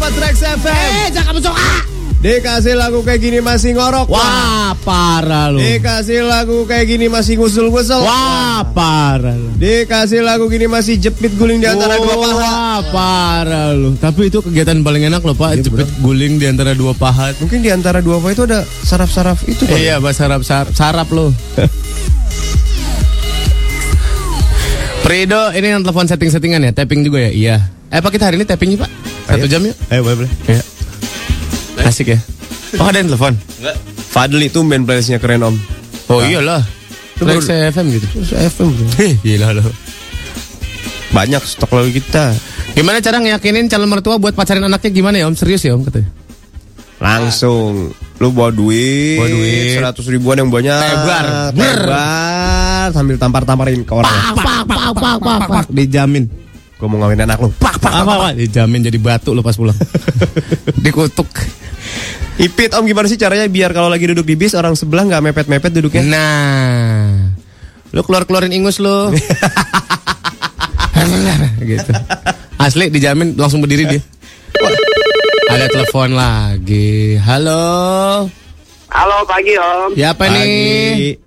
[0.00, 0.18] nothing.
[0.20, 0.72] Trax FM.
[0.72, 1.80] Eh, jangan masuk ah.
[2.20, 4.12] Dikasih lagu kayak gini masih ngorok.
[4.12, 5.56] Wah, parah lu.
[5.56, 8.04] Dikasih lagu kayak gini masih ngusul-ngusul.
[8.04, 9.56] Wah, parah lu.
[9.56, 12.36] Dikasih lagu gini masih jepit guling di antara dua paha.
[12.36, 13.96] Wah, parah lu.
[13.96, 15.64] Tapi itu kegiatan paling enak loh, Pak.
[15.64, 17.32] Jepit guling di antara dua paha.
[17.40, 19.88] Mungkin di antara dua paha itu ada saraf-saraf itu kali.
[19.88, 20.44] Iya, Pak, sarap,
[20.76, 21.32] sarap lo.
[25.08, 27.32] Prido, ini yang telepon setting-settingan ya, tapping juga ya?
[27.32, 27.56] Iya.
[27.88, 29.09] Eh, Pak kita hari ini tappingnya, Pak?
[29.30, 29.76] Satu jam yuk.
[29.88, 30.32] Ayo boleh boleh.
[30.46, 30.62] Iya.
[31.80, 32.18] Asik ya.
[32.76, 33.34] Oh, ada yang telepon?
[33.34, 33.76] Enggak.
[34.10, 35.56] Fadli itu band playlistnya keren om.
[36.06, 36.62] Oh iyalah.
[37.14, 38.06] Itu baru- FM gitu.
[38.30, 38.86] FM bro.
[38.98, 39.62] Hih, gila lo.
[41.10, 42.30] Banyak stok lagu kita.
[42.72, 45.34] Gimana cara ngeyakinin calon mertua buat pacarin anaknya gimana ya Om?
[45.34, 46.06] Serius ya Om katanya?
[47.00, 49.72] Langsung lu bawa duit, Bawa duit.
[49.74, 51.26] seratus ribuan yang banyak, Tebar.
[51.50, 51.80] Tebar,
[52.92, 54.12] sambil tampar-tamparin ke orang.
[54.36, 55.64] Pak, pak, pak, pak, pak.
[55.72, 56.28] Dijamin.
[56.80, 57.52] Gue mau ngawin anak lu.
[57.60, 58.32] Pak, pak, Apa, Pak?
[58.40, 59.76] Dijamin jadi batu lo pas pulang.
[60.84, 61.28] Dikutuk.
[62.40, 65.76] Ipit om gimana sih caranya biar kalau lagi duduk di bis orang sebelah nggak mepet-mepet
[65.76, 66.08] duduknya?
[66.08, 67.36] Nah,
[67.92, 69.12] lu keluar keluarin ingus lu.
[71.68, 71.92] gitu.
[72.56, 74.00] Asli dijamin langsung berdiri dia.
[75.52, 77.20] Ada telepon lagi.
[77.20, 78.24] Halo.
[78.90, 81.20] Halo pagi Om, Ya apa nih?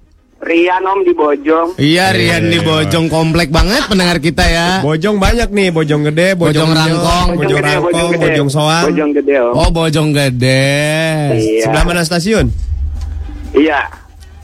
[0.44, 1.68] Rian Om di Bojong.
[1.80, 4.70] Iya Rian di Bojong komplek banget pendengar kita ya.
[4.84, 7.28] Bojong banyak nih, bojong gede, bojong, Bojong Rangkong.
[7.40, 8.24] bojong gede, rangkong, gede.
[8.28, 8.86] bojong soang.
[8.92, 9.54] Bojong gede Om.
[9.56, 10.68] Oh Bojong gede.
[11.40, 11.64] Iya.
[11.64, 12.46] Sebelah mana stasiun?
[13.56, 13.80] Iya.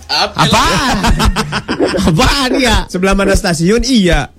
[0.09, 0.63] Apa?
[2.09, 2.87] Apaan ya?
[2.89, 3.83] Sebelah mana stasiun?
[3.83, 4.31] Iya.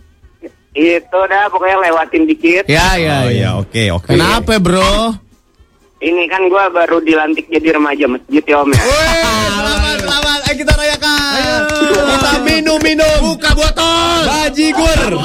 [0.71, 2.65] Itu dah pokoknya lewatin dikit.
[2.67, 3.31] Ya ya oh ya.
[3.31, 4.09] iya, oke oke.
[4.11, 5.15] Kenapa bro?
[6.01, 8.81] Ini kan gua baru dilantik jadi remaja masjid ya Om ya.
[8.81, 10.41] Selamat, selamat.
[10.49, 11.61] Eh kita rayakan.
[11.77, 13.17] Kita minum minum.
[13.21, 14.19] Buka botol.
[14.25, 14.99] Bajigur.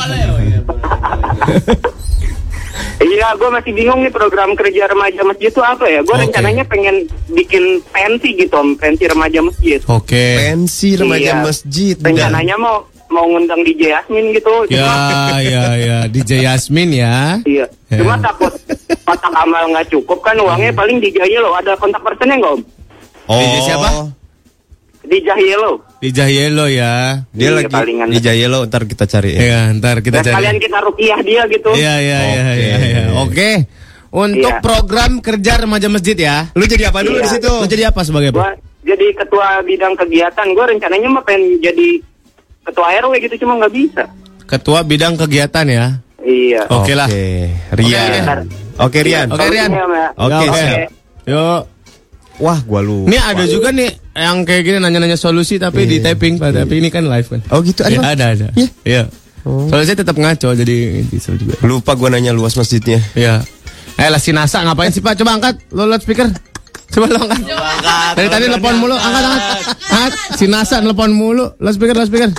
[2.95, 6.03] Iya, gue masih bingung nih program kerja remaja masjid itu apa ya?
[6.03, 6.23] Gue Oke.
[6.27, 9.79] rencananya pengen bikin pensi gitu Om, pensi remaja masjid.
[9.87, 10.25] Oke.
[10.51, 11.43] Pensi remaja Iya.
[11.43, 11.95] masjid.
[11.95, 14.53] Rencananya mau mau ngundang DJ Yasmin gitu.
[14.67, 14.91] Ya
[15.39, 17.39] ya ya DJ Yasmin ya.
[17.41, 17.65] Iya.
[17.87, 17.97] Ya.
[17.97, 18.51] Cuma takut
[19.01, 21.55] kotak amal nggak cukup kan uangnya paling DJ Yellow.
[21.55, 22.61] Ada kontak personnya nggak Om?
[23.25, 23.39] Oh.
[23.39, 23.89] DJ siapa?
[25.01, 25.73] DJ Yellow.
[25.97, 27.21] DJ Yellow ya.
[27.29, 28.07] Dia Iya, lagi palingan.
[28.09, 29.39] di Jayelo ntar kita cari ya.
[29.39, 30.35] Iya, ntar kita Dan cari.
[30.35, 31.69] kalian kita rukiah dia gitu.
[31.71, 32.57] Iya iya iya Oke.
[32.57, 32.77] iya.
[32.81, 33.03] iya.
[33.15, 33.49] Oke.
[34.11, 34.61] Untuk Iya.
[34.61, 36.49] program kerja remaja masjid ya.
[36.51, 37.23] Lu jadi apa dulu Iya.
[37.23, 37.51] di situ?
[37.53, 38.57] Lu jadi apa sebagai Gua apa?
[38.81, 40.47] jadi ketua bidang kegiatan.
[40.47, 41.87] Gue rencananya mah pengen jadi
[42.65, 44.03] ketua RW gitu cuma nggak bisa.
[44.45, 45.85] Ketua bidang kegiatan ya.
[46.25, 46.65] Iya.
[46.73, 47.05] Oke lah.
[47.73, 48.09] Rian.
[48.75, 49.27] Oke, Oke, Rian.
[49.29, 49.69] Oke, Rian.
[49.71, 50.07] Iya, ya.
[50.17, 50.87] Oke, Ya.
[51.25, 51.61] Yuk.
[52.35, 53.07] Wah, gua lu.
[53.07, 56.51] Ini ada juga nih yang kayak gini nanya-nanya solusi tapi di typing Pak.
[56.51, 57.39] Tapi ini kan live kan.
[57.55, 57.95] Oh gitu ada.
[57.95, 58.11] Iya, Bang?
[58.11, 58.47] ada ada.
[58.59, 58.69] Iya.
[58.83, 59.03] Iya.
[59.45, 61.55] Soalnya saya tetap ngaco jadi bisa juga.
[61.63, 62.99] Lupa gua nanya luas masjidnya.
[63.15, 63.39] Iya.
[63.95, 65.15] Eh lah si Nasa ngapain sih Pak?
[65.15, 66.27] Coba angkat lo speaker.
[66.95, 68.13] Coba lo angkat.
[68.15, 69.43] Dari tadi telepon mulu, angkat angkat.
[69.91, 70.11] Angkat.
[70.39, 71.51] Si Nasa telepon mulu.
[71.59, 72.31] Lo speaker, lo speaker.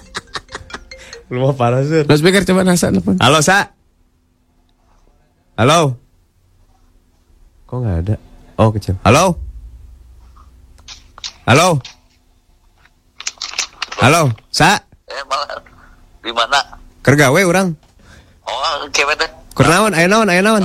[1.28, 2.08] Lu mau parah sih.
[2.08, 3.20] Lo speaker coba Nasa telepon.
[3.20, 3.68] Halo, Sa.
[5.60, 6.00] Halo.
[7.68, 8.16] Kok nggak ada?
[8.56, 8.96] Oh, kecil.
[9.04, 9.36] Halo.
[11.44, 11.76] Halo.
[14.00, 14.80] Halo, Sa.
[15.04, 15.60] Eh malah
[16.24, 16.60] di mana?
[17.04, 17.76] Kergawe orang.
[18.48, 19.30] Oh, kewet deh.
[19.52, 20.64] Kurnaon, aya naon, aya naon.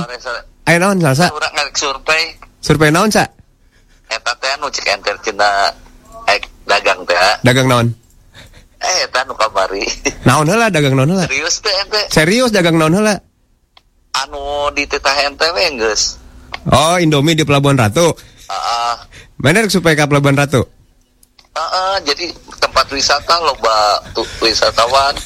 [0.64, 1.28] Aya naon, Sa.
[1.28, 2.24] Urang ngarek survei.
[2.64, 3.41] Survei naon, Sa?
[4.12, 5.72] Eta teh anu cek enter cina
[6.28, 7.16] ek dagang teh.
[7.40, 7.88] Dagang naon?
[8.82, 9.86] Eh eta nu kamari.
[10.28, 11.24] Naon heula dagang naon heula?
[11.30, 12.02] Serius teh ente.
[12.12, 13.16] Serius dagang naon heula?
[14.12, 16.20] Anu di titah ente we geus.
[16.68, 18.14] Oh, Indomie di Pelabuhan Ratu.
[18.46, 18.94] Heeh.
[19.40, 20.62] Mana rek supaya ke Pelabuhan Ratu?
[21.52, 22.26] Heeh, jadi
[22.60, 25.16] tempat wisata loba tu, wisatawan.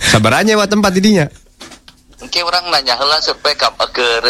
[0.00, 1.26] Sabarannya wa tempat didinya.
[2.22, 4.24] Engke urang nanya heula survei ka keur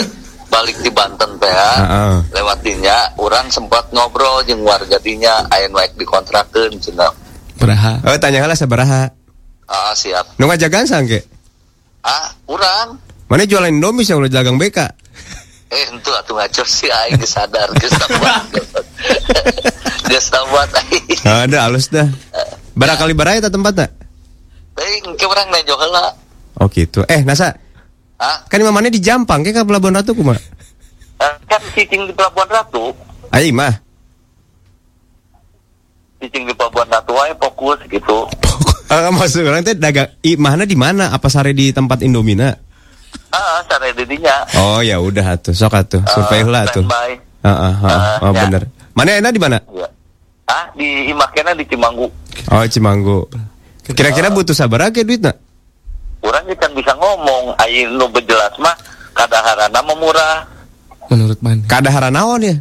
[0.48, 1.50] balik di Banten teh.
[1.50, 2.14] Heeh.
[2.32, 7.12] Lewat dinya urang sempat ngobrol jeung warga dinya aya nu di kontrakeun cenah.
[7.56, 8.04] Beraha.
[8.04, 9.08] Oh, tanya heula sabaraha?
[9.66, 10.38] Ah siap.
[10.38, 11.24] Nu ngajagaan sangke.
[12.06, 14.78] Ah, urang Mana jualan Indomie sih udah dagang BK?
[15.66, 17.90] Eh, itu atuh ngacor sih aing geus sadar geus.
[20.06, 21.26] Geus aing.
[21.26, 22.06] Ada halus dah.
[22.78, 23.90] Barakali baraya ta tempatnya?
[24.78, 26.14] Eh, engke urang nejo heula.
[26.62, 27.02] Oh gitu.
[27.10, 27.58] Eh, Nasa,
[28.16, 28.48] Hah?
[28.48, 30.40] kan mamane di Jampang ke ka Pelabuhan Ratu kumaha?
[31.16, 32.92] Eh, Kan cicing di Pelabuhan Ratu.
[33.28, 33.74] Ayo mah.
[36.16, 38.24] cicing di pelabuhan Ratu wae fokus gitu.
[38.88, 41.12] Eh, maksud orang teh dagang i, mana di mana?
[41.12, 42.56] Apa sare di tempat Indomina?
[43.28, 44.32] Ah, sare didinya.
[44.56, 46.80] Oh ya udah atuh, sok atuh, survei heula atuh.
[46.82, 47.10] Standby.
[47.44, 48.40] Heeh, heeh, Ah, oh ya.
[48.42, 48.62] bener.
[48.90, 49.58] Mana enak di mana?
[49.68, 49.86] Ya.
[50.46, 52.08] Ah, di Imakena di Cimanggu.
[52.48, 53.28] Oh Cimanggu.
[53.86, 55.36] Kira-kira butuh sabar aja duit nak?
[56.24, 58.74] Orang kan bisa ngomong, air nu bejelas mah
[59.12, 60.36] kadaharana mah murah.
[61.12, 61.62] Menurut mana?
[61.68, 62.56] Kadaharan naon ya?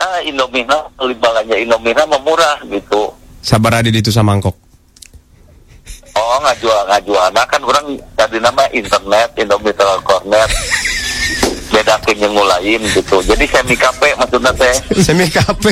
[0.00, 3.12] Ah, Indomina, beli balanya Indomina mah murah gitu.
[3.44, 4.56] Sabar ada di itu samangkok.
[6.16, 7.28] Oh, ngajual ngajual.
[7.32, 10.50] Nah kan orang tadi nama internet, Indomie Cornet.
[11.70, 13.22] Beda yang lain gitu.
[13.22, 14.74] Jadi semi kape maksudnya teh.
[14.98, 15.70] Semi kape.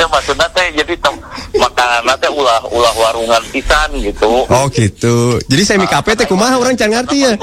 [0.00, 1.12] Teh maksudnya teh jadi tem
[1.60, 4.48] makanan teh ulah ulah warungan pisan gitu.
[4.48, 5.36] Oh gitu.
[5.44, 7.36] Jadi semi kape teh kumaha orang can ngerti ya.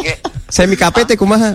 [0.50, 1.54] Semi kape teh kumaha?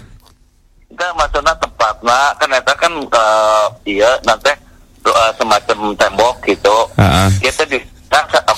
[0.87, 3.67] Kita maksudnya tempat nah kan eta kan eh,
[3.99, 4.55] iya nanti
[5.03, 6.87] eh, semacam tembok gitu.
[6.95, 7.51] Heeh.
[7.51, 7.83] Kita di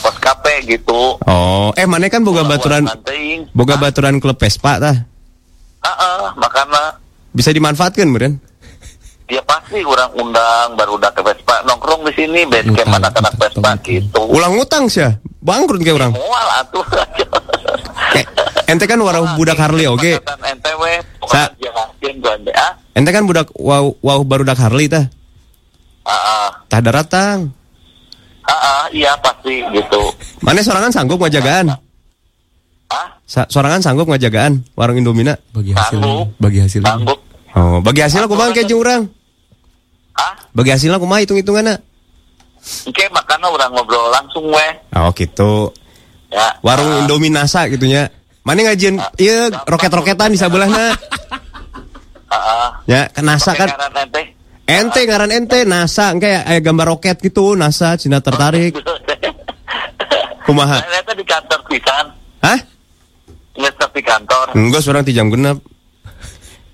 [0.04, 1.16] kos kape gitu.
[1.24, 2.84] Oh, eh mana kan boga baturan
[3.56, 5.00] boga baturan klub Vespa tah.
[5.80, 7.00] Heeh, makanya
[7.32, 8.36] Bisa dimanfaatkan meureun.
[9.24, 13.70] Dia pasti orang undang baru udah ke Vespa nongkrong di sini base camp anak-anak Vespa
[13.80, 14.20] gitu.
[14.28, 15.00] Ulang utang sih,
[15.40, 16.12] bangkrut kayak orang.
[16.12, 16.84] Mual atuh.
[18.14, 18.24] Eh,
[18.68, 20.20] ente kan warau budak Harley oke.
[20.20, 20.82] NTW,
[21.26, 21.50] Sa-
[22.52, 22.70] ah.
[22.92, 25.08] Ente kan budak wow wow baru dak Harley tah.
[26.04, 27.48] Ah, ah, Tah daratang.
[28.44, 30.12] ah, ah, iya pasti gitu.
[30.44, 31.72] Mana sorangan sanggup ngajagaan?
[32.92, 35.40] Ah, Sa sorangan sanggup ngajagaan warung Indomina?
[35.56, 35.96] Bagi hasil.
[35.96, 36.28] Sanggup.
[36.36, 36.84] Bagi hasil.
[36.84, 37.23] sanggup.
[37.54, 39.02] Oh, bagi hasilnya kumaha kayak jeung urang?
[40.14, 41.78] Ah, Bagi hasilnya kumaha hitung-hitunganna?
[42.64, 44.72] oke makanya orang ngobrol langsung weh.
[44.96, 45.68] Oh gitu.
[46.32, 46.56] Ya.
[46.64, 48.08] Warung Ah, Indomie Nasa gitunya.
[48.40, 50.96] Mana ngajian iya roket-roketan di sebelahna.
[52.28, 52.68] ah, ah.
[52.88, 54.22] Ya, kan NASA kan ente.
[54.64, 58.72] ente ngaran ente NASA kayak aya gambar roket gitu, NASA Cina tertarik.
[60.48, 60.80] Kumaha?
[60.84, 62.04] Ternyata di kantor pisan.
[62.44, 62.58] Hah?
[63.54, 64.46] Nggak di kantor.
[64.52, 65.60] Enggak, seorang ti jam genep.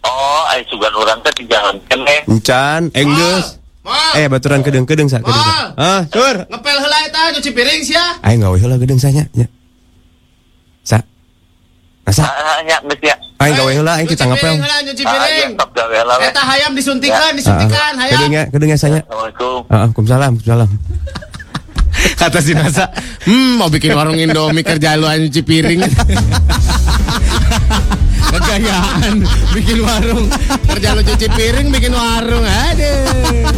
[0.00, 2.16] Oh, ay sugan orang teh di jalan kene.
[2.24, 3.60] Encan, enggeus.
[4.16, 5.34] Eh, baturan kedeng-kedeng sa, kedeng.
[5.34, 5.72] sa.
[5.74, 6.36] Ah, sur.
[6.46, 8.04] Ngepel heula eta nyuci piring sia.
[8.22, 9.24] Ayo gawe heula gedeng sanya.
[9.34, 9.48] Ya.
[10.84, 11.00] Sa.
[12.06, 12.24] Nasa.
[12.28, 13.16] Ah, ya, geus ya.
[13.40, 14.54] Ayo gawe heula ayo kita Nyuci ngapel.
[14.60, 15.88] piring Ah,
[16.20, 16.28] iya.
[16.28, 18.14] Eta hayam disuntikan, Ah, disuntikan hayam.
[18.20, 19.00] Kedeng ya, kedeng ya sanya.
[19.04, 19.58] Assalamualaikum.
[19.66, 20.70] Ah, ah, Waalaikumsalam, Waalaikumsalam.
[22.20, 22.86] Kata si Nasa,
[23.26, 25.80] hmm mau bikin warung Indomie kerja lu aja nyuci piring.
[28.30, 30.26] Kegayaan bikin warung
[30.70, 33.50] kerja lu cuci piring bikin warung aduh.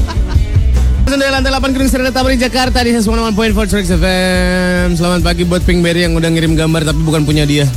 [1.12, 3.36] Dari lantai 8 Gedung Serena Tamrin Jakarta di 101.4
[3.68, 4.96] Trax FM.
[4.96, 7.68] Selamat pagi buat Pinkberry yang udah ngirim gambar tapi bukan punya dia.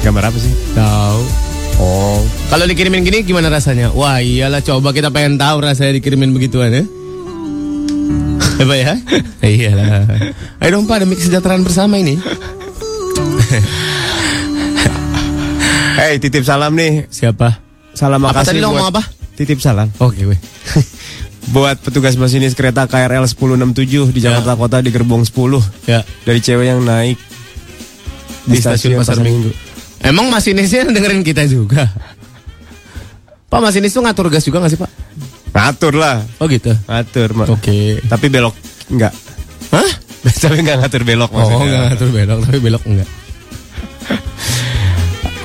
[0.00, 0.48] Gambar apa sih?
[0.72, 1.20] Tahu.
[1.76, 3.92] Oh, Kalau dikirimin gini gimana rasanya?
[3.92, 6.84] Wah iyalah coba kita pengen tahu rasanya dikirimin begituan ya.
[8.64, 8.96] Apa ya?
[9.44, 10.08] iyalah.
[10.64, 12.16] Ayo dong Pak demi kesejahteraan bersama ini.
[15.96, 17.08] Hey, titip salam nih.
[17.08, 17.56] Siapa?
[17.96, 19.02] Salam Apa makasih tadi lo buat ngomong apa?
[19.32, 20.36] Titip salam Oke weh.
[21.54, 25.32] buat petugas masinis kereta KRL 1067 di Jakarta Kota di gerbong 10
[25.86, 26.04] Ya.
[26.26, 27.16] dari cewek yang naik
[28.44, 29.48] Di stasiun Pasar Minggu.
[30.00, 31.88] Emang masinisnya dengerin kita juga?
[33.46, 34.90] Pak masinis tuh ngatur gas juga gak sih Pak?
[35.50, 36.76] Ngatur lah, Oh gitu.
[36.84, 37.32] ngatur.
[37.48, 38.04] Oke.
[38.04, 38.52] Tapi belok
[38.92, 39.12] enggak.
[39.72, 39.90] Hah?
[40.44, 41.64] Tapi enggak ngatur belok Oh maksudnya.
[41.64, 43.08] enggak ngatur belok tapi belok enggak.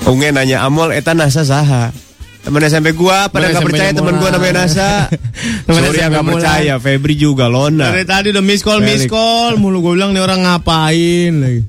[0.09, 1.93] Unge nanya Amol eta nasa saha?
[2.41, 5.05] Temen SMP gua pada nggak SMP percaya temen gua namanya Nasa.
[5.69, 6.73] Temen Sorry SMP nggak percaya.
[6.81, 7.93] Febri juga Lona.
[7.93, 11.61] Dari tadi udah miss call miss call mulu gue bilang nih orang ngapain lagi.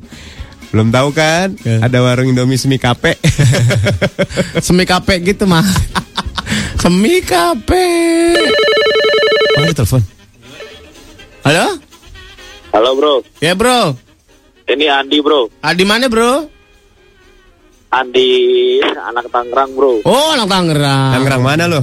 [0.73, 1.53] Belum tahu kan?
[1.61, 1.85] Ya.
[1.85, 3.21] Ada warung Indomie semi kape.
[4.65, 5.61] Semi kape gitu mah.
[6.83, 7.87] Semi kape.
[9.53, 10.01] oh, ada telepon.
[11.45, 11.67] Halo?
[12.73, 13.15] Halo bro,
[13.45, 13.93] Ya bro.
[14.65, 15.53] ini Andi bro.
[15.61, 16.49] Ah, di mana bro?
[17.93, 20.01] Andi anak Tangerang bro.
[20.09, 21.13] Oh, anak Tangerang.
[21.13, 21.81] Tangerang mana lo?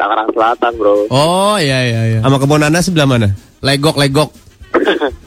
[0.00, 0.96] Tangerang Selatan bro.
[1.12, 2.18] Oh, iya iya iya.
[2.24, 3.28] Sama kebun nanas sebelah mana?
[3.60, 4.32] Legok legok.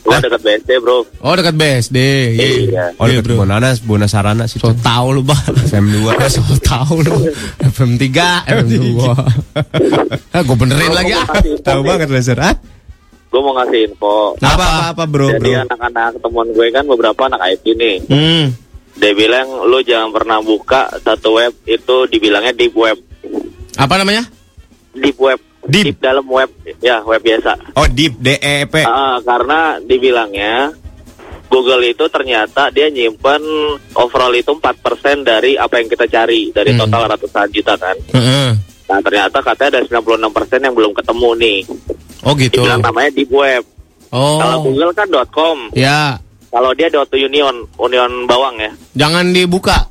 [0.00, 1.06] Gua dekat BSD bro.
[1.22, 1.98] Oh, dekat BSD.
[2.34, 2.48] Iya.
[2.66, 2.84] Iya.
[2.98, 4.58] Oh, Iya, dekat kebun nanas, Bona Sarana sih.
[4.58, 5.38] So tahu lu, Bang.
[5.54, 6.10] FM 2.
[6.34, 7.30] So tahu lu.
[7.62, 8.66] FM 3, FM
[8.98, 10.34] 2.
[10.34, 11.30] Ah, gue benerin lagi ah.
[11.62, 12.42] Tahu banget laser.
[12.42, 12.58] Ah?
[13.30, 14.34] Gue mau ngasih info.
[14.42, 17.96] Apa apa, apa bro, Jadi anak-anak temuan gue kan beberapa anak IT nih.
[18.10, 18.46] Hmm.
[18.96, 22.98] Dia bilang lu jangan pernah buka satu web itu dibilangnya deep web.
[23.76, 24.26] Apa namanya?
[24.92, 25.40] Deep web.
[25.60, 26.00] Deep?
[26.00, 26.50] dalam web.
[26.80, 27.76] Ya, web biasa.
[27.76, 28.80] Oh, deep D E P.
[28.82, 30.72] Ah, karena dibilangnya
[31.46, 33.42] Google itu ternyata dia nyimpen
[33.92, 36.86] overall itu 4% dari apa yang kita cari dari Hmm.
[36.86, 37.96] total ratusan juta kan.
[38.14, 38.50] Heeh.
[38.86, 41.58] Nah ternyata katanya ada 96% yang belum ketemu nih.
[42.22, 42.62] Oh gitu.
[42.62, 43.62] Dibilang namanya deep web.
[44.10, 44.62] Kalau Oh.
[44.66, 45.58] Google kan .com.
[45.70, 46.18] Ya,
[46.50, 48.72] Kalau dia dot union, union bawang ya.
[48.98, 49.86] jangan dibuka.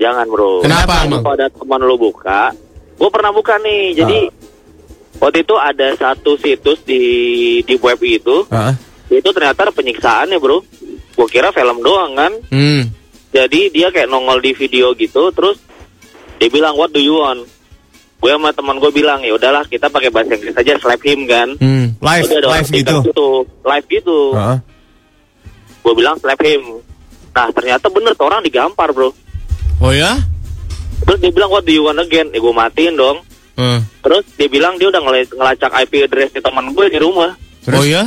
[0.00, 0.62] Jangan bro.
[0.64, 1.20] Kenapa, emang?
[1.20, 2.54] Kalau ada teman lu buka,
[2.96, 3.98] gue pernah buka nih.
[3.98, 4.18] Jadi
[5.20, 7.02] waktu itu ada satu situs di
[7.66, 8.72] di web itu, Ah,
[9.12, 10.64] itu ternyata ada penyiksaannya bro.
[11.18, 12.32] Gue kira film doang kan.
[12.48, 12.88] Hmm.
[13.34, 15.60] Jadi dia kayak nongol di video gitu, terus
[16.40, 17.44] dia bilang what do you want?
[18.24, 21.48] Gue sama teman gue bilang ya udahlah kita pakai bahasa Inggris aja slap him kan.
[21.60, 21.92] Hmm.
[22.00, 22.96] live, orang live gitu.
[23.04, 23.28] stiker
[23.68, 24.18] live gitu.
[24.32, 24.56] Ah,
[25.80, 26.80] Gue bilang slap him.
[27.30, 29.10] Nah ternyata bener tuh orang digampar bro.
[29.80, 30.18] Oh ya?
[31.00, 32.28] Terus dia bilang what do you want again?
[32.28, 33.24] Ya gue matiin dong.
[33.56, 33.80] Hmm.
[34.00, 37.32] Terus dia bilang dia udah ngel- ngelacak IP address di teman gue di rumah.
[37.70, 38.04] Oh ya?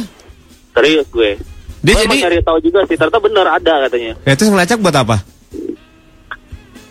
[0.74, 1.38] Serius gue.
[1.84, 4.14] Dia gue jadi cari tahu juga sih, ternyata bener ada katanya.
[4.24, 5.18] Ya terus ngelacak buat apa?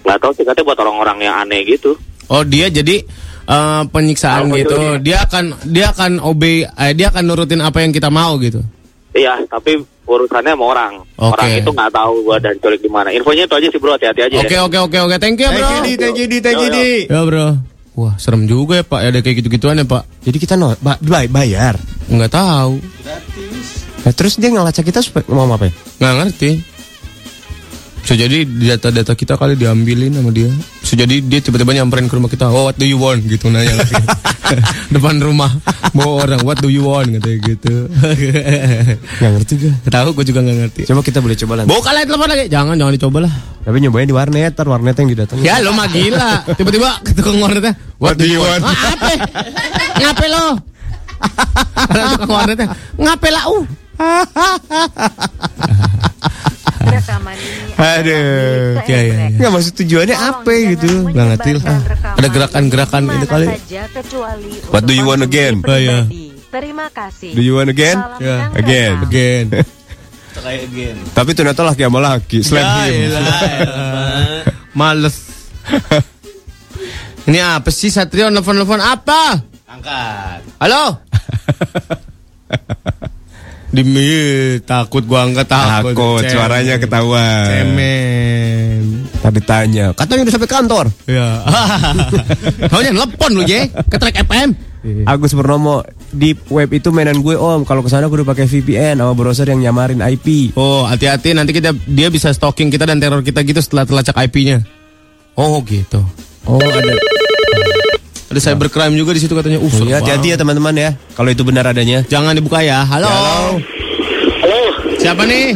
[0.03, 1.95] Nggak tahu sih katanya buat orang-orang yang aneh gitu.
[2.26, 3.03] Oh dia jadi
[3.47, 4.76] eh, penyiksaan Oh, gitu.
[5.01, 8.62] Dia akan dia akan obey, eh, dia akan nurutin apa yang kita mau gitu.
[9.12, 9.76] Iya, tapi
[10.08, 10.92] urusannya sama orang.
[11.20, 11.32] Oke.
[11.36, 13.08] Orang itu nggak tahu gue dan culik di mana.
[13.12, 14.36] Infonya itu aja sih bro, hati-hati aja.
[14.40, 14.64] Oke ya.
[14.64, 15.16] oke oke oke.
[15.20, 15.60] Thank you bro.
[15.60, 16.76] Thank you, thank you, thank you, Yo, yo.
[16.76, 16.90] Di.
[17.12, 17.46] Ya bro.
[17.92, 19.00] Wah serem juga ya pak.
[19.04, 20.08] Ada kayak gitu-gituan ya pak.
[20.24, 21.76] Jadi kita no, ba- bay- bayar.
[22.08, 22.80] Nggak tahu.
[24.02, 25.72] Nah, terus dia ngelacak kita supaya mau apa ya?
[26.00, 26.50] Nggak ngerti.
[28.03, 30.50] Bisa jadi data-data kita kali diambilin sama dia.
[30.82, 32.50] Bisa jadi dia tiba-tiba nyamperin ke rumah kita.
[32.50, 33.22] Oh, what do you want?
[33.22, 33.94] Gitu nanya lagi.
[34.94, 35.55] Depan rumah.
[35.94, 37.14] Bawa orang, what do you want?
[37.14, 37.86] Katanya gitu.
[39.22, 39.72] Nggak ngerti gue.
[39.86, 40.80] Tahu gue juga nggak ngerti.
[40.90, 41.64] Coba kita boleh coba lah.
[41.70, 42.44] Bawa kalian telepon lagi.
[42.50, 43.32] Jangan, jangan dicoba lah.
[43.62, 45.46] Tapi nyobain di warnet, ntar warnet yang didatengin.
[45.46, 46.42] Ya lo mah gila.
[46.59, 47.78] Tiba-tiba ke tukang warnetnya.
[48.03, 48.66] What do you want?
[48.66, 49.11] Ah, apa?
[50.03, 50.59] Ngape lo?
[52.18, 52.66] Tukang warnetnya.
[52.98, 53.64] Ngape lah uh?
[56.89, 58.83] Rekaman ini Aduh.
[58.85, 59.26] Ya, ya, ya.
[59.33, 60.91] Nggak maksud tujuannya Tolong apa gitu?
[61.11, 61.80] Nggak ngerti lah.
[62.18, 63.47] Ada gerakan-gerakan ini kali.
[63.49, 63.83] saja
[64.70, 65.62] What do you want again?
[65.62, 66.05] Oh, iya.
[66.05, 66.24] pribadi.
[66.53, 67.33] Terima kasih.
[67.33, 67.97] Do you want again?
[68.20, 68.95] Ya, yang again.
[69.01, 69.64] rekam.
[70.33, 70.97] Again.
[71.12, 72.41] Tapi ternyata laki sama laki.
[72.41, 73.12] Slap Ya, him.
[73.12, 73.22] elah.
[74.80, 75.16] Males.
[77.28, 79.39] Ini apa sih Satrio nelfon-nelfon apa?
[79.68, 80.41] Angkat.
[80.59, 80.99] Halo?
[83.72, 84.04] Demi
[84.68, 85.96] takut gua angkat takut.
[85.96, 86.32] Takut, Cemen.
[86.36, 87.48] suaranya ketahuan.
[87.48, 88.80] Cemen.
[89.24, 90.86] Tadi tanya, katanya udah sampai kantor.
[91.08, 91.40] Ya.
[92.70, 93.72] Kau jangan telepon lu, Je.
[93.88, 94.52] Ke track FM.
[95.06, 97.62] Agus Purnomo di web itu mainan gue om.
[97.62, 100.58] Kalau ke sana gue udah pakai VPN sama browser yang nyamarin IP.
[100.58, 104.66] Oh, hati-hati nanti kita dia bisa stalking kita dan teror kita gitu setelah telacak IP-nya.
[105.38, 106.02] Oh, gitu.
[106.44, 107.21] Oh ada.
[108.33, 109.61] Ada cybercrime juga di situ katanya.
[109.61, 110.91] Uh, Oh, ya, hati-hati ya teman-teman ya.
[111.12, 112.01] Kalau itu benar adanya.
[112.09, 112.80] Jangan dibuka ya.
[112.80, 113.12] Halo.
[114.41, 114.61] Halo,
[114.97, 115.53] Siapa nih?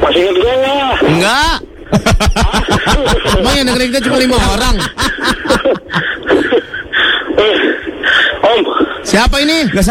[0.00, 0.92] masih inget gue nggak?
[1.10, 1.54] Enggak.
[3.42, 4.74] Emang yang dengerin kita cuma lima orang.
[7.34, 7.58] Eh,
[8.46, 8.60] Om,
[9.02, 9.66] Siapa ini?
[9.74, 9.84] Gak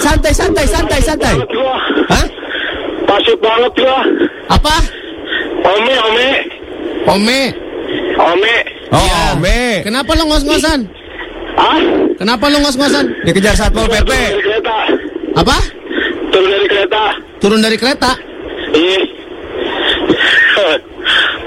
[0.00, 1.34] santai, santai, santai, santai.
[2.08, 2.24] Hah?
[3.04, 3.98] Pasif banget gua.
[4.48, 4.74] Apa?
[5.64, 6.28] Ome, ome,
[7.12, 7.40] Ome.
[8.16, 8.54] Ome.
[8.90, 9.18] Oh, Iya.
[9.34, 9.60] Ome.
[9.82, 10.80] Kenapa lo ngos-ngosan?
[11.54, 11.78] Ah,
[12.14, 13.04] Kenapa lo ngos-ngosan?
[13.22, 14.10] Dikejar satpol PP.
[14.10, 14.76] turun dari kereta.
[15.34, 15.56] Apa?
[16.30, 17.02] Turun dari kereta.
[17.38, 18.10] Turun dari kereta?
[18.72, 18.98] Iya.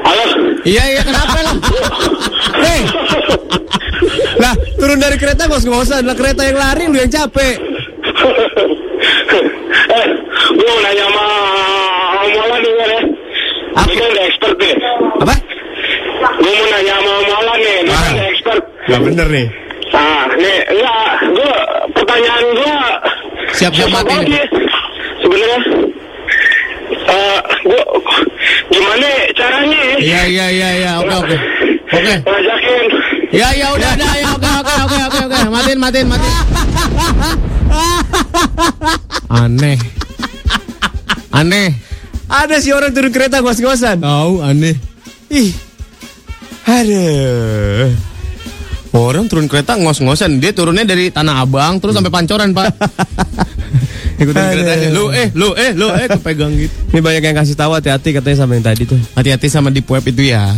[0.03, 0.23] Halo.
[0.63, 1.53] Iya iya kenapa lo?
[2.57, 2.81] Hei.
[4.37, 6.03] Lah, turun dari kereta ngos-ngosan.
[6.03, 7.55] Lah kereta yang lari lu yang capek.
[9.87, 10.05] eh,
[10.49, 11.23] gue mau nanya sama
[12.17, 13.01] Om nih kan ya.
[13.77, 14.75] Ini kan udah expert nih.
[16.47, 18.63] Gue mau nanya sama Om Molan nih, ini kan expert.
[18.87, 19.47] Gak bener nih.
[19.91, 21.53] Nah, nih, enggak, gue
[21.91, 22.75] pertanyaan gue
[23.51, 24.45] Siap-siap mati nih.
[25.19, 25.59] Sebenarnya,
[26.87, 27.83] eh, gue
[28.71, 29.79] gimana caranya?
[29.91, 29.95] ya?
[29.99, 31.35] Iya iya iya iya oke oke.
[31.91, 32.15] Oke.
[32.23, 32.83] Ngajakin.
[33.35, 35.39] Ya ya udah udah ya oke oke oke oke oke.
[35.51, 36.35] Matiin matiin matiin.
[39.27, 39.77] Aneh.
[41.35, 41.69] Aneh.
[42.31, 43.99] Ada sih orang turun kereta ngos-ngosan.
[43.99, 44.75] Tahu aneh.
[45.27, 45.66] Ih.
[46.67, 47.95] Aduh.
[48.91, 50.43] Orang turun kereta ngos-ngosan.
[50.43, 52.67] Dia turunnya dari Tanah Abang terus sampai Pancoran, Pak.
[54.21, 54.51] Ikutin Aduh.
[54.51, 54.73] kereta.
[54.91, 56.73] Lu eh, lu eh, lu eh kepegang gitu.
[56.91, 58.99] Ini banyak yang kasih tahu hati-hati katanya sama yang tadi tuh.
[59.15, 60.51] Hati-hati sama deep web itu ya.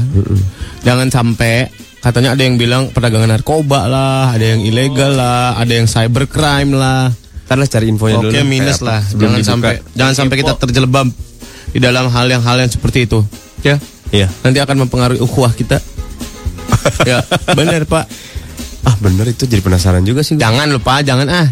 [0.81, 5.85] Jangan sampai katanya ada yang bilang perdagangan narkoba lah, ada yang ilegal lah, ada yang
[5.85, 7.11] cybercrime lah.
[7.45, 8.31] Ntar lah cari infonya dulu.
[8.31, 9.03] Oke, minus lah.
[9.03, 9.51] Jangan dibuka.
[9.51, 11.07] sampai jangan sampai kita terjelebab
[11.75, 13.19] di dalam hal yang hal yang seperti itu.
[13.61, 13.75] Ya.
[14.09, 14.31] Iya.
[14.41, 15.77] Nanti akan mempengaruhi ukhuwah kita.
[17.09, 17.19] Ya,
[17.53, 18.05] benar, Pak.
[18.87, 20.39] Ah bener itu jadi penasaran juga sih.
[20.39, 21.47] Jangan lupa, jangan ah.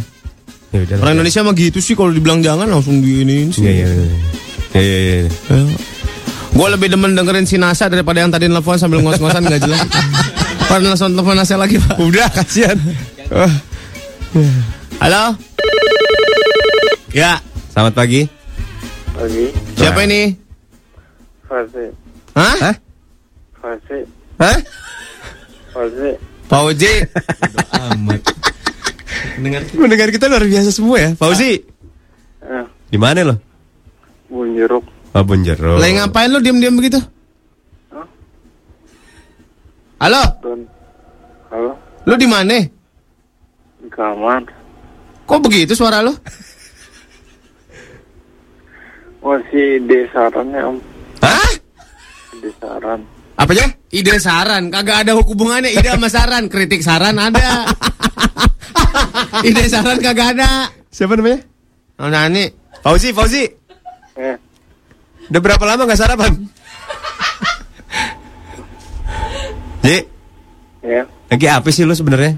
[0.71, 0.95] Ya udah.
[1.03, 3.67] Orang Indonesia mah gitu sih kalau dibilang jangan langsung diinin sih.
[3.67, 4.17] Iya iya iya.
[4.77, 5.31] Iya iya iya.
[6.55, 9.83] Gue lebih demen dengerin si Nasa daripada yang tadi nelfon sambil ngos-ngosan nggak jelas.
[10.71, 11.99] Pak nelfon telepon Nasa lagi pak.
[11.99, 12.79] Udah kasihan.
[13.31, 13.53] Oh.
[15.03, 15.35] Halo.
[17.11, 17.43] Ya.
[17.75, 18.25] Selamat pagi.
[19.17, 20.33] Pagi, Siapa ini?
[21.45, 21.89] Fase,
[22.37, 22.57] Hah?
[22.69, 22.75] Hah?
[23.57, 24.05] Fase,
[24.37, 24.57] Hah?
[25.77, 26.09] Fase.
[26.49, 26.93] Pak Oji.
[27.93, 28.21] amat.
[29.37, 29.61] Dengar.
[29.77, 31.09] Mendengar kita luar biasa semua ya.
[31.13, 31.61] Fauzi,
[32.47, 33.35] Eh, di mana lo?
[34.31, 34.81] Bunjeruk.
[35.11, 35.75] Oh, Bonjero.
[35.75, 36.95] Lagi ngapain lu diam-diam begitu?
[39.99, 40.61] Halo, Don.
[41.49, 41.73] Halo,
[42.05, 42.53] lu di mana?
[43.77, 44.45] di kamar.
[45.25, 46.13] Kok begitu suara lu?
[49.19, 50.77] Masih ide saran ya, Om.
[51.19, 51.51] Hah?
[52.37, 53.01] Ide saran.
[53.47, 53.67] Apa ya?
[53.95, 56.51] Ide saran, kagak ada hubungannya ide sama saran.
[56.51, 57.63] Kritik saran ada.
[59.47, 60.67] ide saran kagak ada.
[60.91, 61.47] Siapa namanya?
[61.95, 62.51] Oh, Nani.
[62.83, 63.47] Fauzi, Fauzi.
[64.19, 64.35] Eh,
[65.31, 66.35] Udah berapa lama nggak sarapan?
[69.79, 70.03] Ji,
[70.83, 71.07] ya.
[71.31, 72.35] lagi apa sih lu sebenarnya?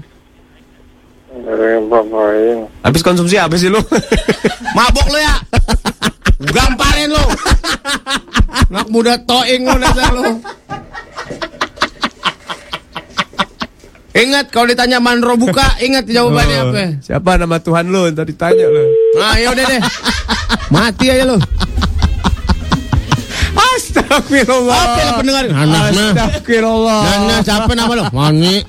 [1.90, 2.70] Bapain.
[2.86, 3.82] Habis konsumsi apa sih lu?
[4.78, 5.34] Mabok lu ya?
[6.38, 7.24] Gamparin lu.
[8.70, 10.38] Anak muda toing lu dasar lu.
[14.10, 16.82] Ingat kalau ditanya manro buka, ingat jawabannya Oh, apa?
[16.98, 18.10] Siapa nama Tuhan lu?
[18.10, 18.82] Tadi tanya lu.
[19.14, 19.80] Nah, ya udah deh.
[20.74, 21.38] Mati aja lu.
[23.54, 24.82] Astagfirullah.
[24.82, 25.44] Oke lah pendengar.
[25.54, 26.10] Anak nah.
[26.10, 27.00] Astagfirullah.
[27.06, 28.04] Nanya siapa nama lu?
[28.10, 28.66] Mani.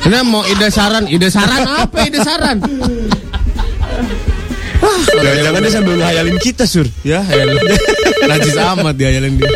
[0.00, 2.60] Ini mau ide saran, ide saran apa ide saran?
[5.10, 6.88] Jangan-jangan dia sambil ngehayalin kita, Sur.
[7.04, 7.56] Ya, hello.
[8.28, 9.50] Najis amat dia jalan dia.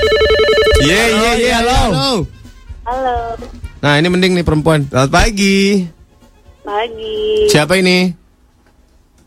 [0.85, 2.29] Iya, iya, iya, halo.
[2.85, 3.17] Halo,
[3.85, 4.89] Nah, ini mending nih perempuan.
[4.89, 5.85] Selamat pagi.
[6.65, 7.53] pagi.
[7.53, 8.09] Siapa ini?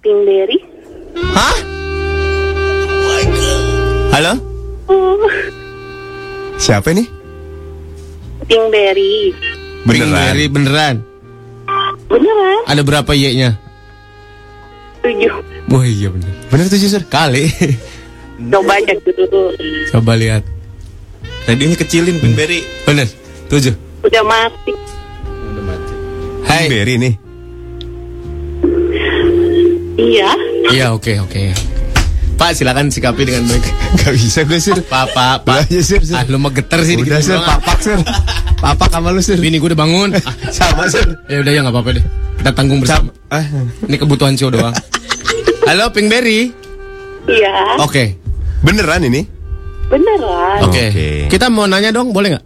[0.02, 0.58] Pinkberry.
[1.14, 1.58] Hah?
[4.18, 4.34] Halo?
[6.58, 7.06] Siapa nih?
[8.50, 9.30] Pinkberry.
[9.86, 10.10] Beneran.
[10.10, 10.96] Pinkberry beneran.
[12.10, 12.60] Beneran?
[12.66, 13.62] Ada berapa Y-nya?
[15.06, 15.38] Tujuh.
[15.70, 16.34] Wah iya bener.
[16.50, 17.06] Bener tuh, Sur.
[17.06, 17.46] Kali.
[18.50, 19.54] Coba cek dulu.
[19.94, 20.42] Coba lihat.
[21.46, 22.66] Tadinya kecilin Pinkberry.
[22.90, 23.06] Bener.
[23.54, 23.87] Tujuh.
[24.08, 24.72] Udah mati.
[26.48, 26.72] Hai.
[26.72, 27.14] Berry nih.
[30.00, 30.30] Iya.
[30.72, 31.52] Iya oke oke.
[32.38, 33.66] Pak silakan sikapi dengan baik.
[34.00, 34.80] Gak bisa gue, Sur.
[34.80, 35.68] Pak pak pak.
[35.68, 36.16] Udah aja, Sur, Sur.
[36.16, 37.42] Ah lu mah geter sih Udah, dikit Sur.
[37.42, 37.60] doang.
[38.58, 39.42] Papak, sama lu, Sur.
[39.42, 40.16] Bini gue udah bangun.
[40.16, 40.22] Ah,
[40.56, 41.04] Sama, Sur.
[41.28, 42.06] ya udah ya nggak apa-apa deh.
[42.38, 43.10] Kita tanggung bersama.
[43.28, 43.44] Ah.
[43.90, 44.72] Ini kebutuhan show doang.
[45.66, 46.54] Halo Pinkberry.
[47.28, 47.82] Iya.
[47.84, 48.16] Oke.
[48.64, 49.26] Beneran ini?
[49.90, 50.64] Beneran.
[50.64, 50.84] Oke.
[50.94, 51.10] Oke.
[51.28, 52.46] Kita mau nanya dong, boleh nggak?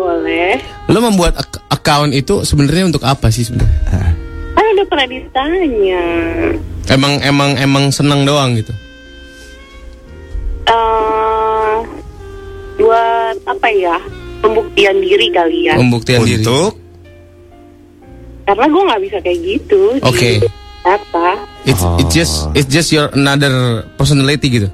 [0.00, 0.56] Boleh.
[0.88, 4.16] Lo membuat ak- account itu sebenarnya untuk apa sih sebenarnya?
[4.56, 6.04] Kan udah pernah ditanya.
[6.88, 8.72] Emang emang emang seneng doang gitu.
[10.64, 11.76] eh
[12.78, 13.96] buat apa ya?
[14.40, 15.76] Pembuktian diri kali ya.
[15.76, 16.40] Pembuktian diri.
[16.40, 16.80] Untuk?
[18.48, 19.82] Karena gue nggak bisa kayak gitu.
[20.00, 20.40] Oke.
[20.80, 21.30] Data.
[21.68, 24.68] It's it's just it's just your another personality gitu.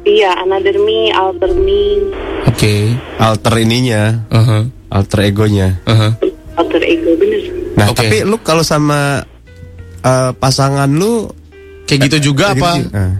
[0.00, 2.00] Iya, another me, alter me,
[2.48, 2.96] Oke.
[3.16, 4.24] Alter ininya.
[4.32, 4.64] Aha.
[4.88, 5.76] Alter egonya.
[5.84, 6.16] Aha.
[6.56, 7.40] alter ego bener.
[7.76, 8.04] Nah, Oke.
[8.04, 9.24] tapi lu kalau sama
[10.00, 11.28] eh, pasangan lu
[11.84, 12.70] Kayak gitu juga kayak apa?
[12.76, 13.14] gitu, ah.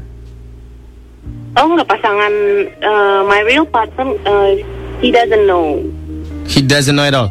[1.56, 2.32] Oh nggak pasangan
[2.78, 4.60] eh, my real partner eh,
[4.98, 5.80] he doesn't know
[6.46, 7.30] He doesn't know at all.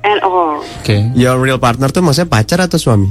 [0.00, 0.64] at all.
[0.80, 0.96] Oke.
[1.12, 3.06] Your real partner tuh maksudnya pacar atau suami?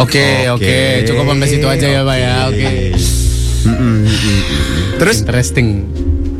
[0.00, 0.08] Yang mana?
[0.08, 0.64] Oke, Oke.
[0.64, 1.04] oke.
[1.04, 2.34] Cukup sampai situ aja ya, Pak ya.
[2.48, 2.68] Oke.
[4.96, 5.68] Terus Interesting.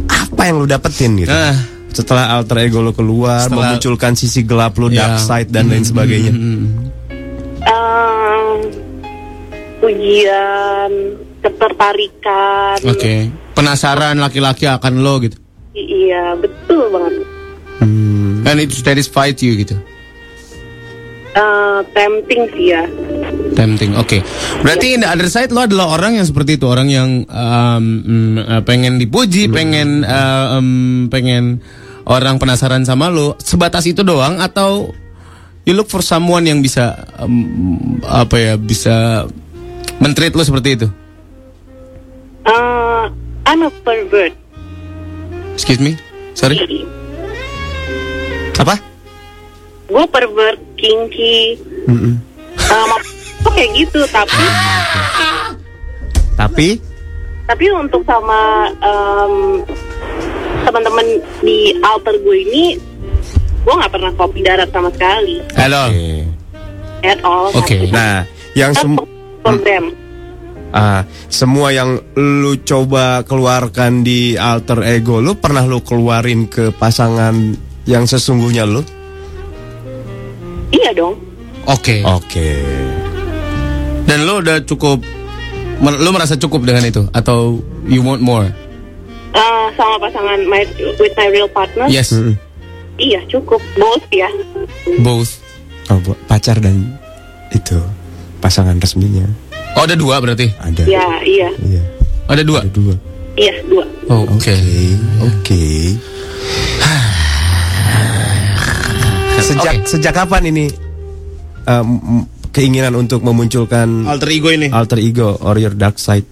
[0.07, 1.29] apa yang lu dapetin gitu?
[1.29, 1.57] Nah,
[1.91, 5.11] Setelah alter ego lu keluar, Setelah- memunculkan sisi gelap lu, Ya.
[5.11, 6.31] dark side dan lain sebagainya.
[7.61, 8.51] Eh,
[9.83, 10.91] ujian
[11.43, 12.79] ketertarikan.
[12.87, 13.27] Oke.
[13.53, 15.35] Penasaran laki-laki akan lo gitu.
[15.75, 17.27] I- Iya betul banget.
[17.83, 18.47] Hmm.
[18.47, 19.75] And it satisfied you gitu.
[21.31, 22.83] Eh, tempting sih ya.
[23.55, 23.95] Tempting.
[23.95, 24.19] Oke.
[24.67, 27.87] Berarti in the other side lo adalah orang yang seperti itu, orang yang um,
[28.43, 31.63] uh, pengen dipuji, pengen uh, um, pengen
[32.11, 33.39] orang penasaran sama lo.
[33.39, 34.91] Sebatas itu doang atau
[35.63, 39.23] you look for someone yang bisa um, apa ya, bisa
[40.03, 40.89] mentreat lo seperti itu?
[42.43, 43.05] Eh,
[43.47, 44.35] I'm a pervert.
[45.55, 45.95] Excuse me.
[46.35, 46.59] Sorry.
[48.59, 48.77] Apa?
[49.91, 51.61] Gue pervert, kinky.
[52.57, 53.05] Eh, mau-
[53.41, 54.45] tuh kayak gitu tapi
[56.37, 56.69] Tapi
[57.45, 59.35] tapi untuk sama em,
[60.63, 61.07] teman-teman
[61.43, 62.65] di alter gue ini
[63.61, 65.91] gue nggak pernah kopi darat sama sekali Halo.
[67.03, 67.91] at all Oke.
[67.91, 68.23] nah,
[68.55, 68.95] yang sem-
[69.43, 69.91] for them
[70.71, 77.35] ah, semua yang lu coba keluarkan di alter ego lu pernah lu keluarin ke pasangan
[77.83, 78.87] yang sesungguhnya lu?
[80.71, 81.17] Iya dong
[81.63, 82.01] Oke.
[82.03, 82.57] Oke.
[84.03, 85.05] Dan lo udah cukup
[85.81, 88.49] lo merasa cukup dengan itu atau you want more?
[89.31, 90.65] Eh, sama pasangan my,
[90.97, 91.85] with my real partner.
[91.87, 92.11] Yes.
[92.97, 94.27] Iya cukup, both ya.
[94.99, 95.39] Both.
[95.89, 96.97] Oh, bu- pacar dan
[97.51, 97.77] itu
[98.41, 99.29] pasangan resminya.
[99.77, 100.51] Oh, ada dua berarti?
[100.57, 100.85] Ada.
[100.85, 101.83] Ya iya, Iya.
[102.27, 102.65] Ada dua.
[102.65, 102.95] Ada dua.
[103.37, 103.85] iya dua.
[104.09, 104.57] Oh, Oke.
[105.23, 105.95] Oke.
[109.41, 110.67] Sejak sejak kapan ini
[111.65, 114.69] um, keinginan untuk memunculkan Alter ego ini.
[114.71, 116.27] alter ego or your dark side?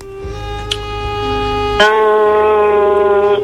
[1.78, 3.34] Eh,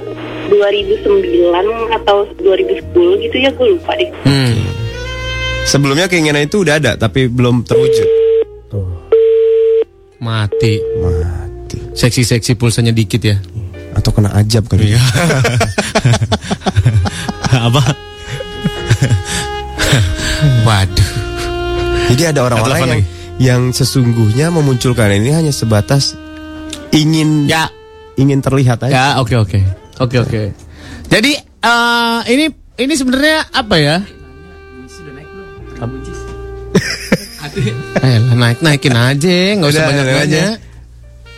[0.51, 4.11] 2009 atau 2010 gitu ya, gue lupa deh.
[4.27, 4.59] Hmm.
[5.65, 8.09] Sebelumnya keinginan itu udah ada tapi belum terwujud.
[10.21, 10.81] Mati.
[11.01, 11.79] Mati.
[11.93, 13.37] Seksi-seksi pulsanya dikit ya.
[13.93, 14.93] Atau kena ajab kali.
[14.93, 15.01] Iya.
[17.69, 17.83] Apa?
[20.65, 21.11] Waduh.
[22.13, 23.05] Jadi ada orang-orang yang, lagi.
[23.41, 26.15] yang sesungguhnya memunculkan ini hanya sebatas
[26.93, 27.73] ingin Ya.
[28.15, 28.93] ingin terlihat aja.
[28.93, 29.59] Ya, oke oke.
[29.99, 30.43] Oke oke.
[31.09, 32.45] Jadi eh ini
[32.77, 33.97] ini sebenarnya apa ya?
[37.55, 40.47] Eh, naik naikin aja, nggak usah banyak nanya.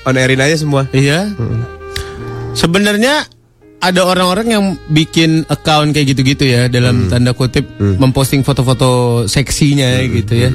[0.09, 0.89] On airin aja semua.
[0.89, 1.29] Iya.
[2.57, 3.29] Sebenarnya
[3.87, 10.35] ada orang-orang yang bikin account kayak gitu-gitu ya dalam tanda kutip memposting foto-foto seksinya gitu
[10.35, 10.51] ya.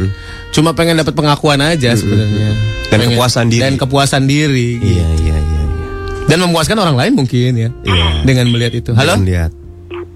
[0.52, 2.52] Cuma pengen dapat pengakuan aja sebenarnya.
[2.92, 3.62] Dan Pengen- kepuasan diri.
[3.64, 4.68] Dan kepuasan diri.
[4.84, 5.00] gitu.
[5.00, 5.62] Iya iya iya.
[5.64, 5.88] iya.
[6.28, 7.70] Dan memuaskan orang lain mungkin ya.
[7.88, 8.28] Iya.
[8.28, 8.92] Dengan melihat itu.
[8.92, 9.16] Halo?
[9.16, 9.52] Dan lihat.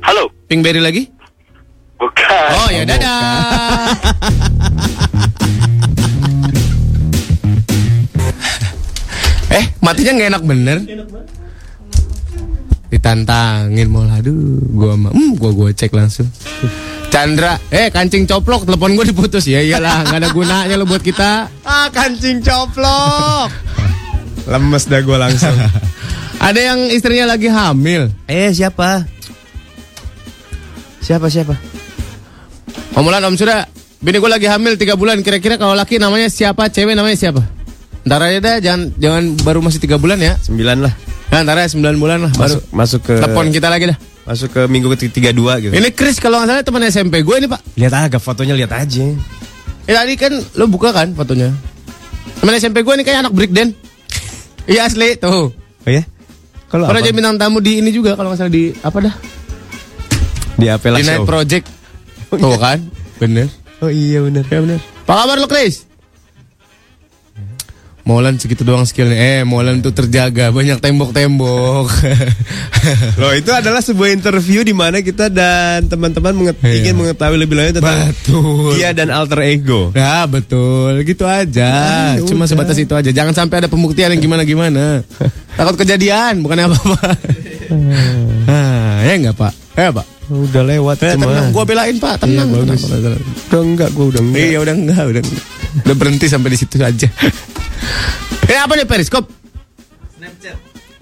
[0.04, 0.28] Halo.
[0.52, 1.08] Pinkberry lagi?
[1.96, 2.48] Bukan.
[2.52, 3.96] Oh ya dadah.
[9.56, 10.78] eh matinya nggak enak bener.
[12.90, 14.34] Ditantangin mau aduh
[14.74, 16.30] gua mah hmm, gua gua cek langsung.
[17.10, 21.48] Chandra, eh kancing coplok telepon gua diputus ya iyalah nggak ada gunanya lo buat kita.
[21.64, 23.50] Ah kancing coplok.
[24.52, 25.58] Lemes dah gue langsung.
[26.46, 28.14] Ada yang istrinya lagi hamil.
[28.30, 29.10] eh siapa?
[31.02, 31.58] Siapa siapa?
[32.94, 33.66] Om Mulan, Om Surya,
[34.02, 35.18] bini gue lagi hamil 3 bulan.
[35.26, 37.42] Kira-kira kalau laki namanya siapa, cewek namanya siapa?
[38.06, 40.38] Ntar aja dah, jangan jangan baru masih 3 bulan ya.
[40.38, 40.94] Sembilan lah.
[41.36, 42.56] Nah, ntar aja 9 bulan lah baru.
[42.56, 44.00] Masuk masuk ke Telepon kita lagi dah.
[44.24, 45.76] masuk ke minggu ke dua gitu.
[45.76, 47.60] Ini Chris kalau nggak salah teman SMP gue ini pak.
[47.76, 49.04] Lihat aja fotonya lihat aja.
[49.86, 51.52] Eh tadi kan lo buka kan fotonya.
[52.40, 53.76] Teman SMP gue ini kayak anak breakdance.
[54.72, 55.52] Iya asli tuh.
[55.52, 56.02] Oh ya?
[56.72, 57.06] Kalau Pernah apa?
[57.06, 59.14] jadi bintang tamu di ini juga kalau nggak salah di apa dah?
[60.56, 61.28] Di Apela di Night.
[61.28, 61.66] Project.
[62.32, 62.80] Tuh kan,
[63.22, 63.52] bener.
[63.84, 64.42] Oh iya benar.
[64.48, 64.80] Ya bener.
[65.06, 65.84] Apa kabar lo Chris?
[68.06, 69.18] Molan segitu doang skillnya.
[69.18, 71.90] Eh, Molan tuh terjaga banyak tembok-tembok.
[73.20, 76.86] Loh itu adalah sebuah interview di mana kita dan teman-teman menget- Iya.
[76.86, 78.78] ingin mengetahui lebih lanjut tentang Betul.
[78.78, 79.90] dia dan alter ego.
[79.92, 81.66] Ya betul, gitu aja.
[81.66, 82.50] Ah, ya Cuma udah.
[82.54, 83.10] sebatas itu aja.
[83.10, 85.02] Jangan sampai ada pembuktian yang gimana-gimana.
[85.58, 87.10] Takut kejadian, bukan apa-apa.
[88.46, 89.54] ah, ya enggak pak?
[89.74, 90.06] Ya pak.
[90.26, 91.26] Udah lewat Eh, cuma.
[91.26, 92.50] tenang, gua belain pak, tenang.
[92.50, 92.82] Iya, bagus.
[92.82, 93.22] tenang, tenang.
[93.50, 94.42] Udah enggak, gua udah enggak.
[94.42, 95.44] Iya udah enggak, udah enggak.
[95.76, 97.10] Udah berhenti sampai di situ aja.
[98.46, 99.26] Ini apa nih periskop?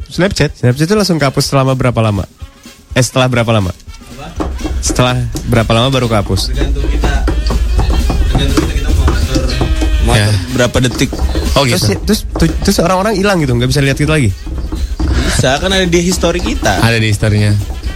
[0.10, 0.50] Snapchat.
[0.54, 2.24] Snapchat itu langsung kapus selama berapa lama?
[2.94, 3.74] Eh setelah berapa lama?
[4.80, 6.52] Setelah berapa lama baru kehapus?
[6.52, 7.14] Tergantung kita.
[8.30, 9.44] Tergantung kita kita mau atur
[10.04, 10.28] mau Ya.
[10.54, 11.10] berapa detik.
[11.56, 12.02] Oh Terus, gitu.
[12.04, 14.30] terus, tu- terus orang-orang hilang gitu, nggak bisa lihat kita lagi.
[15.26, 16.78] Bisa kan ada di history kita.
[16.80, 17.54] Ada di historinya.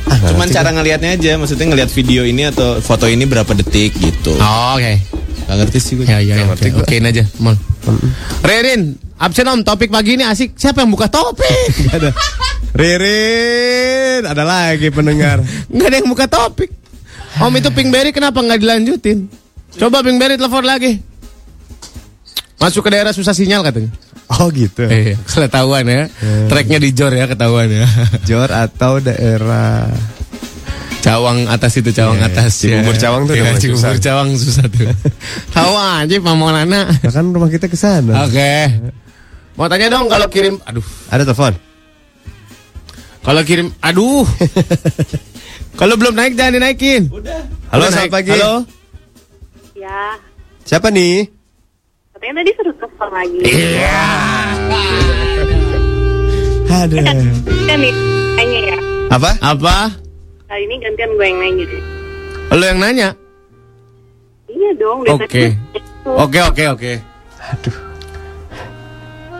[0.07, 4.33] Cuman cara ngelihatnya aja, maksudnya ngelihat video ini atau foto ini berapa detik gitu.
[4.39, 5.03] Oh, Oke.
[5.47, 6.05] Gak ngerti sih gue.
[6.05, 6.67] Ya ya, ya oke.
[6.83, 7.55] Okein aja, Mol.
[8.43, 10.59] Rerin, absen om topik pagi ini asik.
[10.59, 11.71] Siapa yang buka topik?
[11.87, 12.11] Nggak ada.
[12.75, 15.39] Ririn, ada lagi pendengar.
[15.73, 16.69] Nggak ada yang buka topik.
[17.37, 19.29] Om itu Pinkberry kenapa nggak dilanjutin?
[19.77, 20.97] Coba Pinkberry telepon lagi.
[22.57, 23.93] Masuk ke daerah susah sinyal katanya.
[24.41, 24.89] Oh gitu.
[24.89, 26.09] Eh, ketahuan ya.
[26.49, 27.85] Tracknya di Jor ya ketahuan ya.
[28.25, 29.85] Jor atau daerah
[31.07, 32.51] Cawang atas itu Cawang Iya, atas.
[32.59, 34.03] Cibubur Cawang tuh namanya Cibubur susah.
[34.03, 34.87] Cawang susah tuh.
[35.55, 36.91] Tahu aja Pak Maulana.
[36.91, 38.27] Nah, kan rumah kita ke sana.
[38.27, 38.67] Oke.
[39.55, 40.83] Mau tanya dong kalau kirim aduh.
[41.07, 41.55] Ada telepon.
[43.23, 44.27] Kalau kirim aduh.
[45.79, 47.07] kalau belum naik jangan dinaikin.
[47.07, 48.11] Halo, Udah selamat naik.
[48.11, 48.31] pagi.
[48.35, 48.53] Halo.
[49.77, 50.19] Ya,
[50.63, 51.31] Siapa nih?
[52.11, 53.39] katanya tadi suruh telepon lagi.
[53.45, 54.03] Iya.
[56.67, 56.97] Ada.
[57.63, 57.93] Kan nih,
[58.35, 58.77] nanya ya.
[59.13, 59.31] Apa?
[59.39, 59.75] Apa?
[60.47, 61.83] Kali ini gantian gue yang nanya deh.
[62.55, 63.09] Lo yang nanya?
[64.47, 65.27] Iya dong, Oke.
[65.27, 66.11] tadi itu.
[66.15, 66.91] Oke oke oke.
[67.51, 67.77] Aduh.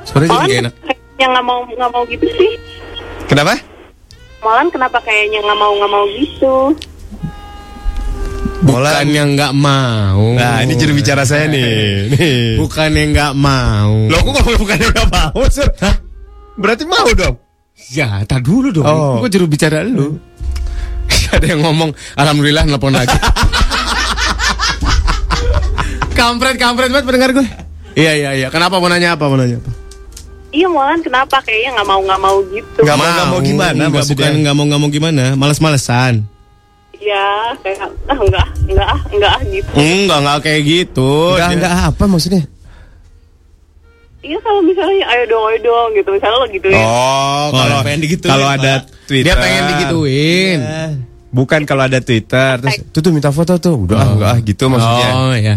[0.03, 0.73] Suaranya jadi enak.
[1.17, 2.51] yang nggak mau nggak mau gitu sih.
[3.31, 3.55] Kenapa?
[4.43, 6.55] Molan kenapa kayaknya nggak mau nggak mau gitu?
[8.67, 10.23] Bukannya nggak mau.
[10.35, 11.63] Nah, ini juru bicara saya nih.
[12.13, 12.59] Nih.
[12.59, 14.11] Bukannya nggak mau.
[14.11, 15.69] Loh, kok kalau bukannya nggak mau, Sur?
[16.59, 17.37] Berarti mau dong.
[17.93, 18.83] Ya, tak dulu dong.
[18.83, 19.21] Oh.
[19.23, 20.17] Gue juru bicara lu.
[21.35, 23.17] Ada yang ngomong, alhamdulillah nelpon lagi.
[26.17, 27.47] kampret, kampret banget pendengar gue.
[27.97, 28.47] Iya, iya, iya.
[28.53, 29.25] Kenapa mau nanya apa?
[29.25, 29.71] Mau nanya apa?
[30.47, 32.79] Iya Molan kenapa kayaknya nggak mau nggak mau gitu.
[32.81, 35.23] Nggak mau, nggak mau gimana Enggak, bukan nggak mau nggak mau gimana.
[35.35, 36.13] Males-malesan.
[36.97, 37.77] Iya kayak
[38.09, 39.71] ah enggak enggak ah enggak ah gitu.
[39.75, 41.13] Enggak, enggak kayak gitu.
[41.35, 42.43] Enggak, enggak apa maksudnya?
[44.25, 46.79] Iya kalau misalnya ayo dong ayo dong gitu misalnya lo gituin.
[46.79, 48.73] Oh, kalau pengen digituin, Kalau ada
[49.05, 49.25] Twitter.
[49.29, 50.59] Dia pengen digituin.
[51.27, 53.75] Bukan kalau ada Twitter terus tuh tuh minta foto tuh.
[53.83, 55.09] Udah ah, enggak ah gitu maksudnya.
[55.11, 55.55] Oh, iya.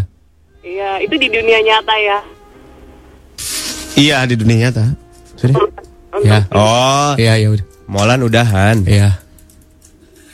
[0.66, 2.18] Iya itu di dunia nyata ya.
[4.00, 4.84] Iya, di dunia nyata.
[5.38, 5.56] Sudah.
[6.26, 6.38] Ya.
[6.50, 7.66] Oh, Iya, ya udah.
[7.90, 8.76] Molan udahan.
[8.86, 9.18] Iya.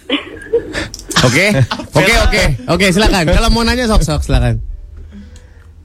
[1.27, 1.51] Oke,
[1.97, 3.27] oke, oke, oke, silakan.
[3.27, 4.63] Kalau mau nanya sok sok silakan.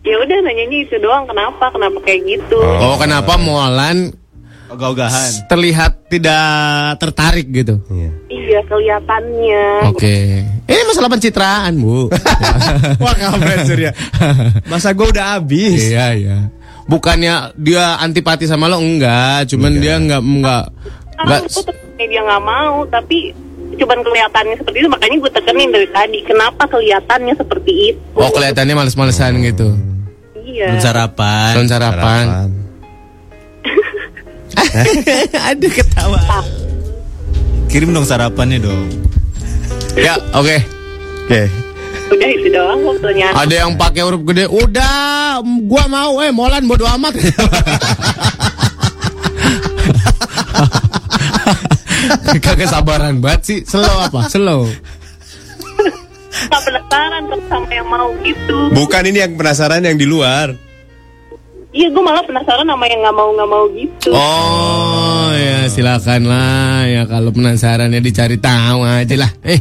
[0.06, 2.60] Ya udah nanyanya itu doang kenapa kenapa kayak gitu.
[2.62, 4.14] Oh, kenapa Molan
[4.72, 5.52] Ogah-ogahan.
[5.52, 7.84] terlihat tidak tertarik gitu?
[8.32, 9.92] Iya kelihatannya.
[9.92, 10.44] Oke.
[10.68, 12.08] Ini masalah pencitraan, Bu.
[13.04, 13.92] Wah, kampret Surya.
[14.68, 15.92] Masa gue udah habis.
[15.92, 16.38] iya, iya.
[16.88, 20.66] Bukannya dia antipati sama lo enggak, cuman dia enggak enggak
[21.22, 21.42] enggak
[22.02, 23.30] dia nggak mau tapi
[23.78, 28.18] cuman kelihatannya seperti itu makanya gue tekenin dari tadi kenapa kelihatannya seperti itu.
[28.18, 29.70] Oh, kelihatannya males-malesan gitu.
[30.42, 30.76] Iya.
[30.76, 31.54] Belum sarapan.
[31.56, 32.26] Belum sarapan.
[35.52, 36.20] Aduh ketawa.
[37.72, 38.88] Kirim dong sarapannya dong.
[39.96, 40.58] Ya, oke.
[41.28, 41.48] Oke.
[42.12, 43.34] Udah itu doang pertanyaan.
[43.36, 44.44] Ada yang pakai huruf gede.
[44.52, 47.16] Udah, gua mau eh Molan bodo amat.
[52.44, 53.60] Kagak sabaran banget sih.
[53.64, 54.28] Slow apa?
[54.28, 54.68] Slow.
[56.32, 58.72] Gak penasaran sama yang mau gitu.
[58.76, 60.56] Bukan ini yang penasaran yang di luar.
[61.72, 64.12] Iya gue malah penasaran sama yang nggak mau nggak mau gitu.
[64.12, 69.32] Oh ya silakan lah ya kalau penasaran ya dicari tahu aja lah.
[69.48, 69.60] Eh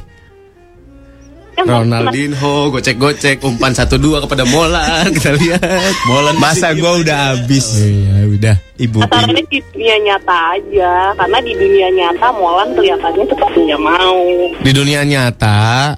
[1.60, 5.62] Ronaldinho gocek-gocek umpan satu dua kepada Molan kita lihat.
[6.08, 7.78] Molan Masa gue udah habis.
[7.78, 8.56] Iya udah.
[8.80, 14.24] Ibu Penasarannya di dunia nyata aja karena di dunia nyata Molan kelihatannya seperti nggak mau.
[14.66, 15.94] Di dunia nyata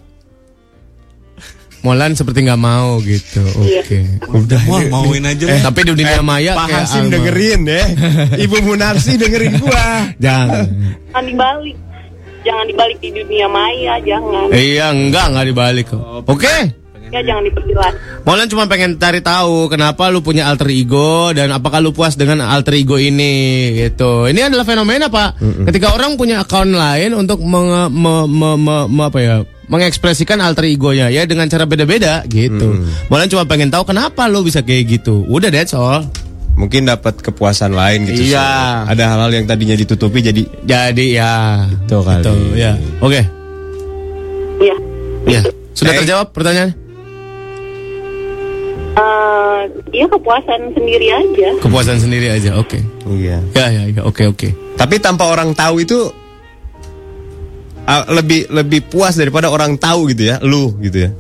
[1.83, 3.43] Molan seperti nggak mau gitu.
[3.61, 3.83] Iya.
[3.83, 3.99] Oke.
[4.29, 4.61] Udah.
[4.65, 7.13] Wah, mauin aja Eh, tapi di dunia maya Pak kayak Hasim Alma.
[7.13, 7.87] dengerin deh.
[8.47, 10.07] Ibu Munarsi dengerin gua.
[10.17, 10.67] Jangan.
[11.11, 11.77] Jangan dibalik.
[12.43, 14.47] Jangan dibalik di dunia maya, jangan.
[14.51, 16.03] Iya enggak enggak dibalik kok.
[16.25, 16.57] Oke.
[17.13, 17.93] Ya jangan diperjelas.
[18.25, 22.41] Molan cuma pengen cari tahu kenapa lu punya alter ego dan apakah lu puas dengan
[22.41, 23.35] alter ego ini
[23.77, 24.25] gitu.
[24.25, 25.37] Ini adalah fenomena pak.
[25.67, 30.67] Ketika orang punya account lain untuk menge- me- me- me- me- apa ya mengekspresikan alter
[30.67, 32.83] egonya ya dengan cara beda-beda gitu.
[33.07, 35.23] Molan cuma pengen tahu kenapa lu bisa kayak gitu.
[35.27, 36.03] Udah that's all.
[36.53, 38.29] Mungkin dapat kepuasan lain gitu.
[38.29, 38.45] Iya.
[38.85, 38.93] Sur.
[38.93, 41.65] Ada hal-hal yang tadinya ditutupi jadi Jadi ya.
[41.65, 42.21] Itu kali.
[42.21, 42.73] Gitu, ya.
[43.01, 43.21] Oke.
[44.61, 44.77] Iya.
[45.25, 45.41] Ya.
[45.73, 45.99] Sudah Eh.
[46.05, 46.71] terjawab pertanyaan?
[48.93, 49.61] Eh,
[49.93, 51.49] Iya kepuasan sendiri aja.
[51.61, 52.57] Kepuasan sendiri aja.
[52.57, 52.81] Oke.
[53.09, 53.41] Iya.
[53.53, 54.01] Ya ya ya.
[54.05, 54.53] Oke oke.
[54.77, 56.13] Tapi tanpa orang tahu itu
[57.85, 61.11] ah, lebih lebih puas daripada orang tahu gitu ya, lu gitu ya.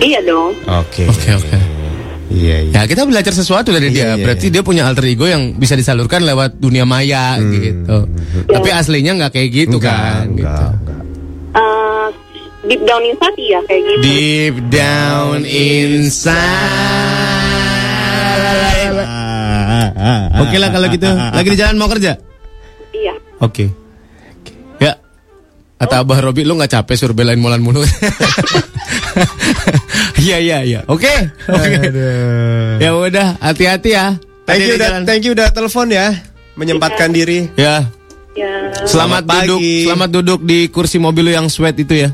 [0.00, 0.52] Iya dong.
[0.66, 1.08] Oke.
[1.08, 1.56] Oke oke.
[2.28, 2.72] Iya iya.
[2.74, 4.06] Ya kita belajar sesuatu dari Iya, dia.
[4.18, 8.08] iya, Berarti dia punya alter ego yang bisa disalurkan lewat dunia maya gitu.
[8.44, 10.24] Tapi aslinya nggak kayak gitu Enggak, kan.
[10.26, 10.64] enggak, gitu.
[10.74, 11.02] enggak.
[11.54, 12.06] Eh,
[12.66, 14.02] deep down inside iya kayak gitu.
[14.02, 16.42] Deep down inside.
[20.34, 21.06] Oke lah kalau gitu.
[21.08, 22.12] Lagi di jalan mau kerja?
[22.92, 23.14] Iya.
[23.40, 23.64] Oke.
[23.64, 23.83] Ya.
[25.84, 27.84] Kata Abah Robi lu nggak capek suruh belain Molan mulu.
[30.24, 30.80] Iya iya iya.
[30.88, 31.12] Oke.
[31.52, 31.78] Oke.
[32.80, 34.16] Ya udah, hati-hati ya.
[34.48, 36.16] Thank you udah thank you udah telepon ya.
[36.56, 37.52] Menyempatkan diri.
[37.60, 37.84] Ya.
[38.32, 38.72] Ya.
[38.88, 39.84] Selamat, Selamat duduk, pagi.
[39.84, 42.10] selamat duduk di kursi mobil lu yang sweat itu ya.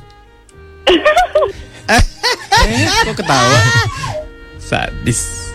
[3.06, 3.58] Kok ketawa?
[4.58, 5.54] Sadis.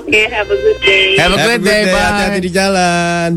[0.00, 1.20] Oke, have a good day.
[1.20, 2.00] Have a great day, bye.
[2.00, 3.30] Hati-hati di jalan.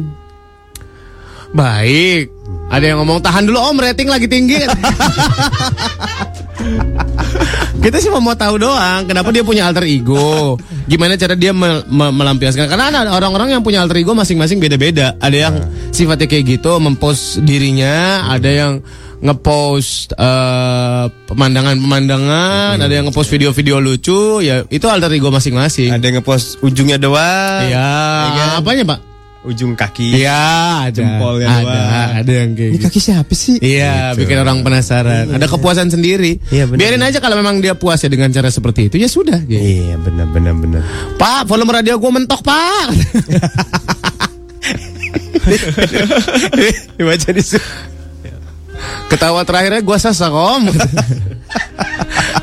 [1.52, 2.32] Baik.
[2.72, 4.64] Ada yang ngomong tahan dulu Om, rating lagi tinggi.
[7.82, 10.54] Kita sih mau tahu doang, kenapa dia punya alter ego?
[10.86, 12.70] Gimana cara dia me- me- melampiaskan?
[12.70, 15.18] Karena ada orang-orang yang punya alter ego masing-masing beda-beda.
[15.18, 15.56] Ada yang
[15.90, 18.72] sifatnya kayak gitu, mempost dirinya, ada yang
[19.22, 25.90] ngepost eh, pemandangan-pemandangan, ada yang ngepost video-video lucu, ya itu alter ego masing-masing.
[25.90, 27.66] Ada yang ngepost ujungnya doang.
[28.38, 29.11] Iya, apanya Pak?
[29.42, 30.22] Ujung kaki.
[30.22, 30.38] Iya,
[30.86, 30.94] ada.
[30.94, 32.10] Jempolnya ada, doang.
[32.22, 32.86] ada yang kayak Ini gitu.
[32.86, 33.56] kaki siapa sih?
[33.58, 34.22] Iya, Gitu.
[34.22, 35.26] bikin orang penasaran.
[35.30, 36.38] Ada kepuasan sendiri.
[36.48, 36.78] Iya, benar.
[36.78, 39.42] Biarin aja kalau memang dia puas ya dengan cara seperti itu, ya sudah.
[39.42, 39.58] gitu.
[39.58, 40.82] Iya, benar benar benar.
[41.18, 42.88] Pak, volume radio gue mentok, Pak.
[46.96, 47.44] Dibaca di
[49.10, 50.70] Ketawa terakhirnya gue sesak, Om.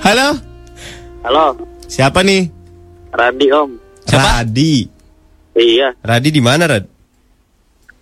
[0.02, 0.38] Halo,
[1.22, 1.46] Halo,
[1.84, 2.46] siapa nih?
[3.10, 3.70] Randi Om.
[4.08, 4.97] Radi.
[5.58, 6.84] Iya, Radi di mana, Rad?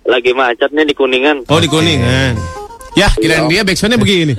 [0.07, 1.51] lagi macet nih di Kuningan.
[1.51, 2.39] Oh, di Kuningan.
[2.95, 4.39] Ya, kirain dia backsoundnya begini.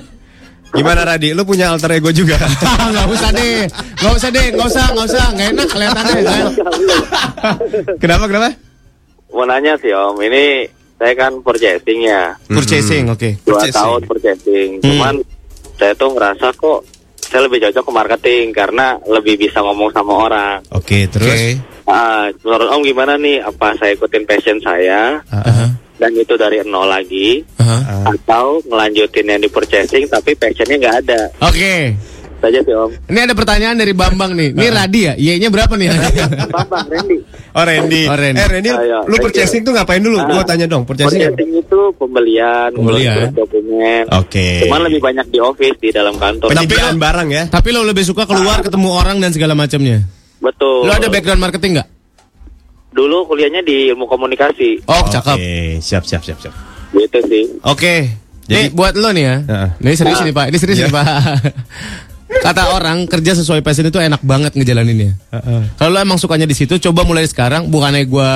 [0.70, 1.36] Gimana Radi?
[1.36, 2.40] Lu punya alter ego juga?
[2.96, 3.68] Gak usah deh,
[3.98, 6.24] gak usah deh, gak usah, gak usah, gak enak kelihatannya.
[8.04, 8.50] kenapa kenapa?
[9.28, 12.32] Mau nanya sih Om, ini saya kan purchasing ya.
[12.48, 13.30] Purchasing, oke.
[13.44, 13.76] Dua Purchasing.
[13.76, 14.70] tahun purchasing.
[14.80, 14.84] Hmm.
[14.88, 15.16] Cuman
[15.76, 16.80] saya tuh ngerasa kok
[17.20, 20.58] saya lebih cocok ke marketing karena lebih bisa ngomong sama orang.
[20.72, 21.28] Oke, terus?
[21.28, 21.77] Oke.
[21.88, 23.40] Ah, menurut Om gimana nih?
[23.40, 28.12] Apa saya ikutin passion saya Aha, dan itu dari nol lagi aha.
[28.12, 31.22] atau ngelanjutin yang di purchasing tapi passionnya nggak ada?
[31.48, 31.96] Oke.
[32.38, 32.92] Saja sih Om.
[33.10, 34.54] Ini ada pertanyaan dari Bambang nih.
[34.54, 35.14] Ini Radi ya?
[35.18, 35.90] Y-nya berapa nih?
[36.54, 37.18] Bambang, Randy.
[37.58, 38.04] Oh Randy.
[38.06, 38.38] Oh, Randy.
[38.38, 40.22] Eh Randy, Ayo, lu thank purchasing tuh ngapain dulu?
[40.22, 40.30] Ah.
[40.30, 41.18] Gua tanya dong, purchasing.
[41.18, 43.34] Purchasing itu pembelian, Pembelian.
[43.34, 44.06] dokumen.
[44.14, 44.62] Oke.
[44.68, 46.54] Cuman lebih banyak di office di dalam kantor.
[46.54, 47.44] Penyediaan barang ya?
[47.50, 50.06] Tapi lo lebih suka keluar ketemu orang dan segala macamnya.
[50.48, 50.88] Betul.
[50.88, 51.88] Lo ada background marketing nggak?
[52.90, 54.88] Dulu kuliahnya di ilmu komunikasi.
[54.88, 55.36] Oh, cakep.
[55.36, 56.54] Oke, siap siap siap siap.
[56.90, 57.44] Gitu sih.
[57.62, 58.16] Oke.
[58.48, 59.36] Jadi- Nih buat lo nih ya.
[59.44, 59.70] Heeh.
[59.84, 60.46] Ini serius nih Pak.
[60.48, 60.88] Ini serius Iya.
[60.88, 61.08] nih Pak.
[62.48, 65.16] Kata orang kerja sesuai passion itu enak banget ngejalaninnya.
[65.76, 67.68] Kalau lo emang sukanya di situ, coba mulai sekarang.
[67.68, 68.32] Bukannya gua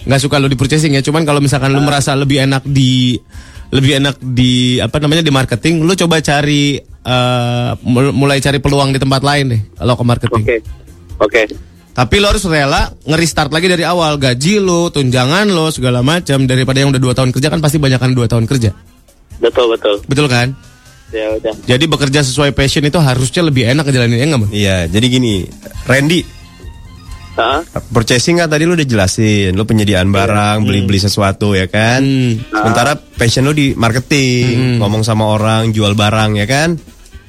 [0.00, 1.00] nggak suka lo di purchasing ya.
[1.00, 3.16] Cuman kalau misalkan lo merasa lebih enak di
[3.68, 6.80] lebih enak di apa namanya di marketing, lo coba cari
[7.82, 10.44] mul- mulai cari peluang di tempat lain deh kalau ke marketing.
[11.18, 11.46] Oke.
[11.46, 11.68] Oke.
[11.98, 16.78] Tapi lo harus rela nge-restart lagi dari awal gaji lo, tunjangan lo, segala macam daripada
[16.78, 18.70] yang udah dua tahun kerja kan pasti banyak kan dua tahun kerja,
[19.42, 19.98] Betul betul.
[20.06, 20.54] betul kan?
[21.10, 21.50] Ya udah.
[21.66, 24.52] Jadi bekerja sesuai passion itu harusnya lebih enak ngejalaninnya enggak, Bang?
[24.54, 25.42] Iya, jadi gini,
[25.90, 26.22] Randy,
[27.34, 27.66] Hah?
[27.90, 31.98] purchasing kan tadi lu udah jelasin, lu penyediaan barang, beli-beli sesuatu ya kan.
[31.98, 32.46] Hmm.
[32.62, 36.78] Sementara passion lu di marketing, ngomong sama orang, jual barang ya kan.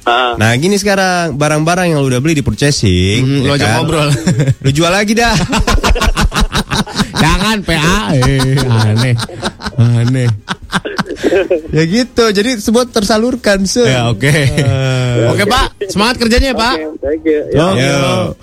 [0.09, 0.33] Hah?
[0.35, 3.75] Nah gini sekarang barang-barang yang lu udah beli di purchasing, Hmm, ya lu ajak kan?
[3.77, 4.09] ngobrol.
[4.65, 5.35] lu jual lagi dah.
[7.21, 9.15] Jangan PA, eh, aneh,
[9.75, 10.29] aneh.
[11.69, 13.83] ya gitu, jadi sebut tersalurkan se.
[13.83, 14.31] Ya oke,
[15.27, 16.75] oke Pak, semangat kerjanya ya Pak.
[16.79, 17.39] Oke, thank you.
[17.51, 17.67] Ya.
[17.75, 18.33] Yo.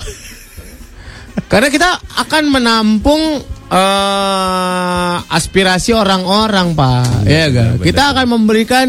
[1.49, 1.89] Karena kita
[2.21, 3.23] akan menampung
[3.67, 7.81] eh, aspirasi orang-orang Pak, ya kan?
[7.81, 8.87] Kita akan memberikan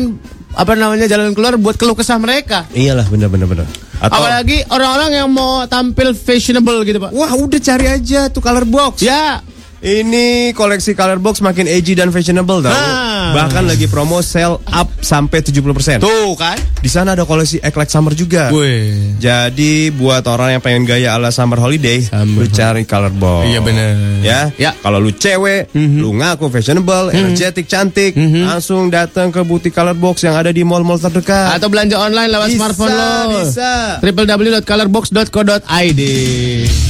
[0.58, 2.66] apa namanya jalan keluar buat keluh kesah mereka.
[2.74, 3.70] Iyalah bener bener bener.
[4.02, 7.14] Atau Apalagi orang-orang yang mau tampil fashionable gitu Pak.
[7.14, 9.06] Wah udah cari aja tuh color box.
[9.06, 9.46] Ya,
[9.78, 12.74] Ini koleksi color box makin edgy dan fashionable tau.
[12.74, 13.38] Nah.
[13.38, 16.02] Bahkan lagi promo sell up sampai 70%.
[16.02, 16.58] tuh kan.
[16.82, 18.50] Di sana ada koleksi Like Summer juga.
[18.50, 19.14] Wih.
[19.22, 23.46] Jadi buat orang yang pengen gaya ala summer holiday, Summer lu cari color box.
[23.46, 23.94] Iya, bener.
[24.26, 24.50] Ya.
[24.58, 24.74] Ya.
[24.82, 26.02] Kalau lu cewek, Mhm.
[26.02, 28.50] lu ngaku fashionable, energetik, cantik, Mhm.
[28.50, 31.54] langsung datang ke butik color box yang ada di mall-mall terdekat.
[31.54, 33.46] Atau belanja online lewat Bisa, smartphone lo.
[33.46, 34.02] bisa.
[34.02, 36.02] www.colorbox.co.id.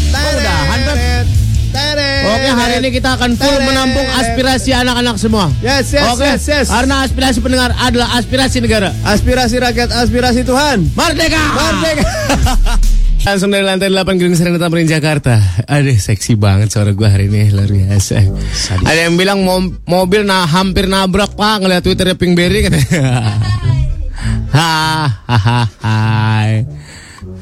[0.07, 1.06] Mudahan Beb.
[2.27, 5.47] Oke hari ini kita akan full menampung aspirasi anak-anak semua.
[5.63, 6.67] Yes, yes, Oke, yes, yes.
[6.67, 8.91] Karena aspirasi pendengar adalah aspirasi negara.
[9.07, 10.91] Aspirasi rakyat, aspirasi Tuhan.
[10.93, 11.41] Merdeka!
[11.55, 12.03] Merdeka.
[13.27, 15.35] Langsung dari lantai 8 Gedung Sering Tamrin Jakarta.
[15.67, 18.23] Aduh, seksi banget suara gua hari ini, luar biasa.
[18.87, 23.35] Ada yang bilang mo- mobil nah hampir nabrak pak ngeliat Twitternya Pinkberry katanya.
[24.55, 25.67] Hahaha.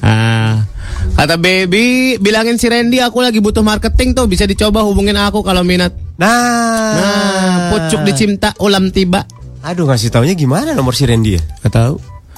[0.02, 0.66] Ah.
[1.14, 5.62] Kata baby, bilangin si Randy aku lagi butuh marketing tuh, bisa dicoba hubungin aku kalau
[5.62, 5.94] minat.
[6.18, 9.24] Nah, Nah, pucuk dicimta ulam tiba.
[9.66, 11.42] Aduh ngasih taunya gimana nomor si Randy ya?
[11.66, 11.96] Gak tahu.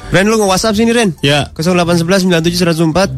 [0.08, 1.12] Ren lu nge-WhatsApp sini Ren.
[1.20, 1.52] Ya.
[1.52, 3.12] 0811 97 104.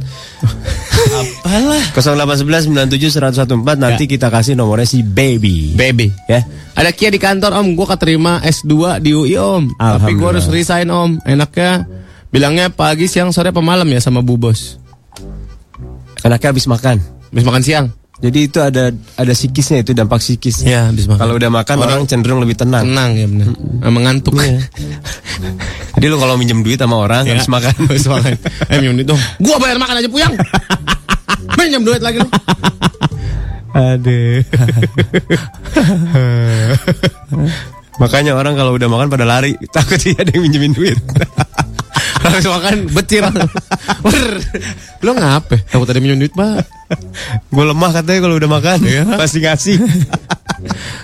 [1.46, 1.86] Apalah.
[1.94, 5.78] 0811 97 114 nanti kita kasih nomornya si Baby.
[5.78, 6.10] Baby.
[6.26, 6.42] Ya.
[6.74, 9.70] Ada Kia di kantor om, gue keterima S2 di UI om.
[9.78, 11.22] Tapi gue harus resign om.
[11.30, 11.86] Enaknya
[12.34, 14.79] bilangnya pagi, siang, sore, apa malam ya sama bu bos.
[16.22, 16.98] Anaknya habis makan.
[17.32, 17.88] Habis makan siang.
[18.20, 20.68] Jadi itu ada ada psikisnya itu dampak psikis.
[20.68, 21.24] Ya, habis makan.
[21.24, 22.84] Kalau udah makan orang, cenderung lebih tenang.
[22.84, 23.48] Tenang ya benar.
[23.80, 24.36] Emang ngantuk.
[25.96, 27.40] Jadi lu kalau minjem duit sama orang Ya.
[27.40, 27.72] habis makan.
[27.88, 28.36] Habis makan.
[28.68, 29.22] Eh minum duit dong.
[29.40, 30.36] Gua bayar makan aja puyang.
[31.60, 32.28] Minjem duit lagi lu.
[33.72, 34.44] Aduh.
[38.00, 40.96] Makanya orang kalau udah makan pada lari, takut dia ada yang minjemin duit.
[42.30, 43.24] Habis makan becir.
[44.00, 44.28] Ber.
[45.00, 45.66] Lu ngape?
[45.66, 46.64] Takut ada minjem duit, Pak.
[47.48, 49.04] Gue lemah katanya kalau udah makan, Iya.
[49.16, 49.78] pasti ngasih.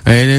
[0.04, 0.36] Eh, ini.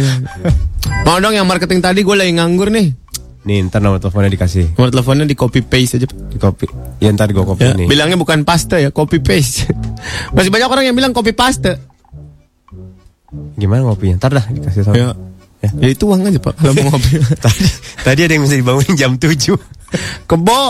[1.02, 2.94] Mau dong yang marketing tadi gue lagi nganggur nih.
[3.42, 4.74] Nih, ntar nomor teleponnya dikasih.
[4.74, 6.06] Nomor teleponnya di copy paste aja.
[6.06, 6.66] Di kopi.
[6.98, 7.86] Ya ntar gue kopi Ya, nih.
[7.86, 9.70] bilangnya bukan paste ya, copy paste.
[10.32, 11.78] Masih banyak orang yang bilang copy paste.
[13.54, 14.18] Gimana ngopinya?
[14.18, 14.94] Ntar dah dikasih tahu.
[14.94, 15.14] Ya.
[15.80, 17.18] Ya itu uang aja pak kalau mau ngopi.
[17.44, 17.66] tadi,
[18.02, 19.76] tadi ada yang bisa dibangunin jam 7
[20.26, 20.60] Kebo,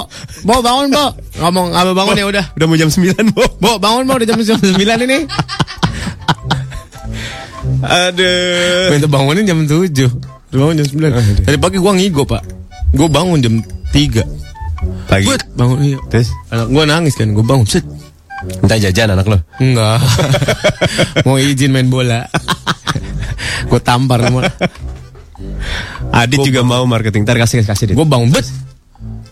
[0.45, 1.07] Bo bangun Bo.
[1.41, 2.45] Ngomong apa bangun ya udah.
[2.53, 3.45] Udah mau jam 9 Bo.
[3.59, 5.19] Bo bangun Bo udah jam 9 ini.
[7.83, 8.95] Aduh.
[8.95, 9.91] Minta bangunin jam 7
[10.53, 12.43] Udah bangun jam 9 Tadi pagi gua ngigo pak
[12.95, 13.55] Gua bangun jam
[13.91, 14.23] 3
[15.11, 15.27] Pagi.
[15.27, 17.85] Buat bangun iya Terus Anak gua nangis kan Gua bangun set
[18.37, 19.39] minta jajan anak lo.
[19.59, 19.97] Enggak
[21.27, 22.29] Mau izin main bola
[23.71, 24.47] Gua tampar semua
[26.13, 27.25] Adit juga mau marketing.
[27.29, 27.97] Ntar kasih kasih Dit.
[27.97, 28.47] Gua bangun bet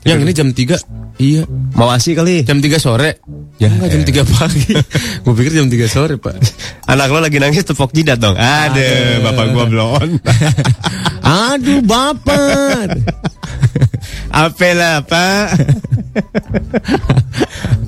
[0.05, 1.43] Yang ini jam 3 Iya
[1.79, 2.45] Mau asi kali.
[2.45, 3.23] Jam 3 sore
[3.57, 4.75] Ya, Enggak jam 3 pagi
[5.25, 6.37] Gua pikir jam 3 sore pak
[6.91, 8.37] Anak lo lagi nangis tepok jidat dong.
[8.37, 10.09] Aduh, bapak gua belum.
[11.49, 13.01] Aduh bapak
[14.35, 15.47] Apa lah, Pak?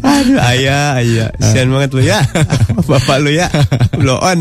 [0.03, 1.31] Aduh, ayah, ayah.
[1.43, 2.23] Sian banget lu ya.
[2.87, 3.51] Bapak lu ya.
[3.99, 4.41] On.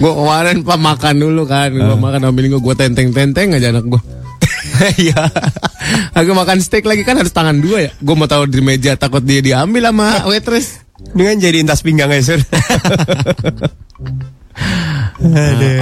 [0.00, 3.86] Gue kemarin pak makan dulu kan, gue makan sama bini gue, gue tenteng-tenteng aja anak
[3.86, 4.02] gue.
[4.80, 5.28] Iya,
[6.16, 7.90] aku makan steak lagi kan harus tangan dua ya.
[8.00, 10.80] Gue mau taruh di meja takut dia diambil sama waitress.
[11.12, 12.40] Dengan jadiin tas pinggang aja, Sur.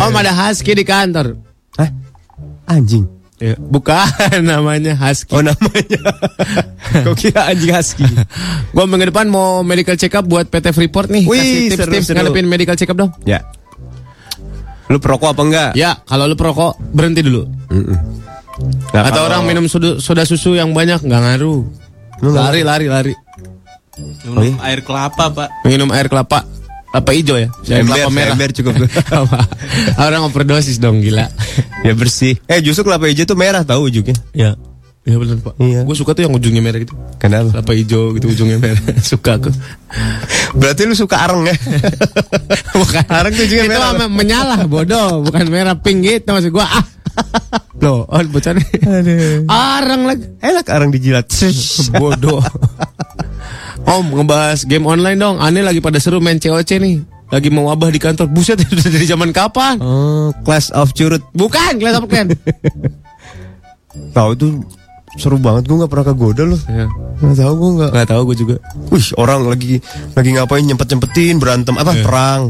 [0.02, 1.38] Om ada husky di kantor.
[1.78, 1.90] Hah?
[2.66, 3.06] Anjing.
[3.38, 4.02] Ya, bukan
[4.50, 5.30] namanya husky.
[5.30, 6.02] Oh namanya.
[7.06, 8.02] Kau kira anjing husky.
[8.74, 11.22] Gue minggu depan mau medical check up buat PT Freeport nih.
[11.22, 13.14] Wih, Kasih tips-tips ngadepin medical check up dong.
[13.22, 13.46] Ya.
[14.88, 15.70] Lu perokok apa enggak?
[15.76, 17.44] Ya, kalau lu perokok berhenti dulu.
[18.90, 21.62] Nah, Atau kalau- orang minum soda, soda susu yang banyak nggak ngaruh.
[22.24, 23.14] Lari, lari, lari.
[24.26, 24.54] Oh, iya?
[24.64, 25.48] Air kelapa pak.
[25.62, 26.42] Minum air kelapa.
[26.88, 27.48] Kelapa hijau ya?
[27.68, 28.34] Air Ember, kelapa merah.
[28.34, 28.74] ember cukup.
[29.22, 29.40] Apa?
[30.00, 31.28] Orang overdosis dong gila.
[31.84, 32.38] ya bersih.
[32.48, 34.16] Eh justru kelapa hijau tuh merah tahu ujungnya.
[34.32, 34.54] Ya.
[35.08, 35.54] Iya benar pak.
[35.56, 35.80] Iya.
[35.88, 36.92] Gue suka tuh yang ujungnya merah gitu.
[37.16, 37.48] Kenapa?
[37.56, 38.82] Kelapa hijau gitu ujungnya merah.
[39.16, 39.48] suka aku.
[40.52, 41.56] Berarti lu suka areng ya?
[42.76, 43.04] Bukan.
[43.08, 43.90] Areng tuh ujungnya Itu merah.
[43.96, 46.68] mah menyalah bodoh, bukan merah pink gitu maksud gua.
[46.68, 46.84] Ah.
[47.82, 48.20] Loh, oh.
[48.20, 49.48] Aduh.
[49.48, 50.28] Arang lagi.
[50.44, 51.24] Enak areng dijilat.
[51.96, 52.44] Bodoh.
[53.88, 55.40] Om ngebahas game online dong.
[55.40, 57.00] Aneh lagi pada seru main COC nih.
[57.32, 58.28] Lagi mau wabah di kantor.
[58.28, 59.80] Buset, udah dari zaman kapan?
[59.80, 61.20] Oh, Clash of Curut.
[61.36, 62.26] Bukan, kelas apa kan?
[64.16, 64.46] Tahu itu
[65.16, 66.60] seru banget gue nggak pernah kegoda loh.
[66.66, 66.86] Ya.
[67.18, 67.90] Nggak tahu gue nggak.
[67.90, 68.54] Nggak tahu gue juga.
[68.88, 69.74] Wih orang lagi
[70.12, 72.02] lagi ngapain nyempet nyempetin berantem apa Iya.
[72.02, 72.42] perang.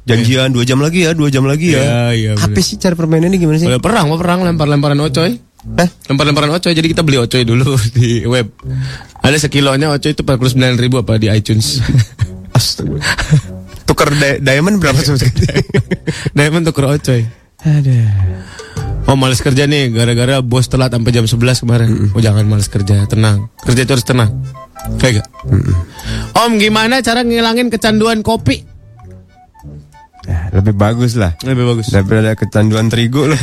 [0.00, 1.82] Janjian dua jam lagi ya, dua jam lagi ya.
[1.82, 3.68] Iya, iya, Apa sih cara permainannya gimana sih?
[3.68, 5.38] Boleh perang, mau perang lempar-lemparan ocoy.
[5.76, 5.88] Hah?
[6.08, 6.72] Lempar-lemparan ocoy.
[6.72, 8.48] Jadi kita beli ocoy dulu di web.
[9.20, 11.84] Ada sekilonya ocoy itu 49 ribu apa di iTunes.
[12.56, 12.96] Astaga.
[13.84, 15.62] Tuker di- diamond berapa sebenarnya?
[16.32, 17.20] Diamond tuker ocoy.
[17.60, 17.98] Ada.
[19.10, 22.14] Oh males kerja nih gara-gara bos telat sampai jam 11 kemarin.
[22.14, 23.50] Oh jangan males kerja, tenang.
[23.58, 24.30] Kerja itu harus tenang.
[25.02, 25.26] Kayak gak?
[26.38, 28.62] Om gimana cara ngilangin kecanduan kopi?
[30.30, 31.34] Ya, lebih bagus lah.
[31.42, 31.90] Lebih bagus.
[31.90, 33.40] Daripada kecanduan terigu loh.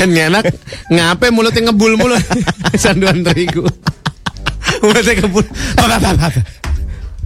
[0.00, 0.48] Kan enak
[0.88, 2.16] ngapain mulutnya ngebul mulu
[2.72, 3.68] Kecanduan terigu.
[4.80, 5.44] mulutnya ngebul.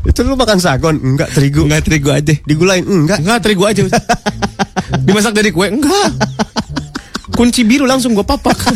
[0.08, 0.96] Itu lu makan sagon?
[0.96, 1.68] Enggak terigu.
[1.68, 2.32] Enggak terigu aja.
[2.48, 2.80] Digulain?
[2.80, 3.20] Enggak.
[3.20, 3.82] Enggak terigu aja.
[5.04, 5.68] Dimasak dari kue?
[5.68, 6.10] Enggak.
[7.36, 8.56] Kunci biru langsung gua papak.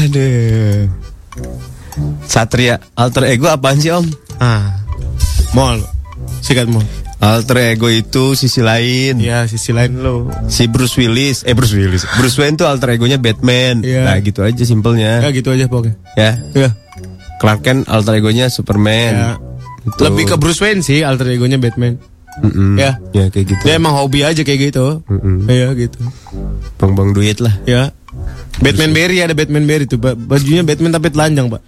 [0.00, 0.88] Aduh.
[2.26, 4.04] Satria alter ego apaan sih om?
[4.40, 4.80] ah.
[5.52, 5.80] Mall.
[6.40, 6.84] Sikat mall.
[7.16, 9.20] Alter ego itu sisi lain.
[9.20, 10.28] Ya sisi lain lo.
[10.52, 13.80] Si Bruce Willis, eh Bruce Willis, Bruce Wayne tuh alter egonya Batman.
[13.80, 14.04] Iya.
[14.04, 15.24] Nah gitu aja simpelnya.
[15.24, 15.96] Ya gitu aja pokoknya.
[16.16, 16.40] Ya.
[16.52, 16.68] Ya.
[17.36, 19.12] Clark Kent alter egonya Superman.
[19.12, 19.30] Ya.
[19.86, 20.02] Itu.
[20.02, 22.00] Lebih ke Bruce Wayne sih alter egonya Batman.
[22.36, 22.76] Mm-mm.
[22.76, 23.00] Ya.
[23.16, 23.62] Ya kayak gitu.
[23.64, 25.00] Dia emang hobi aja kayak gitu.
[25.08, 25.48] Mm-mm.
[25.48, 26.00] Iya gitu.
[26.76, 27.54] Bang-bang duit lah.
[27.64, 27.96] Ya.
[28.56, 30.00] Batman Berry ada Batman Berry tuh.
[30.00, 31.60] Ba- Bajunya Batman tapi telanjang, Pak.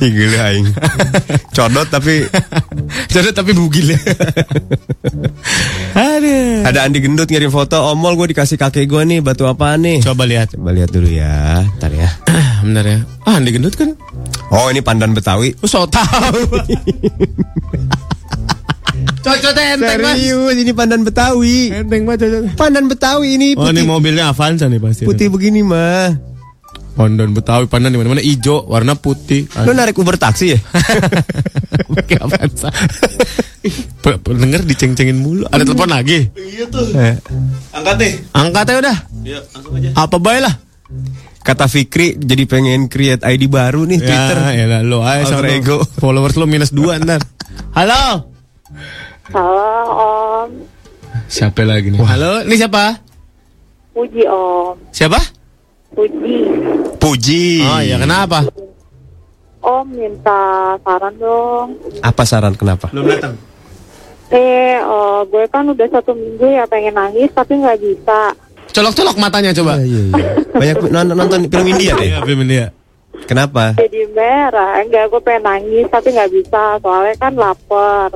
[0.00, 0.66] Gila aing.
[1.56, 2.24] Codot tapi
[3.12, 3.96] Jadi tapi bugil.
[5.92, 6.64] Aduh.
[6.64, 10.00] ada Andi Gendut ngirim foto omol gue dikasih kakek gue nih batu apa nih?
[10.00, 10.52] Coba lihat.
[10.52, 11.64] Coba lihat dulu ya.
[11.80, 12.08] Ntar ya.
[12.66, 12.98] Benar ya.
[13.24, 13.92] Ah, Andi gendut kan.
[14.48, 15.52] Oh ini pandan Betawi.
[15.58, 16.60] Lu so tahu.
[19.26, 20.14] Cocok enteng, Mas.
[20.14, 21.74] Serius ini pandan Betawi.
[21.74, 22.40] Enteng banget cocok.
[22.54, 23.84] Pandan Betawi ini Oh, ini putih.
[23.84, 25.02] mobilnya Avanza nih pasti.
[25.02, 26.14] Putih begini mah.
[26.94, 29.44] Pandan Betawi, pandan di mana-mana hijau, warna putih.
[29.66, 30.58] Lu narik Uber taksi ya?
[31.92, 32.70] Pakai Avanza.
[34.00, 35.42] Pendengar diceng-cengin mulu.
[35.50, 36.30] Ada telepon lagi?
[36.94, 37.14] Eh,
[37.74, 38.12] Angkat deh.
[38.32, 38.96] Angkat aja udah.
[39.26, 39.90] Yuk, langsung aja.
[39.92, 40.54] Apa baik lah.
[41.42, 44.36] Kata Fikri jadi pengen create ID baru nih Twitter.
[44.50, 45.78] Ya, ya lah, lo aja Alter sama ego.
[45.98, 47.22] Followers lo minus dua ntar.
[47.74, 48.35] Halo.
[49.26, 50.50] Halo Om,
[51.26, 51.98] Siapa lagi nih?
[51.98, 52.94] Halo, ini siapa?
[53.90, 55.18] Puji Om, Siapa?
[55.90, 56.36] Puji.
[57.02, 57.46] Puji.
[57.66, 58.46] Oh iya, kenapa?
[59.66, 61.68] Om minta saran dong.
[62.06, 62.86] Apa saran kenapa?
[62.94, 63.34] Belum datang.
[64.30, 68.30] Eh, eh, gue kan udah satu minggu ya pengen nangis tapi nggak bisa.
[68.70, 69.80] Colok-colok matanya coba.
[69.82, 70.30] Iya, iya.
[70.54, 72.14] Banyak nonton, nonton film India deh.
[72.14, 72.66] Iya, film India.
[73.26, 73.74] Kenapa?
[73.74, 78.10] Jadi merah, enggak gue pengen nangis tapi nggak bisa soalnya kan lapar.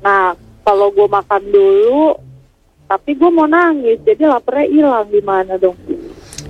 [0.00, 0.32] Nah,
[0.66, 2.18] kalau gue makan dulu,
[2.84, 5.78] tapi gue mau nangis, jadi laparnya hilang gimana dong?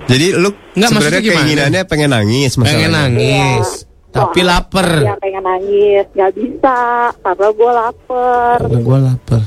[0.05, 1.37] Jadi lu Nggak, sebenarnya maksudnya gimana?
[1.37, 3.67] keinginannya pengen nangis Pengen nangis.
[4.07, 4.87] Tapi Soalnya lapar.
[5.03, 6.77] Ya pengen nangis, nggak bisa
[7.15, 8.57] karena gue lapar.
[8.57, 9.41] Karena gue lapar.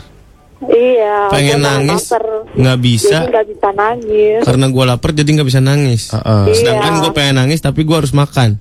[0.60, 1.18] Iya.
[1.32, 2.02] Pengen nangis,
[2.52, 3.18] nggak bisa.
[3.18, 4.40] Jadi nggak bisa nangis.
[4.44, 6.02] Karena gue lapar jadi nggak bisa nangis.
[6.52, 7.02] Sedangkan Iya.
[7.02, 8.60] gue pengen nangis tapi gue harus makan.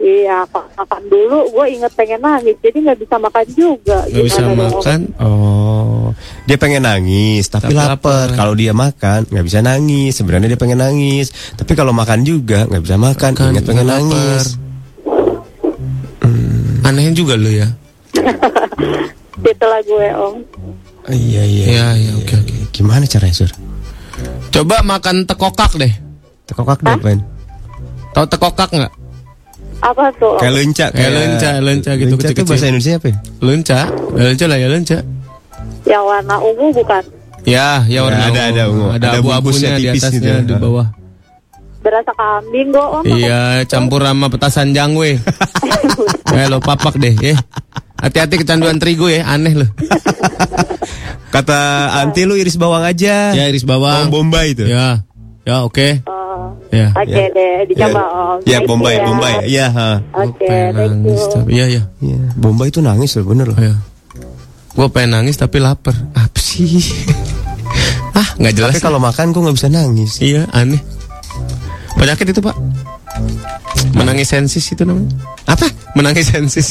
[0.00, 3.98] Iya, makan dulu gue inget pengen nangis, jadi nggak bisa makan juga.
[4.08, 5.00] Nggak bisa makan.
[5.20, 6.16] Oh,
[6.48, 7.92] dia pengen nangis tapi, Tapi lapar.
[8.00, 8.28] lapar.
[8.32, 10.16] Kalau dia makan nggak bisa nangis.
[10.16, 13.30] Sebenarnya dia pengen nangis, tapi kalau makan juga nggak bisa makan.
[13.36, 14.00] Makan, Ingat pengen lapar.
[14.00, 14.44] nangis.
[16.80, 17.68] Aneh juga lu ya.
[19.52, 20.34] Itulah gue om.
[21.04, 21.64] Oh, iya iya.
[21.68, 22.54] Iya, iya, oke oke.
[22.72, 23.52] Gimana caranya sur?
[24.48, 25.92] Coba makan tekokak deh.
[26.48, 27.20] Tekokak deh, Ben.
[28.16, 28.92] Tahu tekokak nggak?
[29.80, 30.36] Apa tuh?
[30.36, 32.48] Kayak lenca, Kayak lenca, lenca gitu Lenca kecil-kecil.
[32.52, 33.16] bahasa Indonesia apa ya?
[33.40, 33.80] Lenca,
[34.12, 34.98] Ya, lenca lah ya lenca.
[35.82, 37.02] Yang warna ungu bukan?
[37.42, 38.44] Ya, ya warna ada- ungu.
[38.44, 38.86] ada ungu.
[38.90, 40.44] Ada Ada abu-abunya di atasnya, gitu.
[40.46, 40.86] di bawah.
[41.80, 43.04] Berasa kambing kok om.
[43.16, 45.16] Iya, campur sama petasan jangwe.
[46.36, 47.36] eh, lo papak deh, ya.
[47.96, 49.66] Hati-hati kecanduan terigu ya, aneh lo.
[51.30, 51.58] Kata
[51.96, 53.32] anti lu iris bawang aja.
[53.32, 54.12] Ya, iris bawang.
[54.12, 54.66] Bawang Bombay itu.
[54.66, 55.00] Ya,
[55.46, 56.04] ya oke.
[56.04, 56.19] Oh,
[56.70, 56.94] Ya.
[56.94, 57.26] Oke Ya.
[57.34, 58.06] deh, dicoba Ya.
[58.14, 58.38] om.
[58.46, 59.02] Ya, Bombay, ya.
[59.02, 59.34] Bombay.
[59.50, 59.88] Iya, ha.
[60.22, 60.46] Oke,
[61.50, 61.82] iya iya.
[61.98, 63.58] Iya, Bombay itu nangis loh, bener loh.
[63.58, 63.74] Iya.
[64.70, 65.98] Gue pengen nangis tapi lapar.
[66.14, 66.78] Apa sih?
[68.18, 68.78] ah, nggak jelas.
[68.78, 70.22] Tapi kalau makan kok nggak bisa nangis.
[70.22, 70.78] Iya, aneh.
[71.98, 72.54] Penyakit itu, Pak.
[73.98, 75.10] Menangis sensis itu namanya.
[75.50, 75.66] Apa?
[75.98, 76.70] Menangis sensis.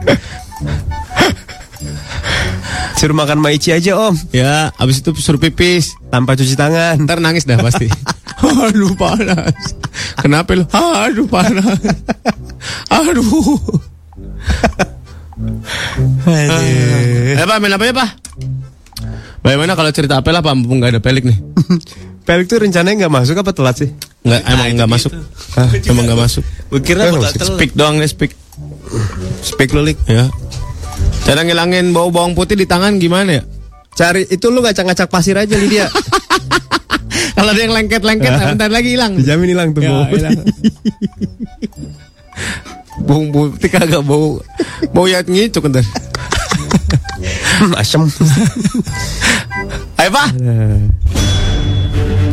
[2.98, 5.96] Suruh makan maici aja om, ya, abis itu suruh pipis.
[6.08, 6.96] tanpa cuci tangan.
[7.04, 7.86] Ntar nangis dah pasti.
[8.64, 9.52] Aduh panas.
[10.16, 10.64] Kenapa lu?
[10.70, 11.76] Aduh panas.
[12.88, 13.60] Aduh.
[16.24, 17.36] Aduh.
[17.36, 18.10] Eh Pak, main apa ya Pak?
[19.44, 21.38] Bagaimana kalau cerita apel apa mumpung nggak ada pelik nih?
[22.26, 23.90] Pelik tuh rencananya nggak masuk apa telat sih?
[24.26, 25.14] Nggak, emang nggak masuk.
[25.54, 26.42] Hah, emang nggak masuk.
[26.82, 27.38] Kira Emang bakal sih.
[27.38, 27.54] telat.
[27.54, 28.32] Speak doang deh, speak.
[29.46, 29.94] Speak lu lik.
[30.10, 30.26] Ya.
[31.26, 33.42] Cara ngilangin bau bawang putih di tangan gimana ya?
[33.98, 35.90] Cari itu lu ngacak-ngacak pasir aja Lydia.
[37.36, 39.18] Kalau ada yang lengket-lengket, bentar lagi hilang.
[39.18, 40.30] Dijamin hilang tuh Ya, bau putih.
[43.02, 44.38] Bawang putih kagak bau
[44.94, 45.82] bau ya ngicuk ntar.
[47.74, 48.06] Asem.
[49.96, 50.28] Ayo Pak,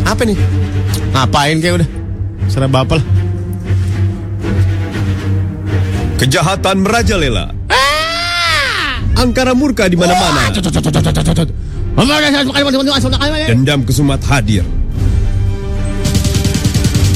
[0.03, 0.37] Apa nih?
[1.15, 1.89] ngapain kayak udah?
[2.51, 3.05] Serah bapak lah.
[6.19, 7.55] Kejahatan merajalela.
[9.17, 10.49] Angkara murka di mana-mana.
[13.47, 14.65] Dendam kesumat hadir.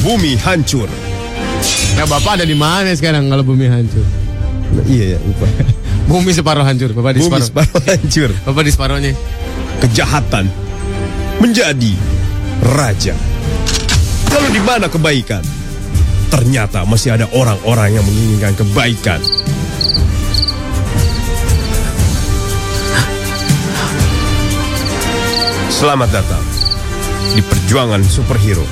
[0.02, 0.86] Bumi hancur.
[1.98, 4.06] Nah bapak ada di mana sekarang kalau bumi hancur?
[4.86, 5.46] iya ya, lupa.
[6.08, 7.66] Bumi separuh hancur, bapak di Bumi separuh.
[7.66, 8.30] separuh hancur.
[8.46, 9.12] Bapak di separuhnya.
[9.82, 10.44] Kejahatan
[11.42, 11.92] menjadi
[12.78, 13.14] raja.
[14.32, 15.42] Lalu di mana kebaikan?
[16.28, 19.20] Ternyata masih ada orang-orang yang menginginkan kebaikan.
[25.68, 26.40] Selamat datang
[27.36, 28.64] di perjuangan superhero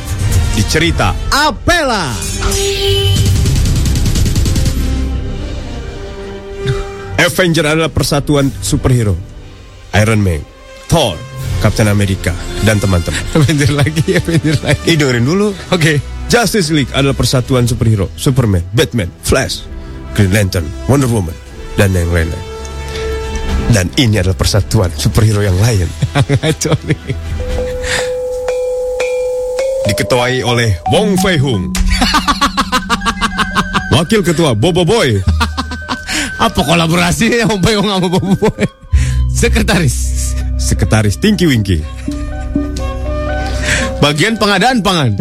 [0.56, 2.08] di cerita Apela.
[7.20, 9.12] Avenger adalah persatuan superhero.
[9.92, 10.40] Iron Man,
[10.88, 11.20] Thor,
[11.60, 12.32] Captain America,
[12.64, 13.20] dan teman-teman.
[13.36, 14.84] Avenger lagi, Avenger lagi.
[14.88, 15.52] Ih, dengerin dulu.
[15.76, 16.00] Oke.
[16.32, 18.08] Justice League adalah persatuan superhero.
[18.16, 19.68] Superman, Batman, Flash,
[20.16, 21.36] Green Lantern, Wonder Woman,
[21.76, 22.55] dan yang lain-lain.
[23.76, 25.84] Dan ini adalah persatuan superhero yang lain.
[26.40, 27.12] Ngaco nih.
[29.84, 31.76] Diketuai oleh Wong Fei Hung.
[33.92, 35.20] Wakil Ketua Bobo Boy.
[36.40, 38.64] Apa kolaborasinya Om Bayong sama Bobo Boy?
[39.36, 40.32] Sekretaris.
[40.56, 41.84] Sekretaris Tinky Winky.
[44.00, 45.20] Bagian pengadaan pangan.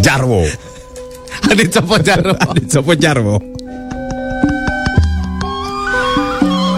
[0.00, 0.48] Jarwo.
[1.44, 2.32] Adit Sopo Jarwo.
[2.72, 3.53] Sopo Jarwo.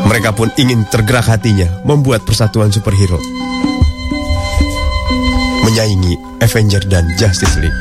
[0.07, 3.19] Mereka pun ingin tergerak hatinya membuat persatuan superhero.
[5.63, 7.75] Menyaingi Avenger dan Justice League.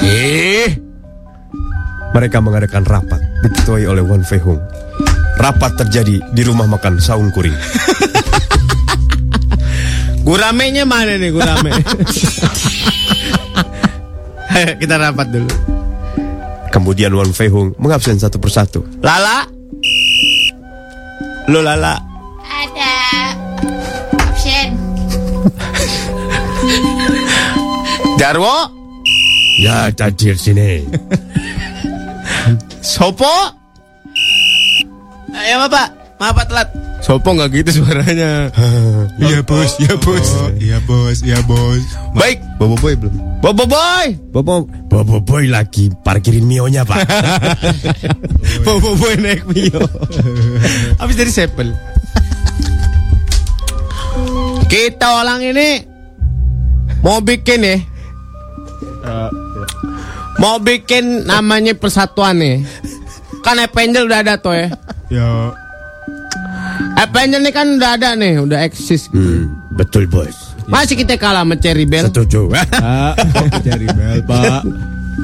[0.00, 0.70] Eh,
[2.14, 4.62] Mereka mengadakan rapat diketuai oleh Won Fei Hung.
[5.36, 7.52] rapat terjadi di rumah makan Saung Kuring.
[10.26, 11.70] Guramenya mana nih gurame?
[14.80, 15.50] Kita rapat dulu.
[16.72, 18.82] Kemudian Wang Fei Hung mengabsen satu persatu.
[19.04, 19.55] Lala.
[21.46, 21.94] Lo Lala.
[22.42, 22.94] Ada
[24.18, 24.68] absen.
[28.20, 28.74] Jarwo.
[29.62, 30.82] Ya, hadir sini.
[32.82, 33.30] Sopo.
[35.30, 35.88] Ayo Bapak.
[36.18, 36.85] Maaf Pak telat.
[37.06, 38.50] Sopo nggak gitu suaranya.
[39.22, 40.28] Iya bos, iya bos,
[40.58, 41.80] iya bos, iya bos.
[42.18, 43.14] Baik, Bobo Boy belum?
[43.40, 44.18] Bobo Boy.
[44.34, 47.06] Bobo Bobo Boy lagi parkirin Mionya, Pak.
[48.66, 49.80] Bobo Boy naik Mio.
[51.00, 51.70] Habis dari Sepel.
[54.66, 55.80] Kita orang ini
[57.00, 57.80] mau bikin nih.
[60.42, 62.66] Mau bikin namanya persatuan nih.
[63.46, 64.68] Kan Avenger udah ada tuh ya.
[65.08, 65.54] Ya.
[66.96, 69.12] Avenger nih kan udah ada nih, udah eksis.
[69.12, 70.56] Hmm, betul, Bos.
[70.66, 72.08] Masih kita kalah sama Cherry Bell.
[72.10, 72.50] Setuju.
[72.50, 73.14] Pak,
[73.62, 74.66] cari bel, Pak.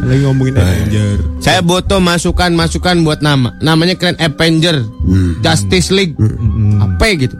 [0.04, 1.16] Lagi ngomongin Avenger.
[1.42, 3.56] Saya butuh masukan-masukan buat nama.
[3.58, 4.86] Namanya keren Avenger,
[5.40, 6.14] Justice League,
[6.78, 7.34] apa gitu.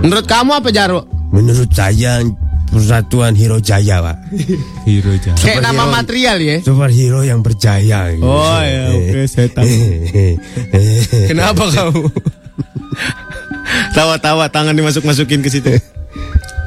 [0.00, 1.04] Menurut kamu apa Jarwo?
[1.28, 2.24] Menurut saya
[2.68, 4.16] Persatuan Hero Jaya, Pak.
[4.84, 5.36] Hero Jaya.
[5.40, 6.56] Kayak nama material ya.
[6.60, 8.12] Superhero yang berjaya.
[8.12, 8.24] gitu.
[8.24, 9.64] Oh ya, oke, saya tahu.
[11.32, 12.02] Kenapa kamu?
[13.92, 15.72] Tawa-tawa tangan dimasuk-masukin ke situ.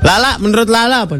[0.01, 1.17] Lala, menurut Lala apa?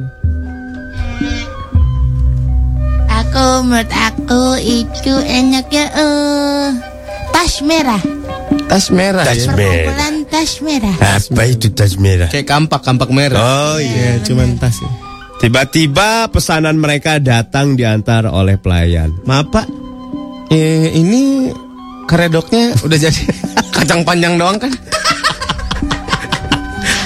[3.11, 6.67] Aku menurut aku itu enaknya eh
[7.31, 8.01] tas merah.
[8.67, 9.53] Tas merah Tas ya.
[9.55, 9.95] merah.
[10.31, 10.95] Tas merah.
[10.99, 12.27] Apa itu tas merah?
[12.31, 13.39] Kayak kampak, kampak merah.
[13.39, 14.17] Oh iya.
[14.19, 14.89] Ya, cuman tas ya.
[15.41, 19.09] Tiba-tiba pesanan mereka datang diantar oleh pelayan.
[19.25, 19.65] Maaf Pak,
[20.53, 21.49] eh, ini
[22.05, 23.23] keredoknya udah jadi
[23.75, 24.69] kacang panjang doang kan?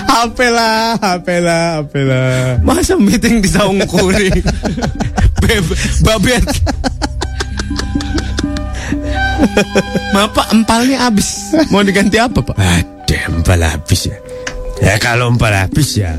[0.06, 2.62] Apalah, apalah, apalah.
[2.62, 4.40] Masa meeting di saung kuring?
[5.42, 6.46] Beb- Babet.
[10.12, 11.52] Maaf Pak, empalnya habis.
[11.68, 12.56] Mau diganti apa Pak?
[12.56, 14.18] Ada empal habis ya.
[14.80, 16.16] Ya kalau empal habis ya,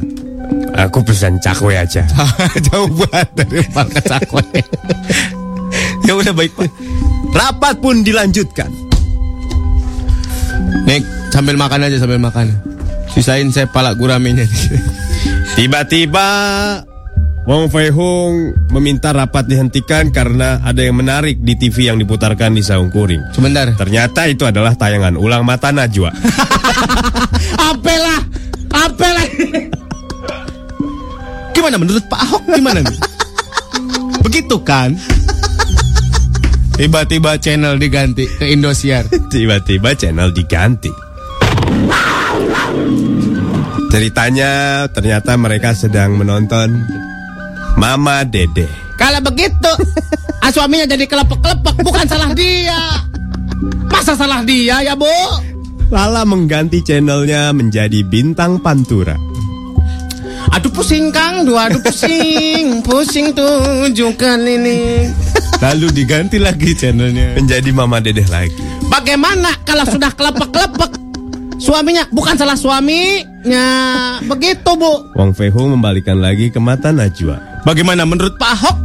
[0.77, 2.05] aku pesan cakwe aja.
[2.69, 4.45] Jauh banget dari empal ke cakwe.
[6.05, 6.69] ya udah baik Pak.
[7.33, 8.69] Rapat pun dilanjutkan.
[10.87, 12.53] Nih, sambil makan aja sambil makan.
[13.17, 14.65] Sisain saya pala guramenya nih.
[15.57, 16.29] Tiba-tiba
[17.49, 22.61] Wong Fei Hung meminta rapat dihentikan karena ada yang menarik di TV yang diputarkan di
[22.61, 23.33] Saung Kuring.
[23.33, 23.73] Sebentar.
[23.73, 26.13] Ternyata itu adalah tayangan ulang mata Najwa.
[27.73, 28.21] Apalah,
[28.69, 29.29] apalah.
[31.57, 32.99] Gimana menurut Pak Ahok gimana nih?
[34.27, 34.93] Begitu kan?
[36.77, 39.09] Tiba-tiba channel diganti ke Indosiar.
[39.09, 40.93] Tiba-tiba channel diganti.
[43.87, 46.85] Ceritanya ternyata mereka sedang menonton
[47.77, 48.67] Mama Dede.
[48.97, 49.73] Kalau begitu,
[50.41, 53.05] ah, suaminya jadi kelepek-kelepek, bukan salah dia.
[53.93, 55.09] Masa salah dia ya, Bu?
[55.93, 59.15] Lala mengganti channelnya menjadi Bintang Pantura.
[60.57, 65.11] Aduh pusing Kang, dua aduh pusing, pusing tunjukkan ini.
[65.63, 67.37] Lalu diganti lagi channelnya.
[67.39, 68.57] Menjadi Mama Dede lagi.
[68.89, 71.06] Bagaimana kalau sudah kelepek-kelepek?
[71.57, 73.67] Suaminya bukan salah suaminya.
[74.29, 75.17] Begitu, Bu.
[75.17, 77.65] Wong Fei Hung membalikan lagi ke mata Najwa.
[77.65, 78.77] Bagaimana menurut Pak Ahok?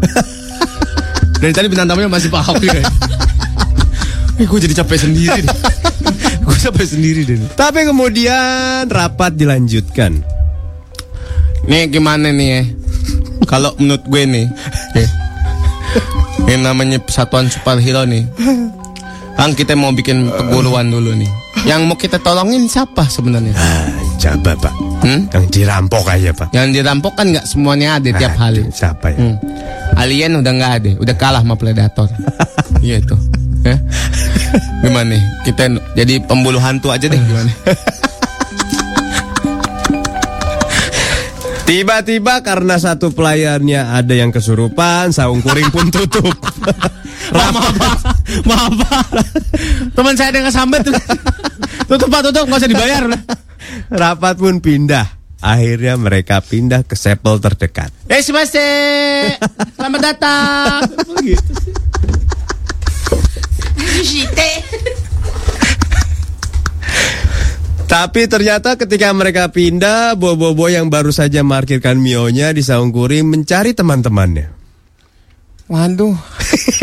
[1.42, 2.82] Dari tadi bintang tamunya masih Pak Ahok juga.
[4.40, 5.44] Eh, gue jadi capek sendiri.
[6.50, 7.38] gue capek sendiri deh.
[7.54, 10.18] Tapi kemudian rapat dilanjutkan.
[11.70, 12.62] Nih gimana nih ya?
[13.46, 14.46] Kalau menurut gue nih,
[14.98, 15.06] ya,
[16.50, 18.26] yang namanya persatuan superhero nih,
[19.38, 21.41] Kang kita mau bikin perguruan dulu nih.
[21.62, 23.54] Yang mau kita tolongin siapa sebenarnya?
[23.54, 23.86] Ah,
[24.18, 24.74] coba Pak.
[25.06, 25.22] Hmm?
[25.30, 26.48] Yang dirampok aja Pak.
[26.52, 28.66] Yang dirampok kan nggak semuanya ada tiap Ah, hari.
[28.74, 29.18] Siapa ya?
[29.22, 29.36] Hmm.
[29.94, 32.10] Alien udah nggak ada, udah kalah sama predator.
[32.82, 33.14] Iya itu.
[33.62, 33.78] Ya.
[34.82, 35.22] Gimana nih?
[35.46, 37.54] Kita jadi pembuluh hantu aja deh gimana?
[41.62, 46.26] Tiba-tiba karena satu pelayannya ada yang kesurupan, saung kuring pun tutup.
[47.38, 47.70] maaf,
[48.44, 49.06] maaf, maaf.
[49.94, 50.84] Teman saya ada yang kesambet.
[51.92, 53.04] Tutup Pak, tutup, nggak usah dibayar.
[54.02, 55.20] Rapat pun pindah.
[55.44, 57.92] Akhirnya mereka pindah ke sepel terdekat.
[58.08, 58.64] Eh, Simase,
[59.76, 60.88] selamat datang.
[61.20, 61.36] Sih.
[64.24, 64.52] Site.
[67.92, 73.76] Tapi ternyata ketika mereka pindah, Bobo yang baru saja markirkan Mionya di saung kuring mencari
[73.76, 74.48] teman-temannya.
[75.68, 76.16] Waduh,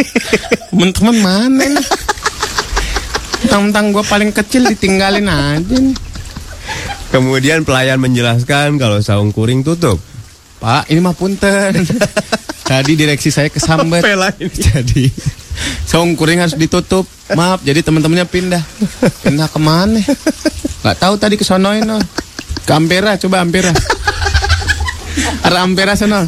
[0.69, 1.87] teman-teman mana nih?
[3.49, 5.97] Tentang gue paling kecil ditinggalin aja nih.
[7.09, 9.97] Kemudian pelayan menjelaskan kalau saung kuring tutup.
[10.61, 11.73] Pak, ini mah punten.
[12.69, 14.05] Tadi direksi saya kesambet.
[14.53, 15.09] Jadi
[15.89, 17.09] saung kuring harus ditutup.
[17.33, 18.63] Maaf, jadi teman-temannya pindah.
[19.25, 20.05] Pindah ke mana?
[20.85, 21.99] Gak tahu tadi ke sonoin no.
[22.69, 23.73] Ke Ampera, coba Ampera.
[25.49, 26.23] Arah Ampera sono.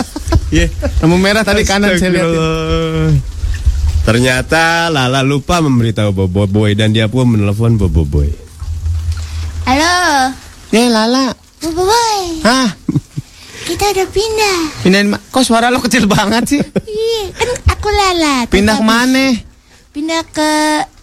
[0.50, 0.66] Iya,
[0.98, 2.26] lampu merah tadi kanan saya lihat.
[4.00, 8.30] Ternyata Lala lupa memberitahu Bobo Boy dan dia pun menelpon Bobo Boy.
[9.64, 10.34] Halo,
[10.68, 11.30] Ya Lala.
[11.60, 12.20] Bobo Boy.
[12.42, 12.74] Hah,
[13.60, 14.58] Kita udah pindah.
[14.82, 16.60] pindahin ma- Kok suara lo kecil banget sih?
[16.82, 18.34] Iya, kan aku Lala.
[18.48, 19.24] Pindah Tapi- ke mana?
[19.90, 20.50] Pindah ke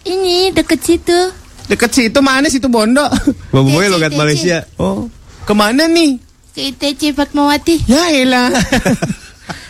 [0.06, 1.18] ini deket situ.
[1.66, 3.04] Deket situ mana situ Bondo?
[3.48, 4.12] Bobo Boy logat.
[4.12, 4.66] Malaysia.
[4.76, 5.08] Oh,
[5.44, 6.18] ke mana nih?
[6.50, 7.86] Ke ITC Fatmawati.
[7.86, 8.50] Ya elah.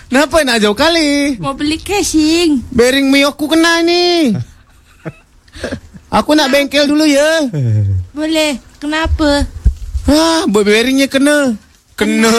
[0.08, 1.36] Kenapa nak jauh kali?
[1.36, 2.64] Mau beli casing.
[2.72, 4.32] Bering miokku kena nih.
[6.08, 7.44] Aku nak bengkel dulu ya.
[8.16, 8.56] Boleh.
[8.80, 9.44] Kenapa?
[10.08, 11.60] Ah, boy beringnya kena.
[11.92, 12.32] Kena.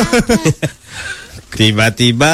[1.54, 2.34] Tiba-tiba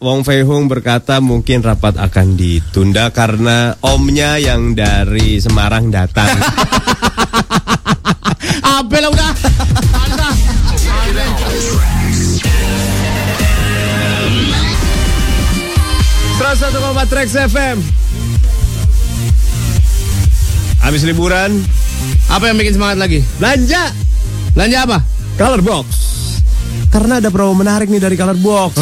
[0.00, 6.28] Wong Fei Hung berkata mungkin rapat akan ditunda karena omnya yang dari Semarang datang.
[8.80, 9.32] Apa lah udah.
[16.44, 17.76] 101,4 Trax FM.
[20.84, 21.56] Habis liburan,
[22.28, 23.24] Apa yang bikin semangat lagi?
[23.40, 23.88] belanja
[24.52, 24.98] Belanja apa?
[25.40, 25.86] Color Box.
[26.92, 28.76] Karena ada promo menarik nih dari Color Box.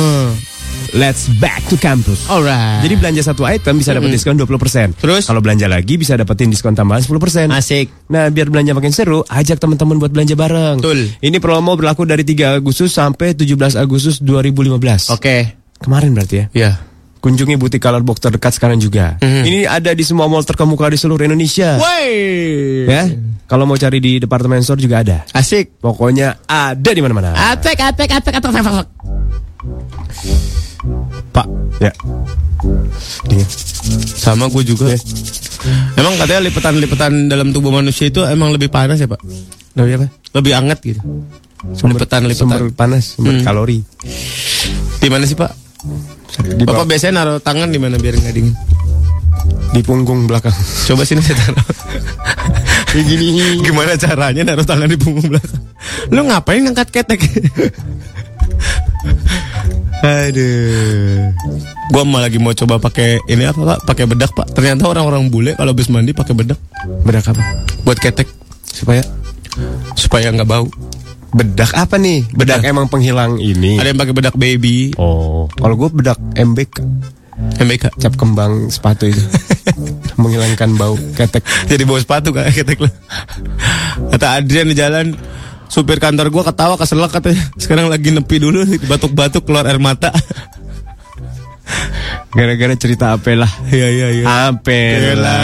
[0.91, 2.27] Let's back to campus.
[2.27, 2.83] Alright.
[2.83, 4.19] Jadi belanja satu item bisa dapat Mm-mm.
[4.19, 4.99] diskon 20%.
[4.99, 5.23] Terus?
[5.25, 7.47] Kalau belanja lagi bisa dapetin diskon tambahan 10%.
[7.49, 8.11] Asik.
[8.11, 10.83] Nah, biar belanja makin seru, ajak teman-teman buat belanja bareng.
[10.83, 11.15] Betul.
[11.15, 15.15] Ini promo berlaku dari 3 Agustus sampai 17 Agustus 2015.
[15.15, 15.57] Oke.
[15.79, 16.47] Kemarin berarti ya.
[16.53, 16.73] Ya.
[17.23, 19.15] Kunjungi butik Color Box terdekat sekarang juga.
[19.23, 19.43] Mhm.
[19.47, 21.78] Ini ada di semua mall terkemuka di seluruh Indonesia.
[21.78, 22.11] Woi.
[22.85, 23.07] Ya.
[23.47, 25.23] Kalau mau cari di departemen store juga ada.
[25.31, 25.78] Asik.
[25.78, 27.31] Pokoknya ada di mana-mana.
[27.31, 28.89] Atek, atek, atek, atek, atek, atek.
[31.31, 31.47] Pak,
[31.78, 31.93] Ya.
[33.24, 33.47] Dingin.
[34.12, 34.90] sama gue juga.
[35.94, 39.23] Emang katanya lipatan-lipatan dalam tubuh manusia itu emang lebih panas ya, Pak?
[39.74, 40.07] Lebih apa?
[40.32, 41.01] Lebih anget gitu.
[41.62, 42.35] Lipatan-lipatan.
[42.35, 43.44] Sumber panas, sumber Hmm.
[43.47, 43.78] kalori.
[44.99, 45.51] Di mana sih, Pak?
[46.41, 48.57] Di, Bapak biasanya naruh tangan di mana biar nggak dingin?
[49.73, 50.53] di punggung belakang.
[50.85, 51.65] Coba sini saya taruh.
[52.93, 53.65] Kayak gini.
[53.65, 55.63] Gimana caranya naruh tangan di punggung belakang?
[56.13, 57.21] Lu ngapain ngangkat ketek?
[60.03, 61.33] Aduh.
[61.95, 63.79] Gua malah lagi mau coba pakai ini apa pak?
[63.89, 64.53] Pakai bedak pak.
[64.53, 66.59] Ternyata orang-orang bule kalau habis mandi pakai bedak
[67.07, 67.43] Bedak apa?
[67.87, 68.27] buat ketek
[68.67, 69.01] Supaya
[69.97, 70.69] supaya nggak bau.
[71.33, 72.29] Bedak apa nih?
[72.31, 73.81] Bedak emang penghilang ini.
[73.81, 76.77] Ada yang pakai bedak baby, Oh, kalau gue bedak MBK,
[77.59, 77.85] MBK.
[77.97, 79.21] cap kembang sepatu itu,
[80.21, 81.41] menghilangkan bau ketek.
[81.67, 82.91] Jadi bawa sepatu kayak ketek lu.
[84.13, 85.17] Kata Adrian di jalan,
[85.67, 87.41] supir kantor gua ketawa keselak katanya.
[87.57, 90.13] Sekarang lagi nepi dulu, batuk-batuk keluar air mata.
[92.33, 93.49] Gara-gara cerita Apela.
[93.69, 94.25] Iya iya iya.
[94.49, 95.37] Apela.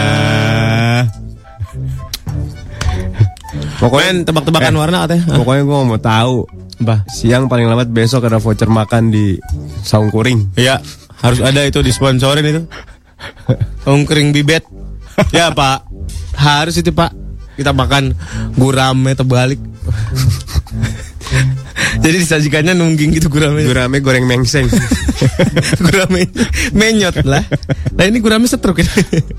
[3.78, 4.78] Pokoknya tebak-tebakan Eh.
[4.78, 5.22] warna katanya.
[5.24, 5.36] Hah?
[5.38, 6.36] Pokoknya gue mau tahu
[6.78, 6.96] Apa?
[7.08, 9.38] siang paling lambat besok ada voucher makan di
[9.80, 10.54] Saung Kuring.
[10.54, 10.82] Iya,
[11.18, 12.62] harus ada itu disponsorin itu.
[13.84, 14.62] Ongkring bibet.
[15.30, 15.82] Ya pak,
[16.34, 17.10] harus itu pak.
[17.54, 18.14] Kita makan
[18.54, 19.58] gurame terbalik.
[21.98, 23.62] Jadi disajikannya nungging gitu gurame.
[23.62, 24.70] Gurame goreng mengseng.
[25.84, 26.30] gurame
[26.70, 27.42] menyot lah.
[27.92, 28.78] Nah ini gurame setruk.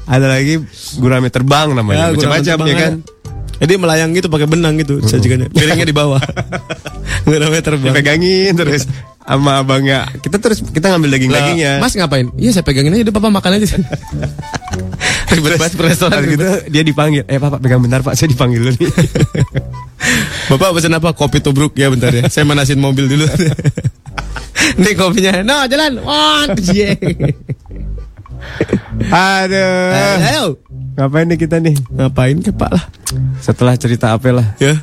[0.05, 0.59] ada lagi
[0.95, 2.11] gurame terbang namanya.
[2.11, 2.93] Ya, Macam-macam ya kan.
[2.99, 3.18] ada.
[3.59, 5.51] Jadi melayang gitu pakai benang gitu disajikannya.
[5.51, 6.23] Piringnya di bawah.
[7.27, 7.91] gurame terbang.
[7.91, 8.87] Dipegangin terus
[9.27, 10.07] sama abangnya.
[10.23, 11.83] Kita terus kita ngambil daging-dagingnya.
[11.83, 12.31] Mas ngapain?
[12.39, 13.67] Iya saya pegangin aja, udah papa makan aja.
[15.29, 17.21] Ribet banget restoran gitu dia dipanggil.
[17.29, 18.89] Eh Pak, Pak, pegang bentar Pak, saya dipanggil dulu nih.
[20.49, 21.13] Bapak pesan apa?
[21.13, 22.25] Kopi tubruk ya bentar ya.
[22.31, 23.29] Saya manasin mobil dulu.
[24.81, 25.45] Nih kopinya.
[25.45, 26.01] No, jalan.
[26.01, 26.97] Wah, cie.
[29.09, 30.17] Aduh.
[30.25, 30.43] Ayo.
[30.99, 31.75] Ngapain nih kita nih?
[31.89, 32.83] Ngapain ke Pak lah?
[33.39, 34.47] Setelah cerita Apel lah.
[34.59, 34.75] Ya.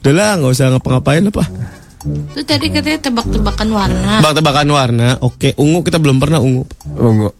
[0.00, 1.44] Udah lah, nggak usah ngapa-ngapain apa.
[2.04, 4.12] Itu tadi katanya tebak-tebakan warna.
[4.20, 5.08] Tebak-tebakan warna.
[5.24, 6.68] Oke, ungu kita belum pernah ungu.
[6.94, 7.32] Ungu.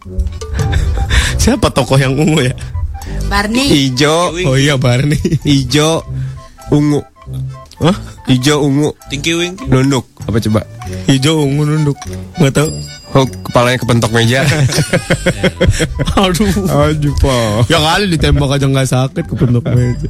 [1.41, 2.55] Siapa tokoh yang ungu ya?
[3.29, 3.89] Barney.
[3.89, 5.21] Ijo, Oh iya, Barney.
[5.45, 6.01] ijo,
[6.73, 7.01] ungu.
[7.75, 7.97] Hah?
[8.25, 9.67] Ijo, ungu, Tinky Winky.
[9.67, 10.07] nunduk.
[10.25, 10.63] Apa coba?
[11.05, 11.97] Hijau ungu nunduk.
[12.39, 12.69] Nggak tahu.
[13.15, 14.43] Oh, kepalanya kepentok meja.
[16.19, 16.51] Aduh.
[16.67, 17.67] Aduh, Pak.
[17.71, 20.09] Ya kali ditembak aja nggak sakit kepentok meja.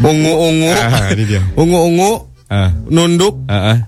[0.00, 0.70] ungu ungu.
[0.72, 1.42] Ah, ini dia.
[1.56, 2.12] Ungu ungu.
[2.50, 3.40] Ah, Nunduk.
[3.46, 3.78] ah, ah.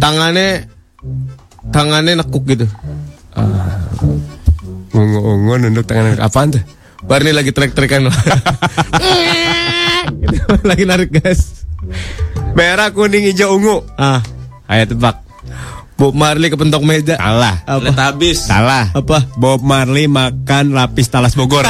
[0.00, 0.66] Tangannya
[1.70, 2.66] tangannya nekuk gitu.
[4.90, 6.62] Ungu-ungu nunduk tangan apaan tuh?
[7.06, 8.10] Barney lagi trek-trekan
[10.68, 11.62] lagi narik gas.
[12.58, 13.86] Merah, kuning, hijau, ungu.
[13.94, 14.18] Ah,
[14.66, 15.22] ayo tebak.
[15.96, 17.16] Bob Marley kepentok meja.
[17.16, 17.62] Salah.
[17.64, 17.88] Apa?
[17.96, 18.44] habis.
[18.44, 18.92] Salah.
[18.92, 19.24] Apa?
[19.38, 21.64] Bob Marley makan lapis talas Bogor.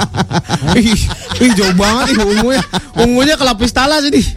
[0.80, 0.96] ih,
[1.44, 2.62] ih jauh banget ih ungunya.
[2.96, 4.22] Ungunya ke lapis talas ini.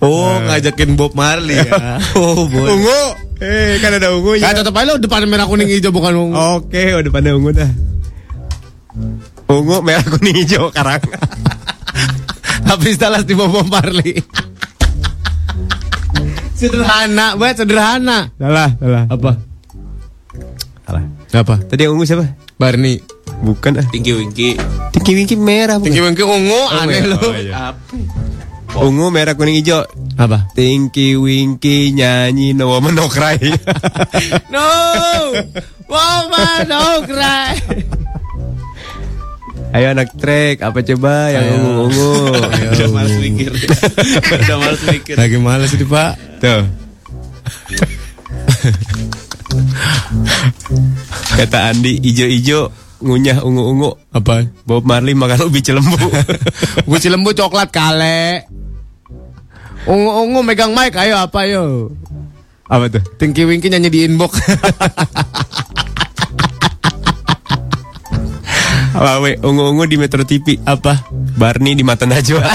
[0.00, 1.98] Oh, ngajakin Bob Marley ya.
[2.18, 2.70] Oh, boleh.
[2.74, 3.02] ungu.
[3.40, 4.48] Eh, kan ada ungunya.
[4.48, 6.34] Ya tetap aja lo depan merah kuning hijau bukan ungu.
[6.60, 7.70] Oke, udah pada ungu dah.
[9.48, 11.02] Ungu, merah, kuning, hijau, karang.
[12.68, 14.20] Lapis talas di Bob Marley.
[16.58, 18.28] sederhana, buat sederhana.
[18.36, 19.04] Salah, salah.
[19.08, 19.30] Apa?
[20.84, 21.04] Salah.
[21.30, 21.54] Apa?
[21.64, 22.26] Tadi yang ungu siapa?
[22.56, 23.00] Barney.
[23.40, 23.86] Bukan ah.
[23.88, 24.60] Tinggi Winky.
[24.92, 25.80] Tinky Winky merah.
[25.80, 25.88] bukan?
[25.88, 27.08] Tinggi Wengki ungu, aneh merah.
[27.08, 27.18] lo.
[27.24, 27.54] Oh, iya.
[27.72, 27.94] Apa?
[28.78, 29.82] Ungu, merah, kuning, hijau.
[30.14, 30.46] Apa?
[30.54, 33.36] Tinky Winky nyanyi No Woman No Cry.
[34.50, 34.66] No,
[35.86, 37.54] woman, no cry.
[39.70, 42.34] Ayo anak trek, apa coba yang ungu-ungu?
[42.74, 43.50] Udah males mikir.
[44.42, 45.14] Udah males mikir.
[45.14, 46.12] Lagi males nih pak.
[46.42, 46.62] Tuh.
[51.38, 53.96] Kata Andi, ijo-ijo ngunyah ungu-ungu.
[54.12, 54.44] Apa?
[54.68, 55.96] Bob Marley makan ubi celembu.
[56.88, 58.44] Gue cilembu coklat kale.
[59.88, 61.88] Ungu-ungu megang mic, ayo apa yo?
[62.70, 63.02] apa tuh?
[63.18, 64.38] Tinky Winky nyanyi di inbox.
[68.90, 69.38] Apa we?
[69.38, 70.58] Ungu-ungu di Metro TV.
[70.66, 71.06] apa?
[71.38, 72.42] Barney di Mata Najwa.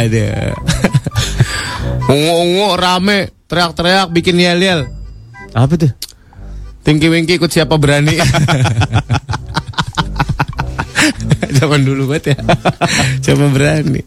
[0.00, 0.56] Ada.
[2.08, 4.88] Ungu-ungu rame, teriak-teriak, bikin yel-yel.
[5.54, 5.92] Apa tuh?
[6.80, 8.16] Tinky Winky ikut siapa berani.
[11.60, 12.36] Zaman dulu banget ya.
[13.20, 14.00] Siapa berani.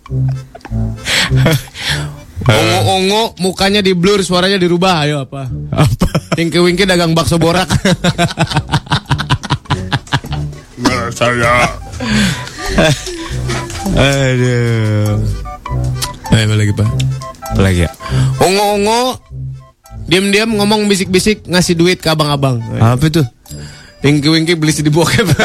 [2.44, 5.06] Ungu-ungu mukanya di blur, suaranya dirubah.
[5.06, 5.48] Ayo apa?
[5.70, 6.08] Apa?
[6.34, 7.70] Tinky Winky dagang bakso borak.
[11.14, 11.70] saya.
[13.94, 15.22] Aduh.
[16.34, 16.90] Ayo lagi pak?
[17.54, 17.92] Apa lagi ya?
[18.42, 19.14] Ungu-ungu
[20.06, 22.62] diam-diam ngomong bisik-bisik ngasih duit ke abang-abang.
[22.78, 23.26] Apa tuh?
[24.04, 25.24] Tinky Winky beli CD bokep.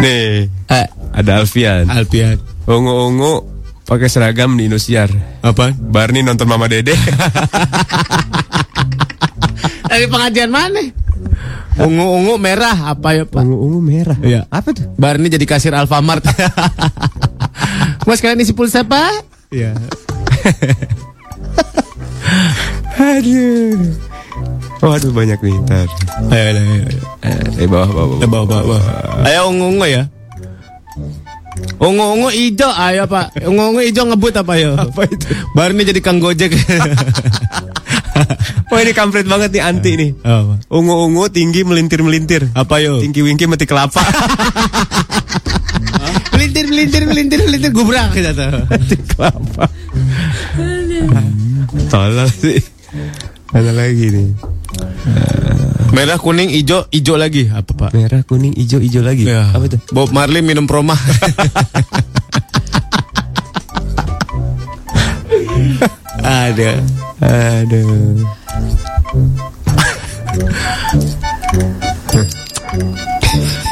[0.00, 1.84] Nih, Eh, ada Alfian.
[1.86, 2.40] Alpian.
[2.64, 3.44] Ungu-ungu
[3.84, 5.12] pakai seragam di Indosiar.
[5.44, 5.70] Apa?
[5.76, 6.96] Barney nonton Mama Dede.
[9.92, 10.80] Dari pengajian mana?
[11.76, 13.44] Ungu-ungu merah apa ya pak?
[13.44, 14.16] Ungu-ungu merah.
[14.24, 14.48] Iya.
[14.48, 14.88] Apa tuh?
[14.96, 16.24] Barney jadi kasir Alfamart.
[18.06, 19.24] Mas kalian isi pulsa pak?
[19.52, 19.72] Iya.
[22.98, 23.78] Aduh.
[24.82, 25.86] Waduh banyak nih ntar.
[26.32, 26.98] Ayo, ayo, ayo.
[27.62, 28.22] Eh, bawah bawah bawah.
[28.22, 28.78] Eh, bawa, bawa, bawa.
[29.22, 30.02] Ayo ungu-ungu ya.
[31.78, 33.38] Ungu-ungu hijau, ayo pak.
[33.46, 34.74] Ungu-ungu hijau ngebut apa yo?
[34.74, 35.26] Apa itu?
[35.54, 36.50] Barney jadi kang gojek.
[38.70, 40.10] Wah ini kampret banget nih anti nih.
[40.66, 42.50] Ungu-ungu tinggi melintir-melintir.
[42.54, 42.98] Apa yo?
[42.98, 44.02] Tinggi wingki mati kelapa.
[46.72, 48.32] melintir, melintir, melintir, gubrak kita
[48.64, 49.68] mati kelapa.
[51.92, 52.64] Tolol sih.
[53.52, 54.32] Ada lagi nih.
[55.92, 57.52] Merah, kuning, hijau, hijau lagi.
[57.52, 57.92] Apa pak?
[57.92, 59.28] Merah, kuning, hijau, hijau lagi.
[59.28, 59.52] Ya.
[59.52, 59.80] Apa tuh?
[59.92, 60.96] Bob Marley minum proma.
[66.24, 66.80] Ada.
[67.20, 68.24] Aduh.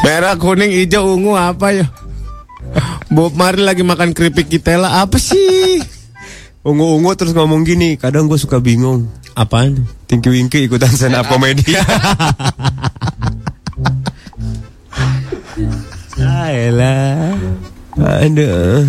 [0.05, 1.89] Merah, kuning, hijau, ungu apa ya?
[3.11, 5.83] Bob Marley lagi makan keripik kitela apa sih?
[6.61, 9.09] Ungu-ungu terus ngomong gini, kadang gue suka bingung.
[9.35, 9.89] Apaan?
[10.05, 11.73] Tinky Winky ikutan stand up komedi.
[16.21, 17.33] Ayolah.
[17.97, 18.85] Aduh.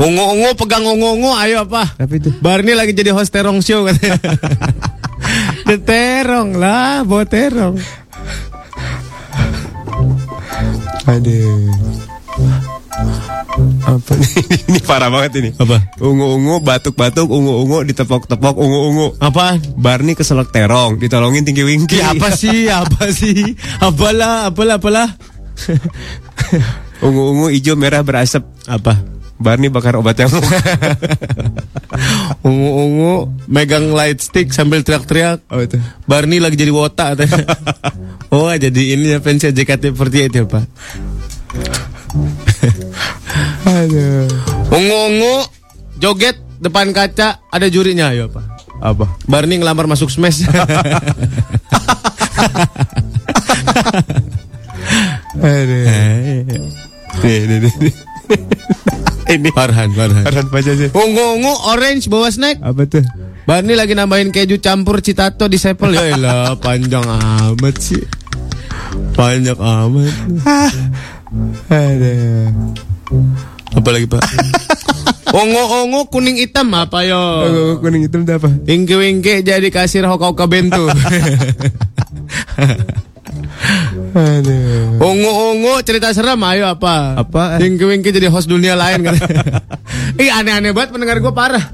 [0.00, 1.92] Ungu-ungu pegang ungu-ungu ayo apa?
[2.00, 2.32] Apa itu?
[2.40, 4.16] Barney lagi jadi host terong show katanya.
[5.68, 7.76] The terong lah, bawa terong.
[11.08, 11.72] Aduh.
[13.84, 14.32] Apa nih?
[14.70, 15.50] ini parah banget ini.
[15.56, 15.80] Apa?
[16.00, 19.16] Ungu-ungu, batuk-batuk, ungu-ungu, ditepok-tepok, ungu-ungu.
[19.20, 19.56] Apa?
[19.76, 21.98] Barney keselak terong, ditolongin Tinky Winky.
[22.00, 22.68] Ya, apa sih?
[22.80, 23.56] Apa sih?
[23.80, 25.08] Apalah, apalah, apalah.
[27.04, 28.44] Ungu-ungu, hijau, merah, berasap.
[28.68, 29.19] Apa?
[29.40, 30.28] Barney bakar obat yang
[32.46, 35.40] Ungu-ungu megang light stick sambil teriak-teriak.
[35.48, 35.80] Oh itu.
[36.04, 37.16] Barney lagi jadi wota
[38.36, 40.64] oh, jadi ini ya fans JKT48 ya, Pak.
[43.80, 44.28] Aduh.
[44.70, 45.48] Ungu-ungu
[45.96, 48.44] joget depan kaca ada jurinya ya, Pak.
[48.84, 49.08] Apa?
[49.24, 50.44] Barney ngelamar masuk smash.
[55.40, 55.84] Aduh.
[57.24, 57.94] Nih, nih, nih.
[59.30, 60.24] Ini Farhan, Farhan.
[60.26, 60.90] Farhan baca sih.
[60.90, 62.58] Ungu-ungu orange bawa snack.
[62.58, 63.06] Apa tuh?
[63.46, 65.94] Barney lagi nambahin keju campur citato di sepel.
[65.94, 68.02] Ya elah, panjang amat sih.
[69.14, 70.14] Banyak amat.
[71.70, 72.12] Ada.
[73.70, 74.22] Apa lagi, Pak?
[75.30, 77.18] Ungu-ungu kuning hitam apa yo?
[77.18, 78.50] Oh, kuning hitam itu apa?
[78.66, 80.90] Ingke-wingke jadi kasir hoka-hoka bento.
[84.10, 84.98] Aduh.
[84.98, 87.20] Ungu-ungu cerita seram ayo apa?
[87.20, 87.60] Apa?
[87.60, 89.16] Ingke-wingke jadi host dunia lain kan.
[90.22, 91.64] Ih aneh-aneh banget pendengar gue parah.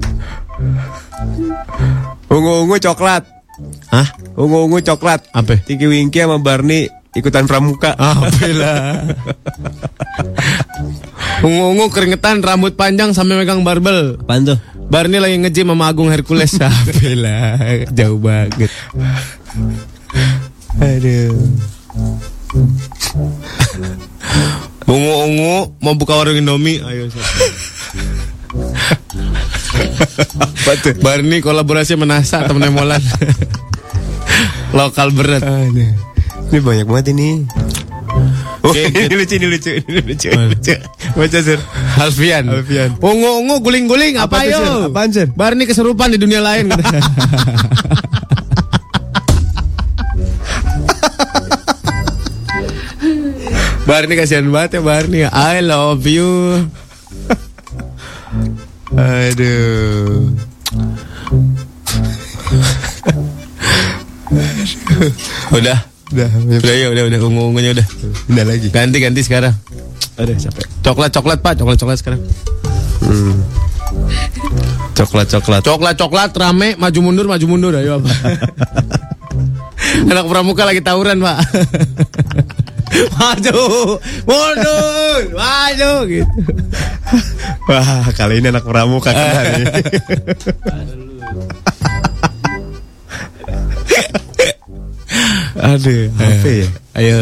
[2.27, 3.23] Ungu-ungu coklat.
[3.89, 4.07] Hah?
[4.37, 5.31] Ungu-ungu coklat.
[5.33, 5.57] Apa?
[5.63, 7.97] Tiki Winky sama Barney ikutan pramuka.
[7.97, 9.09] Apalah.
[11.41, 14.21] Ungu-ungu keringetan rambut panjang sampai megang barbel.
[14.21, 14.59] Apaan tuh?
[14.87, 16.53] Barney lagi nge-gym sama Agung Hercules.
[16.61, 18.71] Apalah, jauh banget.
[20.77, 21.33] Aduh.
[24.87, 26.79] Ungu-ungu mau buka warung Indomie.
[26.79, 27.11] Ayo.
[30.39, 30.91] Apa?
[31.03, 33.03] Barney kolaborasi menasa temennya Molan.
[34.71, 35.43] Lokal berat.
[35.43, 35.91] Aduh.
[36.47, 37.43] Ini banyak banget ini.
[38.63, 40.75] Oh, Oke, ini lucu, ini lucu, ini lucu, ini lucu.
[41.13, 41.59] Baca, Sir.
[41.99, 42.47] Alfian.
[42.47, 42.95] Alfian.
[43.03, 44.63] Ungu-ungu guling-guling apa, tuh, Sir?
[44.63, 44.87] yo?
[44.87, 45.27] Apaan, Sir?
[45.35, 46.71] Barney keserupan di dunia lain.
[53.87, 55.23] Barney kasihan banget ya Barney.
[55.23, 56.27] I love you.
[58.91, 60.35] Aduh.
[65.55, 65.79] Udah.
[66.07, 67.87] Udah, Udah ya, udah, udah ungu-ungunya udah.
[68.27, 68.67] udah lagi.
[68.75, 69.55] Ganti ganti sekarang.
[70.19, 70.67] Aduh, capek.
[70.83, 72.21] Coklat coklat Pak, coklat coklat sekarang.
[73.07, 73.39] Hmm.
[74.99, 75.61] Coklat, coklat.
[75.63, 78.11] Coklat coklat rame maju mundur maju mundur ayo apa?
[80.11, 81.37] Anak pramuka lagi tawuran Pak.
[83.15, 83.61] maju
[84.25, 86.37] mundur maju gitu.
[87.67, 89.65] Wah, kali ini anak pramuka kena nih.
[95.57, 96.67] Aduh, apa ya?
[96.97, 97.19] Ayo.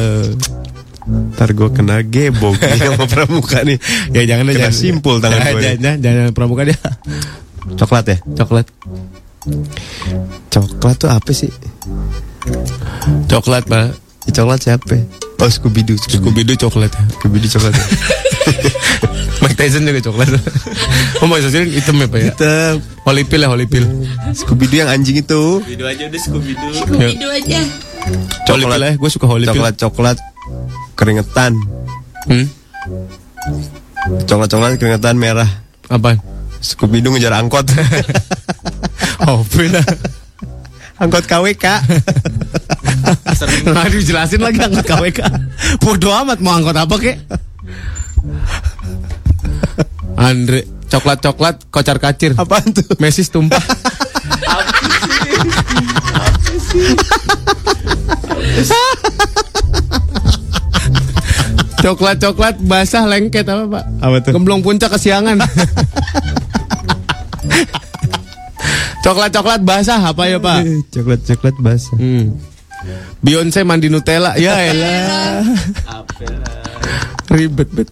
[1.06, 3.78] Ntar gue kena gebok nih sama pramuka nih.
[4.10, 6.78] Ya jangan Kena jangan simpul tangan gue jangan, jangan, jangan pramuka dia.
[7.78, 8.18] Coklat ya?
[8.34, 8.68] Coklat.
[10.50, 11.54] Coklat tuh apa sih?
[13.30, 14.05] Coklat Pak.
[14.26, 14.96] Ya, coklat siapa?
[15.38, 15.98] Oh, Scooby Doo.
[16.02, 16.90] Scooby Doo coklat.
[17.22, 17.76] Scooby Doo coklat.
[19.46, 20.30] Mike Tyson juga coklat.
[21.22, 22.26] oh Mike Tyson hitam ya Pak ya?
[22.34, 22.74] Hitam.
[23.06, 23.86] Holy pill ya Holy pill.
[24.34, 25.62] Scooby Doo yang anjing itu.
[25.62, 26.74] Video aja udah Scooby Doo.
[26.74, 27.62] Scooby-Doo aja.
[28.50, 29.62] Holy pill ya, gue suka Holy pill.
[29.62, 30.18] Coklat coklat
[30.98, 31.54] keringetan.
[32.26, 32.46] Hmm?
[34.26, 35.50] Coklat coklat keringetan merah.
[35.94, 36.18] Apa?
[36.66, 37.70] Scooby Doo ngejar angkot.
[39.26, 39.72] Oh, pill.
[41.00, 41.66] angkot KWK.
[43.66, 45.20] Nggak dijelasin lagi angkot KWK.
[45.82, 47.18] Bodoh amat mau angkot apa kek?
[50.16, 52.34] Andre, coklat-coklat, kocar kacir.
[52.40, 52.88] Apaan tuh?
[52.98, 53.60] Mesis tumpah.
[61.86, 63.84] Coklat-coklat basah lengket apa pak?
[64.02, 64.32] Apa tuh?
[64.34, 65.38] Gemblong puncak kesiangan.
[69.06, 70.66] Coklat-coklat basah apa ya pak?
[70.90, 71.94] coklat coklat basah.
[71.94, 72.42] Hmm.
[73.22, 74.38] Beyonce mandi Nutella.
[74.38, 75.42] Ya elah.
[77.30, 77.90] Ribet bet.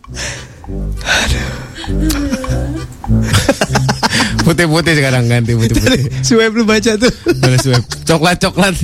[4.44, 6.04] Putih-putih sekarang ganti putih-putih.
[6.26, 7.12] Swipe lu baca tuh.
[7.40, 7.86] Boleh swipe.
[8.04, 8.76] Coklat-coklat.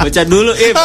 [0.00, 0.76] Baca dulu, Im.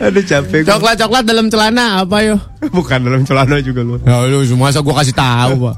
[0.00, 0.64] Aduh capek.
[0.64, 0.68] gua.
[0.76, 2.36] Coklat-coklat dalam celana apa yo?
[2.72, 4.00] Bukan dalam celana juga lu.
[4.02, 5.76] Ya lu masa gua kasih tahu, Pak.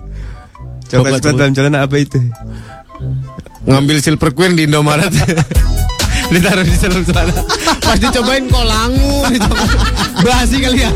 [0.95, 2.19] Coklat coklat dalam celana apa itu?
[3.65, 5.13] Ngambil Silver Queen di Indomaret.
[6.33, 7.33] Ditaruh di dalam celana.
[7.85, 8.65] Pas dicobain kok
[10.25, 10.91] Basi kali ya.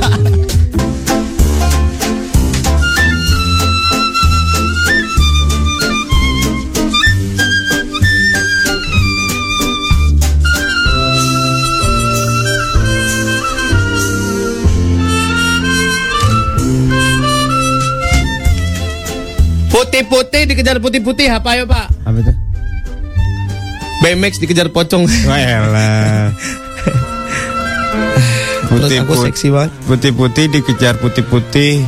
[19.79, 21.87] Putih-putih dikejar putih-putih apa ya pak?
[22.03, 22.33] Apa itu?
[24.03, 25.07] BMX dikejar pocong.
[25.07, 26.35] Walah.
[28.67, 29.71] Putih aku seksi banget.
[29.87, 31.87] Putih-putih dikejar putih-putih.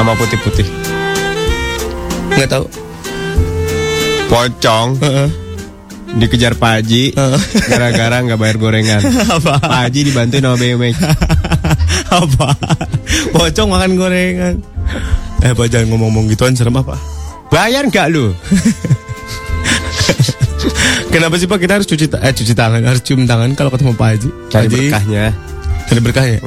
[0.00, 0.64] Sama putih-putih.
[2.32, 2.64] Nggak tahu.
[4.32, 4.96] Pocong
[6.16, 7.12] dikejar Pak Haji
[7.68, 9.04] gara-gara nggak bayar gorengan.
[9.36, 9.60] Apa?
[9.60, 10.96] Pak Haji dibantuin sama BMX.
[12.16, 12.48] apa?
[13.36, 14.56] Pocong makan gorengan.
[15.44, 16.96] Eh, Pak jangan ngomong-ngomong gituan serem apa?
[17.52, 18.32] Bayar nggak lu?
[21.14, 24.08] Kenapa sih Pak kita harus cuci eh cuci tangan, harus cium tangan kalau ketemu Pak
[24.16, 24.28] Haji?
[24.52, 25.24] Cari Haji, berkahnya.
[25.86, 26.38] Cari berkahnya.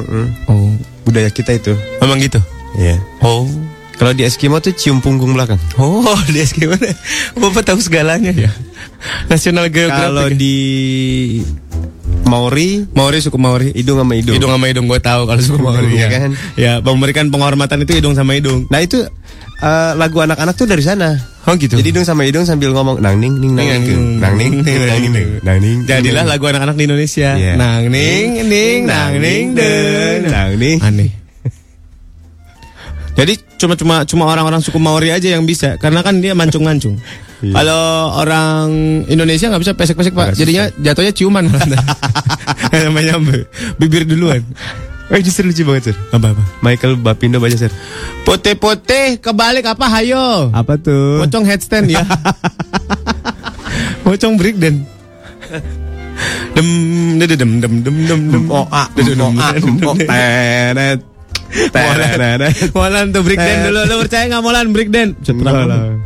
[0.52, 0.70] Oh,
[1.08, 1.74] Budaya kita itu.
[2.04, 2.38] memang gitu.
[2.78, 3.00] Iya.
[3.24, 3.50] Oh.
[4.00, 5.60] Kalau di Eskimo tuh cium punggung belakang.
[5.76, 6.88] Oh, di gimana?
[7.36, 8.48] Bapak tahu segalanya ya.
[9.28, 10.08] National Geographic.
[10.08, 10.56] Kalau di
[12.30, 13.74] Maori, Maori suku Maori.
[13.74, 14.38] hidung sama hidung.
[14.38, 16.08] Hidung sama hidung gue tahu kalau suku Maori Iya ya.
[16.14, 16.32] kan?
[16.54, 18.70] Ya, memberikan penghormatan itu hidung sama hidung.
[18.70, 19.02] Nah itu
[19.60, 21.18] eh, lagu anak-anak tuh dari sana.
[21.44, 21.76] Oh gitu.
[21.76, 25.28] Jadi hidung sama hidung sambil ngomong nang ning ning nang ning nang ning nang ning
[25.42, 25.78] nang ning.
[25.84, 27.34] Jadilah lagu anak-anak di Indonesia.
[27.34, 27.58] Iya.
[27.58, 30.20] Nang ning ning nang ning deng.
[30.30, 30.78] nang ning.
[30.80, 31.10] Aneh.
[33.18, 36.96] Jadi cuma cuma cuma orang-orang suku Maori aja yang bisa karena kan dia mancung-mancung.
[37.40, 37.54] Iya.
[37.56, 37.84] Kalau
[38.20, 38.68] orang
[39.08, 41.48] Indonesia nggak bisa pesek-pesek pak, Agak jadinya jatuhnya ciuman.
[43.00, 43.48] Nyampe,
[43.80, 44.44] bibir duluan.
[45.10, 45.96] Eh justru lucu banget sir.
[46.14, 46.44] Apa apa?
[46.62, 47.72] Michael Bapindo baca sir.
[48.28, 50.54] Pote-pote kebalik apa hayo?
[50.54, 51.26] Apa tuh?
[51.26, 52.06] Pocong headstand ya.
[54.06, 54.86] Pocong breakdance.
[56.54, 56.68] Dem
[57.18, 61.00] dem dem dem dem dem dem Oh ah, oh ah, oh teret.
[61.74, 62.54] Teret.
[62.76, 65.98] Molan tuh breakdance dulu Lu percaya gak Molan breakdance Enggak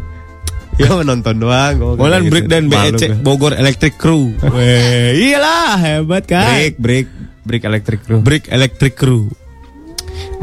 [0.75, 1.75] Ya menonton doang.
[1.95, 2.65] Molan kayak gitu.
[2.65, 3.09] Malu BEC.
[3.19, 7.07] Bogor Electric Crew Weh, Iyalah hebat kan Break, break,
[7.43, 8.17] break electric bro.
[8.19, 9.29] Break Electric Crew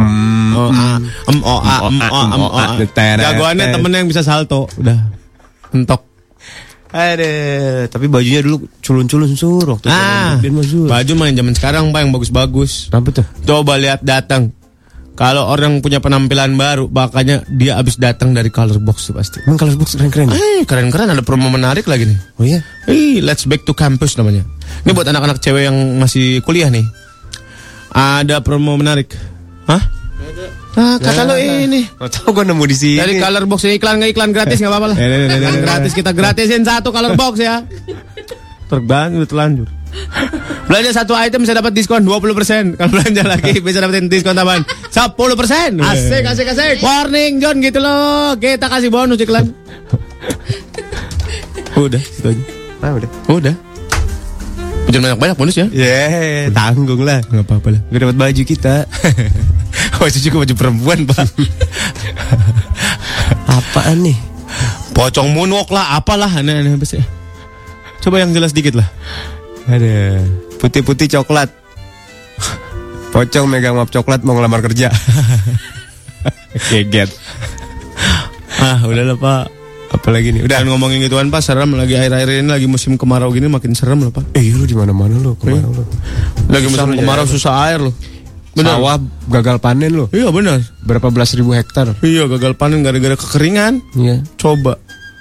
[0.00, 0.50] Hmm.
[0.52, 0.96] Oh ah
[1.28, 4.96] Em oh ah Em oh ah Em oh ah Jagoannya temen yang bisa salto Udah
[5.70, 6.08] Entok
[6.90, 10.58] Aduh, tapi bajunya dulu culun-culun sur waktu Ah, Dan
[10.90, 12.90] baju main zaman sekarang pak yang bagus-bagus.
[12.90, 13.26] Kenapa tuh?
[13.46, 14.50] Coba lihat datang.
[15.20, 19.44] Kalau orang punya penampilan baru, makanya dia abis datang dari color box pasti.
[19.44, 20.32] Emang color box keren-keren.
[20.32, 20.40] ya?
[20.40, 22.18] Eh, keren-keren ada promo menarik lagi nih.
[22.40, 22.64] Oh iya.
[22.88, 24.48] Eh, let's back to campus namanya.
[24.80, 26.88] Ini buat anak-anak cewek yang masih kuliah nih.
[27.92, 29.12] Ada promo menarik.
[29.68, 29.82] Hah?
[30.80, 31.84] Nah, kata lo ini.
[32.00, 32.96] Oh, tahu gua nemu di sini.
[32.96, 34.96] Dari color box ini iklan nggak iklan gratis nggak apa-apa lah.
[34.96, 37.60] Iklan gratis kita gratisin satu color box ya.
[38.72, 39.68] Terbang udah telanjur.
[40.70, 45.82] Belanja satu item bisa dapat diskon 20% Kalau belanja lagi bisa dapetin diskon tambahan 10%
[45.82, 46.76] Asik asik asik.
[46.82, 48.34] Warning John gitu loh.
[48.38, 49.50] Kita kasih bonus iklan.
[51.78, 52.42] Udah itu aja
[52.80, 53.10] Ah, udah.
[53.28, 53.54] Udah
[54.90, 55.66] Jangan banyak-banyak bonus ya?
[55.70, 57.22] Yeah, tanggung lah.
[57.22, 57.80] Gak apa-apa lah.
[57.94, 58.74] Gak dapat baju kita.
[60.00, 61.28] Baju juga baju perempuan pak.
[63.54, 64.18] Apaan nih?
[64.96, 66.40] Pocong moonwalk lah Apalah.
[66.40, 67.06] Aneh-aneh biasanya
[68.00, 68.88] Coba yang jelas dikit lah
[69.66, 70.24] Ada
[70.56, 71.50] putih-putih coklat.
[73.12, 74.88] Pocong megang map coklat mau ngelamar kerja.
[76.70, 77.10] Geget.
[78.60, 79.48] Ah udahlah pak
[79.90, 83.72] Apalagi nih Udah ngomongin gituan pak Serem lagi air-air ini Lagi musim kemarau gini Makin
[83.72, 85.80] serem lah pak Eh, lu di mana-mana lu, ke mana lu?
[86.46, 87.32] Lagi Susah musim lu kemarau nyari.
[87.32, 87.94] susah air loh
[88.52, 88.76] Benar.
[88.76, 88.98] Sawah
[89.30, 90.04] gagal panen lu.
[90.10, 91.94] Iya benar Berapa belas ribu hektar?
[92.02, 94.26] Iya gagal panen gara-gara kekeringan Iya.
[94.36, 94.76] Coba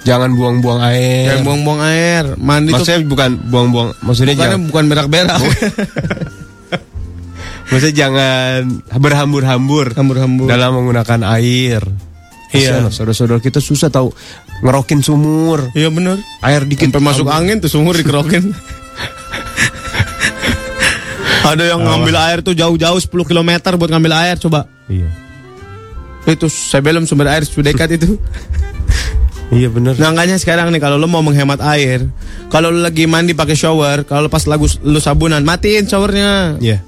[0.08, 1.28] Jangan buang-buang air.
[1.28, 5.40] Jangan buang-buang air Mandi tuh Maksudnya bukan buang-buang, maksudnya jangan, bukan berak-berak
[7.70, 11.84] maksudnya jangan berhambur-hambur Hambur-hambur dalam menggunakan air.
[12.50, 12.90] Iya.
[12.90, 14.10] Saudara-saudara kita susah tahu
[14.66, 15.70] ngerokin sumur.
[15.78, 18.50] Iya benar Air dikit Sampai masuk angin tuh sumur dikerokin
[21.50, 25.10] Ada yang ngambil air tuh jauh-jauh 10 km buat ngambil air coba Iya.
[26.26, 28.18] Itu sebelum sumber air sudah dekat itu
[29.50, 29.98] Iya benar.
[29.98, 32.06] Nah makanya sekarang nih kalau lo mau menghemat air
[32.54, 36.86] Kalau lo lagi mandi pakai shower Kalau pas lagu lu sabunan Matiin showernya Iya.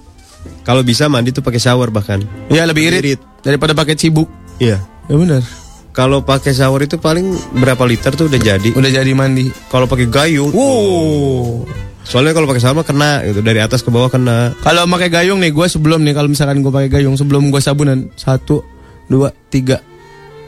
[0.62, 2.22] Kalau bisa mandi tuh pakai shower bahkan.
[2.54, 4.30] Ya lebih irit, Daripada pakai cibuk
[4.62, 4.78] Iya.
[5.10, 5.42] Ya benar
[5.90, 8.70] Kalau pakai shower itu paling berapa liter tuh udah jadi.
[8.78, 11.66] Udah jadi mandi Kalau pakai gayung, Wow
[12.02, 14.58] soalnya kalau pakai shower kena gitu dari atas ke bawah kena.
[14.66, 18.10] Kalau pakai gayung nih gue sebelum nih Kalau misalkan gue pakai gayung Sebelum gue sabunan
[18.18, 18.66] Satu
[19.06, 19.78] Dua Tiga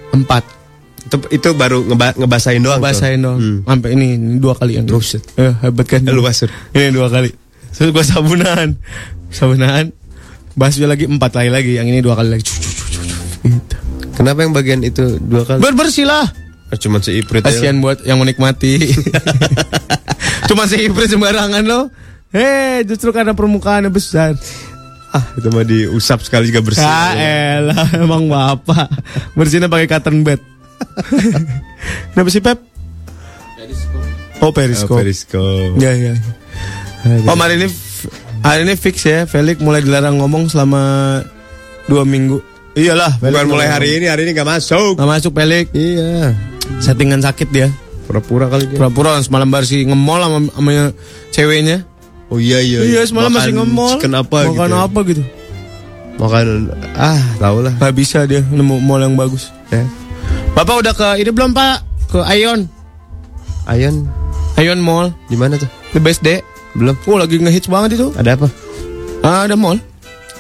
[0.10, 0.63] Empat
[1.04, 2.80] Itu, itu baru ngeba ngebasahin doang.
[2.80, 2.86] tuh.
[2.86, 3.58] Basahin dong Hmm.
[3.66, 5.20] Sampai ini, ini dua kali yang Buset.
[5.36, 6.48] Eh, hebat kan lu basur.
[6.72, 7.30] Ini dua kali
[7.70, 8.78] Terus gue sabunan
[9.28, 9.90] Sabunan
[10.54, 12.46] Basuhnya lagi empat kali lagi Yang ini dua kali lagi.
[13.42, 13.76] Gitu.
[14.14, 15.60] Kenapa yang bagian itu dua kali?
[15.60, 16.24] Berbersih lah
[16.70, 17.50] Ah, Cuman si Iprit aja.
[17.50, 18.78] Kasihan buat yang menikmati
[20.48, 21.90] Cuma si Iprit sembarangan loh
[22.30, 24.34] Hei justru karena permukaannya besar
[25.10, 26.82] Ah, itu mah diusap sekali juga bersih.
[26.82, 27.14] Ya
[27.60, 28.90] elah Emang bapak
[29.34, 30.42] Bersihnya pakai cotton bed
[32.14, 32.60] Kenapa sih Pep?
[34.40, 35.80] Oh Oh, periskop periskop.
[35.80, 36.14] Ya ya
[37.28, 37.68] Oh hari ini
[38.44, 40.82] Hari ini fix ya Felix mulai dilarang ngomong selama
[41.88, 42.44] Dua minggu
[42.76, 45.00] Iyalah Felix Bukan mulai hari ini, hari ini gak masuk.
[45.00, 46.36] Nggak masuk Felix Iya.
[46.80, 47.72] Settingan sakit dia
[48.04, 48.76] Pura-pura kali dia.
[48.76, 50.72] Pura-pura semalam bersih ngemol sama, sama
[51.32, 51.88] ceweknya
[52.28, 52.84] Oh iya iya.
[52.84, 54.76] Iya semalam Makan masih ngemol Chicken apa Makan gitu.
[54.76, 54.84] ya?
[54.84, 55.24] apa gitu
[56.14, 56.46] Makan
[56.94, 57.74] ah, tau lah.
[57.80, 59.82] Gak bisa dia nemu mall yang bagus Ya.
[60.54, 61.82] Bapak udah ke ini belum pak?
[62.14, 62.70] Ke Ion
[63.66, 64.06] Ayon
[64.54, 65.10] Ayon Mall.
[65.26, 65.66] Di mana tuh?
[65.98, 66.46] The best day.
[66.78, 66.94] Belum.
[67.10, 68.14] Oh lagi ngehits banget itu.
[68.14, 68.48] Ada apa?
[69.26, 69.82] Ah, ada mall.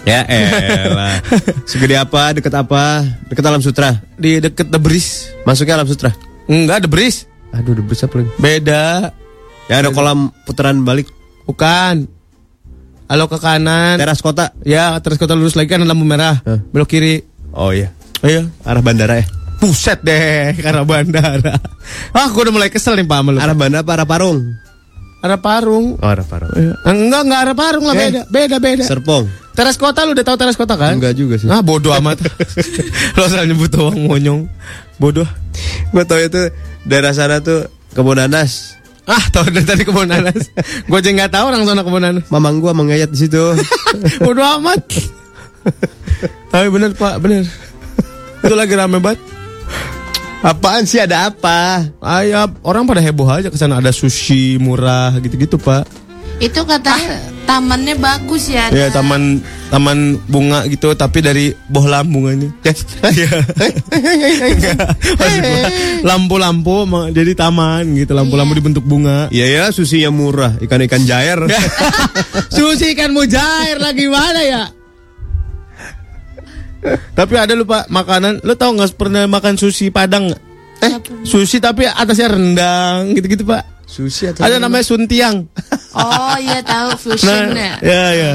[0.05, 1.17] Ya elah.
[1.69, 2.29] Segede apa?
[2.37, 3.01] Deket apa?
[3.25, 4.05] Deket Alam Sutra.
[4.13, 5.33] Di deket The Breeze.
[5.49, 6.13] Masuknya Alam Sutra.
[6.45, 7.25] Enggak, The Breeze.
[7.57, 8.29] Aduh, udah bersap lagi.
[8.37, 9.09] Beda.
[9.65, 11.09] Ya ada kolam putaran balik.
[11.49, 12.05] Bukan.
[13.09, 13.97] Halo ke kanan.
[13.97, 14.53] Teras kota.
[14.61, 16.37] Ya, terus kota lurus lagi kan ada lampu merah.
[16.45, 16.61] Hah?
[16.69, 17.25] Belok kiri.
[17.49, 17.89] Oh iya.
[18.21, 18.45] Iya.
[18.61, 19.25] Arah bandara ya.
[19.63, 21.55] Buset deh, karena bandara.
[22.11, 23.39] Ah, gue udah mulai kesel nih Pak sama lu.
[23.39, 24.39] Arah bandara apa arah Parung?
[25.23, 25.95] Arah Parung.
[25.95, 26.51] Oh, arah Parung.
[26.51, 26.75] Iya.
[26.83, 27.99] Enggak, enggak arah Parung lah, Eh.
[28.03, 28.21] beda.
[28.27, 28.83] Beda, beda.
[28.83, 29.25] Serpong.
[29.55, 30.99] Teras kota lu udah tahu teras kota kan?
[30.99, 31.47] Enggak juga sih.
[31.47, 32.19] Ah, bodoh amat.
[33.15, 34.51] Lo asal nyebut doang monyong.
[34.99, 35.29] Bodoh.
[35.95, 36.51] Gue tau itu
[36.83, 37.63] daerah sana tuh
[37.95, 38.75] kebun nanas.
[39.05, 40.49] Ah, tahu dari tadi kebun nanas.
[40.89, 42.25] gue aja nggak tahu orang sana kebun nanas.
[42.27, 43.39] Mamang gua mengayat di situ.
[44.25, 44.81] Bodoh amat.
[46.51, 47.45] Tapi bener Pak, bener.
[48.43, 49.21] Itu lagi rame banget.
[50.43, 51.87] Apaan sih ada apa?
[52.03, 55.87] Ayam orang pada heboh aja ke sana ada sushi murah gitu-gitu pak.
[56.43, 57.15] Itu katanya
[57.47, 58.67] tamannya bagus ya.
[58.67, 59.39] Ya taman
[59.71, 62.51] taman bunga gitu tapi dari boh lambungannya.
[63.13, 63.31] Iya.
[66.03, 66.83] Lampu-lampu
[67.15, 69.31] jadi taman gitu lampu-lampu dibentuk bunga.
[69.31, 71.39] Iya ya, susinya murah, ikan-ikan jair.
[72.55, 74.63] sushi ikan mujair lagi mana ya?
[77.17, 80.31] Tapi ada lupa makanan, lo tau nggak pernah makan sushi padang?
[80.83, 80.91] Eh,
[81.23, 83.63] sushi tapi atasnya rendang gitu-gitu pak.
[83.87, 85.45] Sushi atau Ada namanya suntiang.
[85.93, 87.77] Oh iya tahu fusion ya.
[87.79, 88.31] ya ya.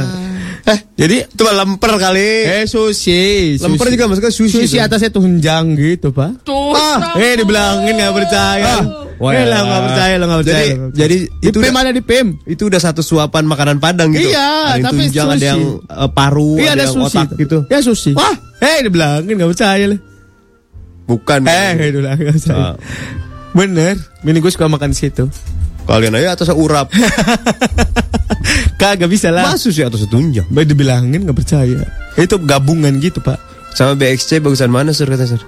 [0.69, 2.28] Eh, jadi itu mah lemper kali.
[2.45, 3.95] eh sushi, Lemper sushi.
[3.97, 4.53] juga masuknya sushi.
[4.61, 4.85] Sushi tuh.
[4.85, 6.45] atasnya tunjang gitu, Pak.
[6.45, 6.77] Tuh.
[6.77, 8.74] Ah, eh dibilangin nggak percaya.
[9.16, 10.65] Wah, eh, lah nggak percaya, lo nggak percaya.
[10.69, 12.27] Jadi, jadi itu di PIM udah, ada di PIM.
[12.45, 14.28] itu udah satu suapan makanan Padang gitu.
[14.28, 15.49] Iya, ada yang tapi tunjang, ada sushi.
[15.49, 17.59] yang eh, paru, Iya ada, ada yang sushi otak gitu.
[17.66, 18.12] Ya sushi.
[18.12, 19.97] Wah, eh dibilangin nggak percaya lo.
[21.09, 21.40] Bukan.
[21.49, 22.61] Eh, itu lah nggak percaya.
[22.61, 22.74] Ah.
[23.49, 25.24] Bener, bini gue suka makan di situ.
[25.89, 26.93] Kalian aja atasnya urap.
[28.81, 29.56] Kagak bisa lah.
[29.56, 30.47] Masa sih atasnya tunjang?
[30.52, 31.82] Baik dibilangin nggak percaya.
[32.15, 33.40] Itu gabungan gitu, Pak.
[33.74, 35.40] Sama BXC bagusan mana sur kata sur?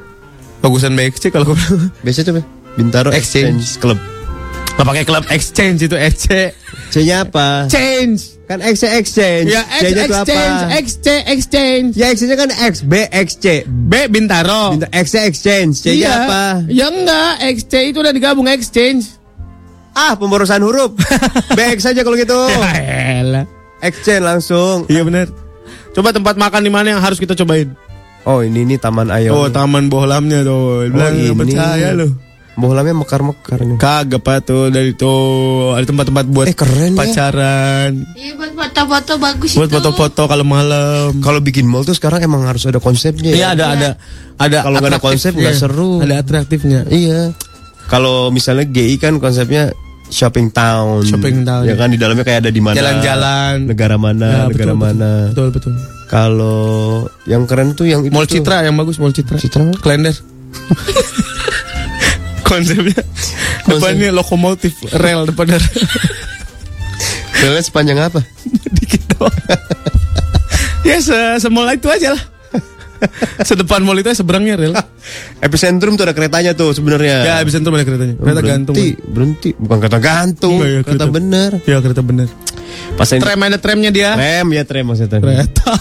[0.61, 1.53] Bagusan BXC kalau
[2.27, 2.43] tuh Be.
[2.75, 3.61] Bintaro Exchange.
[3.61, 3.99] Exchange Club.
[4.71, 6.57] Nggak pakai klub exchange itu SC.
[6.89, 7.69] C-nya apa?
[7.69, 8.41] Change.
[8.49, 9.53] Kan X exchange.
[9.53, 10.79] Ya, X, C-nya exchange, apa?
[10.81, 11.91] XC, exchange.
[12.01, 13.69] Ya X-nya kan X, B, XC.
[13.69, 14.73] B Bintaro.
[14.73, 15.85] Bintaro X exchange.
[15.85, 16.13] C-nya Iya.
[16.25, 16.43] apa?
[16.73, 19.20] Ya enggak, XC itu udah digabung exchange.
[20.01, 20.97] Ah, pemborosan huruf.
[21.57, 22.33] BX saja kalau gitu.
[22.33, 23.45] Ya.
[23.83, 24.85] Exchange langsung.
[24.87, 25.29] Iya benar.
[25.91, 27.77] Coba tempat makan di mana yang harus kita cobain?
[28.23, 29.33] Oh, ini nih Taman Ayo.
[29.35, 30.87] Oh, taman bohlamnya tuh.
[30.87, 32.09] Bilang nggak percaya lu.
[32.53, 33.77] Bohlamnya mekar-mekar nih.
[33.77, 35.17] Kagak pak tuh dari tuh
[35.73, 36.99] ada tempat-tempat buat Eh, keren ya.
[36.99, 39.75] pacaran, Iya buat foto-foto bagus buat itu.
[39.75, 41.17] foto-foto kalau malam.
[41.19, 43.33] Kalau bikin mall tuh sekarang emang harus ada konsepnya.
[43.33, 43.49] Iya ya.
[43.51, 43.89] ada ada
[44.37, 45.73] ada Kalau nggak ada konsep nggak atraktifnya.
[45.73, 45.93] seru.
[45.99, 46.81] Ada atraktifnya.
[46.87, 47.21] Iya.
[47.87, 49.73] Kalau misalnya GI kan konsepnya
[50.11, 51.07] shopping town.
[51.07, 51.65] Shopping town.
[51.65, 52.77] Ya kan di dalamnya kayak ada di mana?
[52.77, 53.55] Jalan-jalan.
[53.71, 54.29] Negara mana?
[54.29, 55.11] Ya, negara betul, mana?
[55.33, 55.73] Betul betul.
[56.11, 58.43] Kalau yang keren tuh yang itu Mall tuh.
[58.43, 59.39] Citra yang bagus, Mall Citra.
[59.39, 59.71] Citra?
[59.79, 60.15] Klender.
[62.51, 62.99] Konsepnya
[63.63, 65.63] depannya lokomotif rel depannya
[67.41, 68.21] Relnya sepanjang apa?
[68.77, 69.33] dikit doang.
[70.89, 72.23] ya se semall itu aja lah.
[73.49, 74.75] Sedepan mall itu seberangnya rel.
[75.45, 77.17] Epicentrum tuh ada keretanya tuh sebenarnya.
[77.25, 78.15] Ya itu ada keretanya.
[78.21, 78.75] Kereta gantung.
[78.77, 79.51] berhenti, berhenti.
[79.57, 81.17] Bukan kereta gantung, Enggak, ya, kereta kereta.
[81.17, 81.51] bener.
[81.65, 82.29] Ya kereta bener.
[82.95, 84.11] Pas Tram ada tramnya dia.
[84.15, 85.19] Rem ya tram maksudnya.
[85.19, 85.73] Kereta.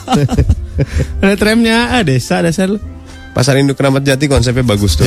[1.24, 1.78] ada tramnya.
[1.94, 2.80] Ah desa dasar lu.
[3.30, 5.06] Pasar Induk Keramat Jati konsepnya bagus tuh.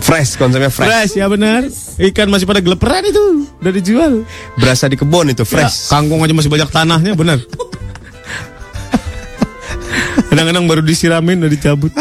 [0.00, 0.88] fresh konsepnya fresh.
[0.88, 1.66] Fresh ya benar.
[2.00, 3.50] Ikan masih pada geleperan itu.
[3.60, 4.12] Udah dijual.
[4.56, 5.90] Berasa di kebun itu fresh.
[5.90, 7.42] Ya, kangkung aja masih banyak tanahnya benar.
[10.30, 11.92] Kadang-kadang baru disiramin udah dicabut.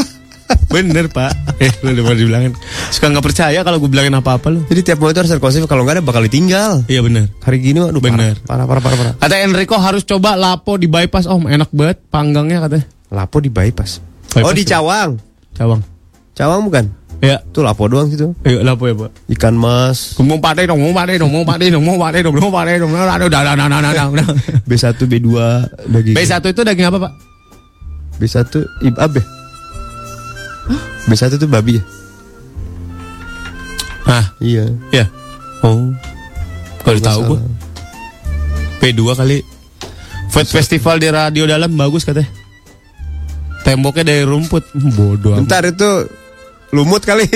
[0.70, 1.32] Bener pak
[1.62, 2.52] Eh lu udah dibilangin
[2.90, 6.02] Suka gak percaya kalau gue bilangin apa-apa lu Jadi tiap itu harus konsep kalau nggak
[6.02, 6.84] ada bakal ditinggal.
[6.90, 8.38] Iya bener Hari gini waduh Bener.
[8.44, 9.14] parah parah parah parah.
[9.18, 14.02] Kata Enrico harus coba lapo di bypass Om enak banget panggangnya katanya Lapo di bypass.
[14.34, 14.66] Bypass oh di.
[14.66, 15.10] Cawang.
[15.54, 15.82] Cawang
[16.34, 16.86] Cawang bukan?
[17.22, 18.34] Ya Tuh lapo doang situ.
[18.44, 20.18] Ayo lapo ya pak Ikan mas.
[20.20, 22.90] Ngomong pade dong, ngomong pade dong, ngomong pade dong, ngomong pade dong, ngomong pade dong.
[22.92, 24.28] Udah, udah, udah, udah, udah, udah, udah.
[24.68, 25.30] B1, B2
[25.88, 26.16] daging.
[26.18, 27.33] B1 itu daging apa pak?
[28.18, 28.46] B1
[28.86, 29.26] ibab ya?
[31.08, 31.84] B1 itu babi ya?
[34.04, 34.66] Hah, Iya.
[34.92, 35.06] ya.
[35.64, 35.92] Oh,
[36.84, 37.40] kalau tahu gue.
[38.84, 39.40] P2 kali.
[40.28, 42.28] Food Festival di radio dalam bagus katanya.
[43.64, 44.66] Temboknya dari rumput.
[44.76, 45.40] Hmm, Bodoh amat.
[45.48, 45.90] Bentar itu
[46.76, 47.24] lumut kali.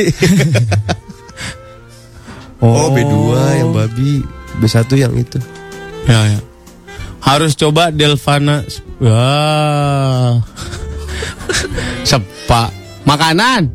[2.63, 3.15] oh, B2
[3.63, 4.25] yang babi,
[4.59, 5.39] B1 yang itu.
[6.03, 6.39] Ya, ya.
[7.19, 8.63] Harus coba Delvana.
[9.01, 10.37] Wah.
[12.03, 12.69] Sepak.
[13.03, 13.71] Makanan.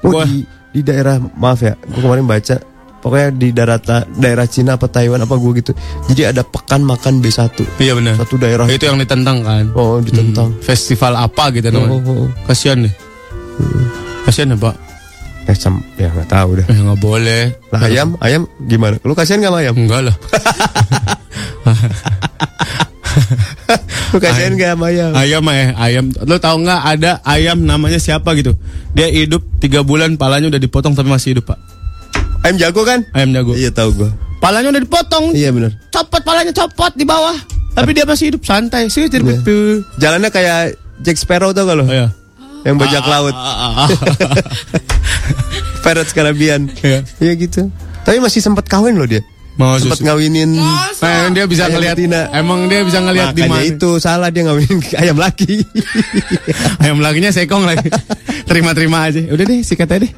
[0.00, 2.56] Oh, Gua- di, di daerah maaf ya, gue kemarin baca
[3.00, 3.76] pokoknya di daerah
[4.12, 5.72] daerah Cina apa Taiwan apa gue gitu.
[6.08, 7.52] Jadi ada pekan makan B1.
[7.76, 8.16] Iya benar.
[8.16, 9.72] Satu daerah Itu yang ditentang kan.
[9.72, 10.52] Oh, ditentang.
[10.56, 11.96] Hmm, Festival apa gitu namanya.
[11.96, 12.28] Oh, oh, oh.
[12.44, 12.94] Kasihan deh.
[14.24, 14.76] Kasihan ya Pak.
[15.48, 16.66] Eh, sam- ya nggak tahu dah.
[16.68, 17.42] Eh nggak boleh.
[17.72, 19.00] Lah ayam, ayam gimana?
[19.00, 19.74] Lu kasihan gak sama ayam?
[19.76, 20.16] Enggak lah.
[24.22, 25.10] Kasihan gak sama ayam?
[25.14, 26.04] Ayam eh ayam.
[26.26, 28.54] Lo tahu nggak ada ayam namanya siapa gitu?
[28.94, 31.58] Dia hidup tiga bulan, palanya udah dipotong tapi masih hidup pak.
[32.42, 33.06] Ayam jago kan?
[33.14, 33.52] Ayam jago.
[33.54, 34.10] Iya tahu gua.
[34.40, 35.36] Palanya udah dipotong.
[35.36, 35.76] Iya benar.
[35.92, 37.36] Copot palanya copot di bawah.
[37.76, 39.40] Tapi dia masih hidup santai sih Iya.
[40.00, 40.74] Jalannya kayak
[41.04, 41.86] Jack Sparrow tau gak lo?
[41.86, 42.10] Iya.
[42.66, 43.36] Yang bajak laut.
[45.84, 46.68] Pirates Caribbean.
[46.82, 47.04] Iya.
[47.20, 47.68] Iya gitu.
[48.02, 49.20] Tapi masih sempat kawin loh dia.
[49.60, 50.08] Mau Sempat susu.
[50.08, 52.20] ngawinin Nah, dia bisa ayam ngelihat betina.
[52.32, 53.60] Emang dia bisa ngelihat di mana?
[53.60, 55.60] itu salah dia ngawinin ayam laki.
[56.82, 57.92] Ayam lakinya sekong lagi.
[58.42, 59.20] Terima-terima aja.
[59.26, 60.12] Udah deh, sikat aja deh.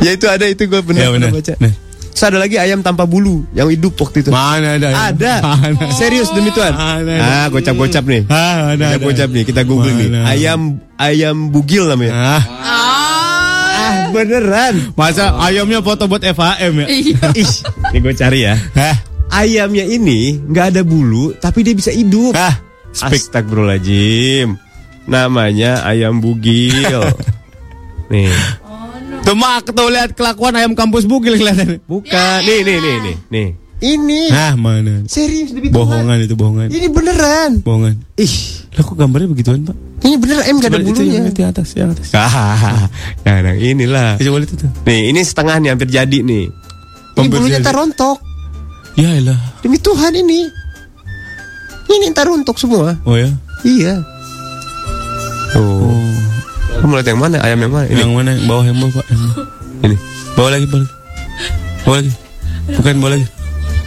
[0.00, 1.30] ya itu ada itu gue benar Ya, benar.
[1.30, 1.54] baca.
[1.58, 1.72] Nah.
[2.12, 4.28] Terus ada lagi ayam tanpa bulu yang hidup waktu itu.
[4.28, 4.88] Mana ada?
[5.08, 5.34] Ada.
[5.40, 5.88] Mana?
[5.90, 6.70] Serius demi Tuhan.
[6.70, 7.14] Mana ada?
[7.18, 8.22] Ah, gocap-gocap nih.
[8.28, 8.36] Ah,
[8.68, 9.00] ada, ada.
[9.00, 10.12] Gocap-gocap nih, kita google nih.
[10.22, 10.60] Ayam
[10.94, 12.12] ayam bugil namanya.
[12.12, 13.01] Ah, Ah,
[14.10, 14.74] beneran.
[14.92, 16.86] masa ayamnya foto buat FHM ya?
[16.88, 17.06] Ih,
[17.92, 18.54] ini gue cari ya.
[18.72, 18.96] Hah?
[19.32, 22.32] Ayamnya ini nggak ada bulu, tapi dia bisa hidup.
[22.32, 22.60] Hah?
[22.92, 24.56] Astagfirullahaladzim.
[25.04, 27.00] Namanya ayam bugil.
[28.12, 28.28] nih,
[29.22, 31.78] Tuh mak tuh lihat kelakuan ayam kampus bugil kelihatan.
[31.84, 32.38] bukan.
[32.42, 33.48] Nih, nih, nih, nih, nih.
[33.82, 35.02] Ini Nah, mana?
[35.10, 35.74] serius demi Tuhan.
[35.74, 36.70] Bohongan itu bohongan.
[36.70, 37.50] Ini beneran.
[37.62, 37.98] Bohongan.
[38.14, 38.34] Ih,
[38.72, 39.74] Lah kok gambarnya begituan, Pak?
[40.02, 41.14] Ini beneran em nggak ada Coba itu bulunya.
[41.22, 42.10] yang di atas, yang atas.
[42.12, 42.90] Ah,
[43.22, 44.18] nah, nah, inilah.
[44.18, 44.66] Coba lihat itu.
[44.82, 46.50] Nih, ini setengah nih hampir jadi nih.
[47.22, 48.18] Ini bulunya ntar rontok.
[48.98, 49.38] Ya elah.
[49.62, 50.50] Demi Tuhan ini.
[51.86, 52.98] Ini ntar rontok semua.
[53.06, 53.30] Oh ya.
[53.62, 54.02] Iya.
[55.54, 55.92] Oh.
[56.82, 57.36] Kamu lihat yang mana?
[57.38, 57.86] Ayam yang mana?
[57.86, 58.00] Ini.
[58.02, 58.30] Yang mana?
[58.34, 59.04] Yang bawah yang bawah, Pak.
[59.06, 59.46] Yang bawah.
[59.82, 59.96] Ini.
[60.32, 60.92] Bawa lagi, bawa lagi.
[61.84, 62.12] Bawa lagi.
[62.74, 63.26] Bukan bawa lagi.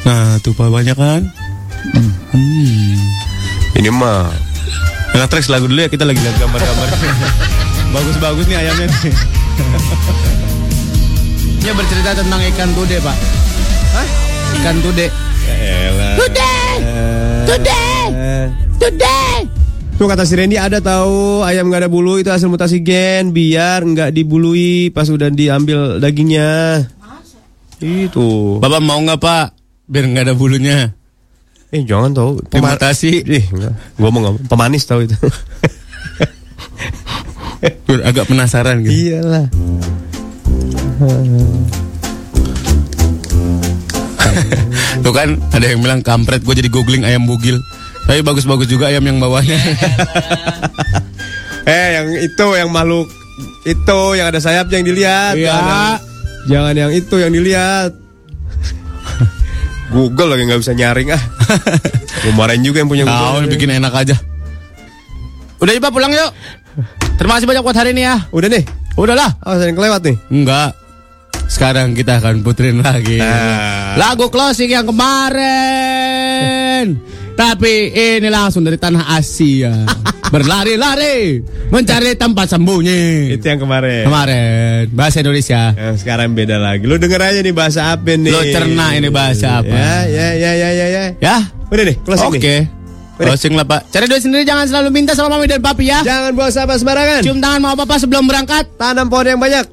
[0.06, 1.22] Nah, tuh Pak banyak kan?
[2.32, 2.96] Hmm.
[3.76, 4.30] Ini mah.
[5.36, 6.88] Tracks lagu dulu ya kita lagi lihat gambar-gambar.
[7.96, 9.16] Bagus-bagus nih ayamnya nih.
[11.60, 13.18] Dia bercerita tentang ikan tude, Pak.
[13.96, 14.08] Hah?
[14.60, 15.08] Ikan tude.
[16.16, 16.76] Today.
[17.44, 18.06] Today.
[18.80, 19.38] Today.
[19.96, 23.84] Tuh kata si Randy ada tahu ayam nggak ada bulu itu hasil mutasi gen biar
[23.84, 26.84] nggak dibului pas udah diambil dagingnya.
[27.84, 28.64] Itu.
[28.64, 29.48] Bapak mau nggak Pak?
[29.88, 30.96] Biar nggak ada bulunya.
[31.76, 32.40] Eh jangan tahu.
[32.48, 33.20] Pema- Dimutasi.
[33.28, 33.44] Ih.
[34.00, 35.18] Gua mau ngomong pemanis tahu itu.
[38.08, 38.96] Agak penasaran gitu.
[38.96, 39.52] Iyalah.
[45.04, 47.60] Tuh kan ada yang bilang kampret gue jadi googling ayam bugil.
[48.08, 49.58] Tapi bagus-bagus juga ayam yang bawahnya.
[51.68, 53.10] eh yang itu yang makhluk
[53.66, 55.36] itu yang ada sayap yang dilihat.
[55.36, 56.00] Iya.
[56.46, 58.05] Jangan yang itu yang dilihat.
[59.96, 61.24] Google lagi nggak bisa nyaring ah.
[62.28, 63.48] Gue marahin juga yang punya Tahu Google.
[63.56, 64.16] bikin enak aja.
[65.64, 66.36] Udah Pak pulang yuk.
[67.16, 68.28] Terima kasih banyak buat hari ini ya.
[68.36, 68.68] Udah nih.
[69.00, 69.40] Udahlah.
[69.40, 70.20] Oh, saya kelewat nih.
[70.28, 70.76] Enggak.
[71.48, 73.24] Sekarang kita akan puterin lagi.
[73.24, 73.96] Ah.
[73.96, 77.00] Lagu closing yang kemarin.
[77.36, 79.84] Tapi ini langsung dari tanah Asia.
[80.34, 83.36] Berlari-lari mencari tempat sembunyi.
[83.38, 84.10] Itu yang kemarin.
[84.10, 85.76] Kemarin bahasa Indonesia.
[85.76, 86.90] Yang sekarang beda lagi.
[86.90, 88.34] Lu denger aja nih bahasa apa nih?
[88.34, 89.70] Lo cerna ini bahasa apa?
[89.70, 91.04] Ya, ya, ya, ya, ya, ya.
[91.22, 91.38] Ya.
[91.70, 92.56] Udah nih, closing Oke.
[93.16, 93.32] Udah.
[93.32, 93.82] Closing lah Pak.
[93.96, 96.04] Cari duit sendiri jangan selalu minta sama mami dan papi ya.
[96.04, 97.22] Jangan buang sampah sembarangan.
[97.24, 98.76] Cium tangan mama papa sebelum berangkat.
[98.76, 99.66] Tanam pohon yang banyak.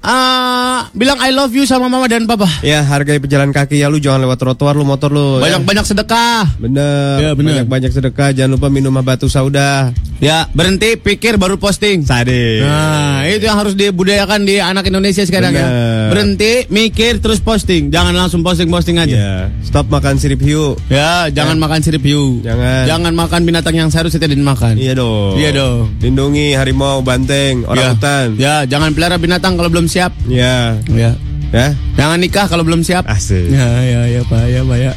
[0.00, 2.48] Ah, bilang I love you sama mama dan papa.
[2.64, 5.44] Ya, hargai pejalan kaki ya lu jangan lewat trotoar lu motor lu.
[5.44, 5.60] ya.
[5.60, 6.56] Banyak-banyak sedekah.
[6.56, 7.16] Bener.
[7.20, 7.60] Ya, bener.
[7.60, 8.32] Banyak-banyak sedekah.
[8.32, 9.92] Jangan lupa minum batu sauda.
[10.16, 12.04] Ya, berhenti pikir baru posting.
[12.08, 12.64] Sade.
[12.64, 15.68] Nah, itu yang harus dibudayakan di anak Indonesia sekarang ya.
[15.68, 16.08] Bener.
[16.12, 17.92] Berhenti, mikir terus posting.
[17.92, 19.12] Jangan langsung posting-posting aja.
[19.12, 20.80] Ya, stop makan sirip hiu.
[20.88, 22.40] Ya, jangan makan sirip hiu.
[22.40, 22.88] Jangan.
[22.88, 24.80] Jangan makan binatang yang seharusnya tidak dimakan.
[24.80, 25.36] Iya dong.
[25.36, 25.92] Iya dong.
[26.00, 27.92] Lindungi harimau, banteng, orang ya.
[27.92, 28.26] hutan.
[28.40, 30.14] Ya, jangan pelihara binatang kalau belum siap.
[30.30, 30.78] Ya.
[30.86, 31.18] Ya.
[31.50, 31.74] Ya.
[31.98, 33.02] Jangan nikah kalau belum siap.
[33.10, 33.50] Asik.
[33.50, 34.92] Ya, ya, ya, Pak, ya, Pak, ya.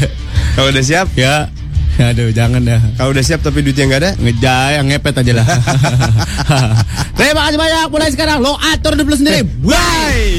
[0.56, 1.52] Kalau udah siap, ya.
[1.98, 2.78] Ya, Aduh, jangan dah.
[2.94, 5.46] kalau udah siap tapi duitnya nggak ada, Ngejay, yang ngepet aja lah.
[7.18, 7.86] Terima kasih banyak.
[7.90, 9.42] Mulai sekarang lo atur lo sendiri.
[9.66, 10.38] Bye.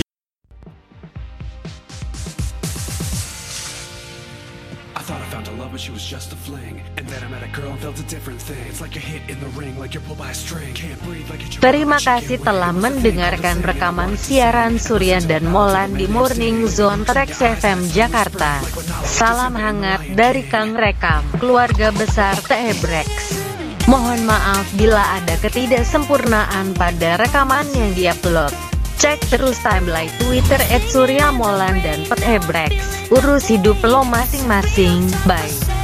[4.96, 6.80] I thought I found a love, but she was just a fling.
[11.58, 18.62] Terima kasih telah mendengarkan rekaman siaran Surya dan Molan di Morning Zone Trax FM Jakarta.
[19.02, 23.10] Salam hangat dari Kang Rekam, keluarga besar Tebrex.
[23.90, 28.54] Mohon maaf bila ada ketidaksempurnaan pada rekaman yang diupload.
[29.02, 30.62] Cek terus timeline Twitter
[30.94, 33.10] @suryamolan dan Pet Ebrex.
[33.10, 35.10] Urus hidup lo masing-masing.
[35.26, 35.80] Bye.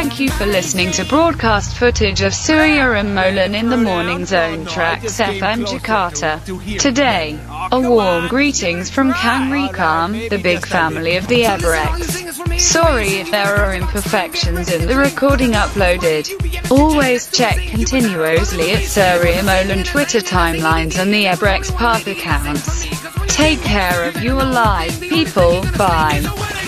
[0.00, 4.64] Thank you for listening to broadcast footage of Surya and Molan in the Morning Zone
[4.64, 6.40] tracks FM Jakarta.
[6.80, 7.38] Today,
[7.70, 12.58] a warm greetings from Kang Rikam, the big family of the Everex.
[12.58, 16.70] Sorry if there are imperfections in the recording uploaded.
[16.70, 22.86] Always check continuously at Surya Molan Twitter timelines and the Ebrex Path accounts.
[23.26, 25.60] Take care of your live people.
[25.76, 26.58] Bye.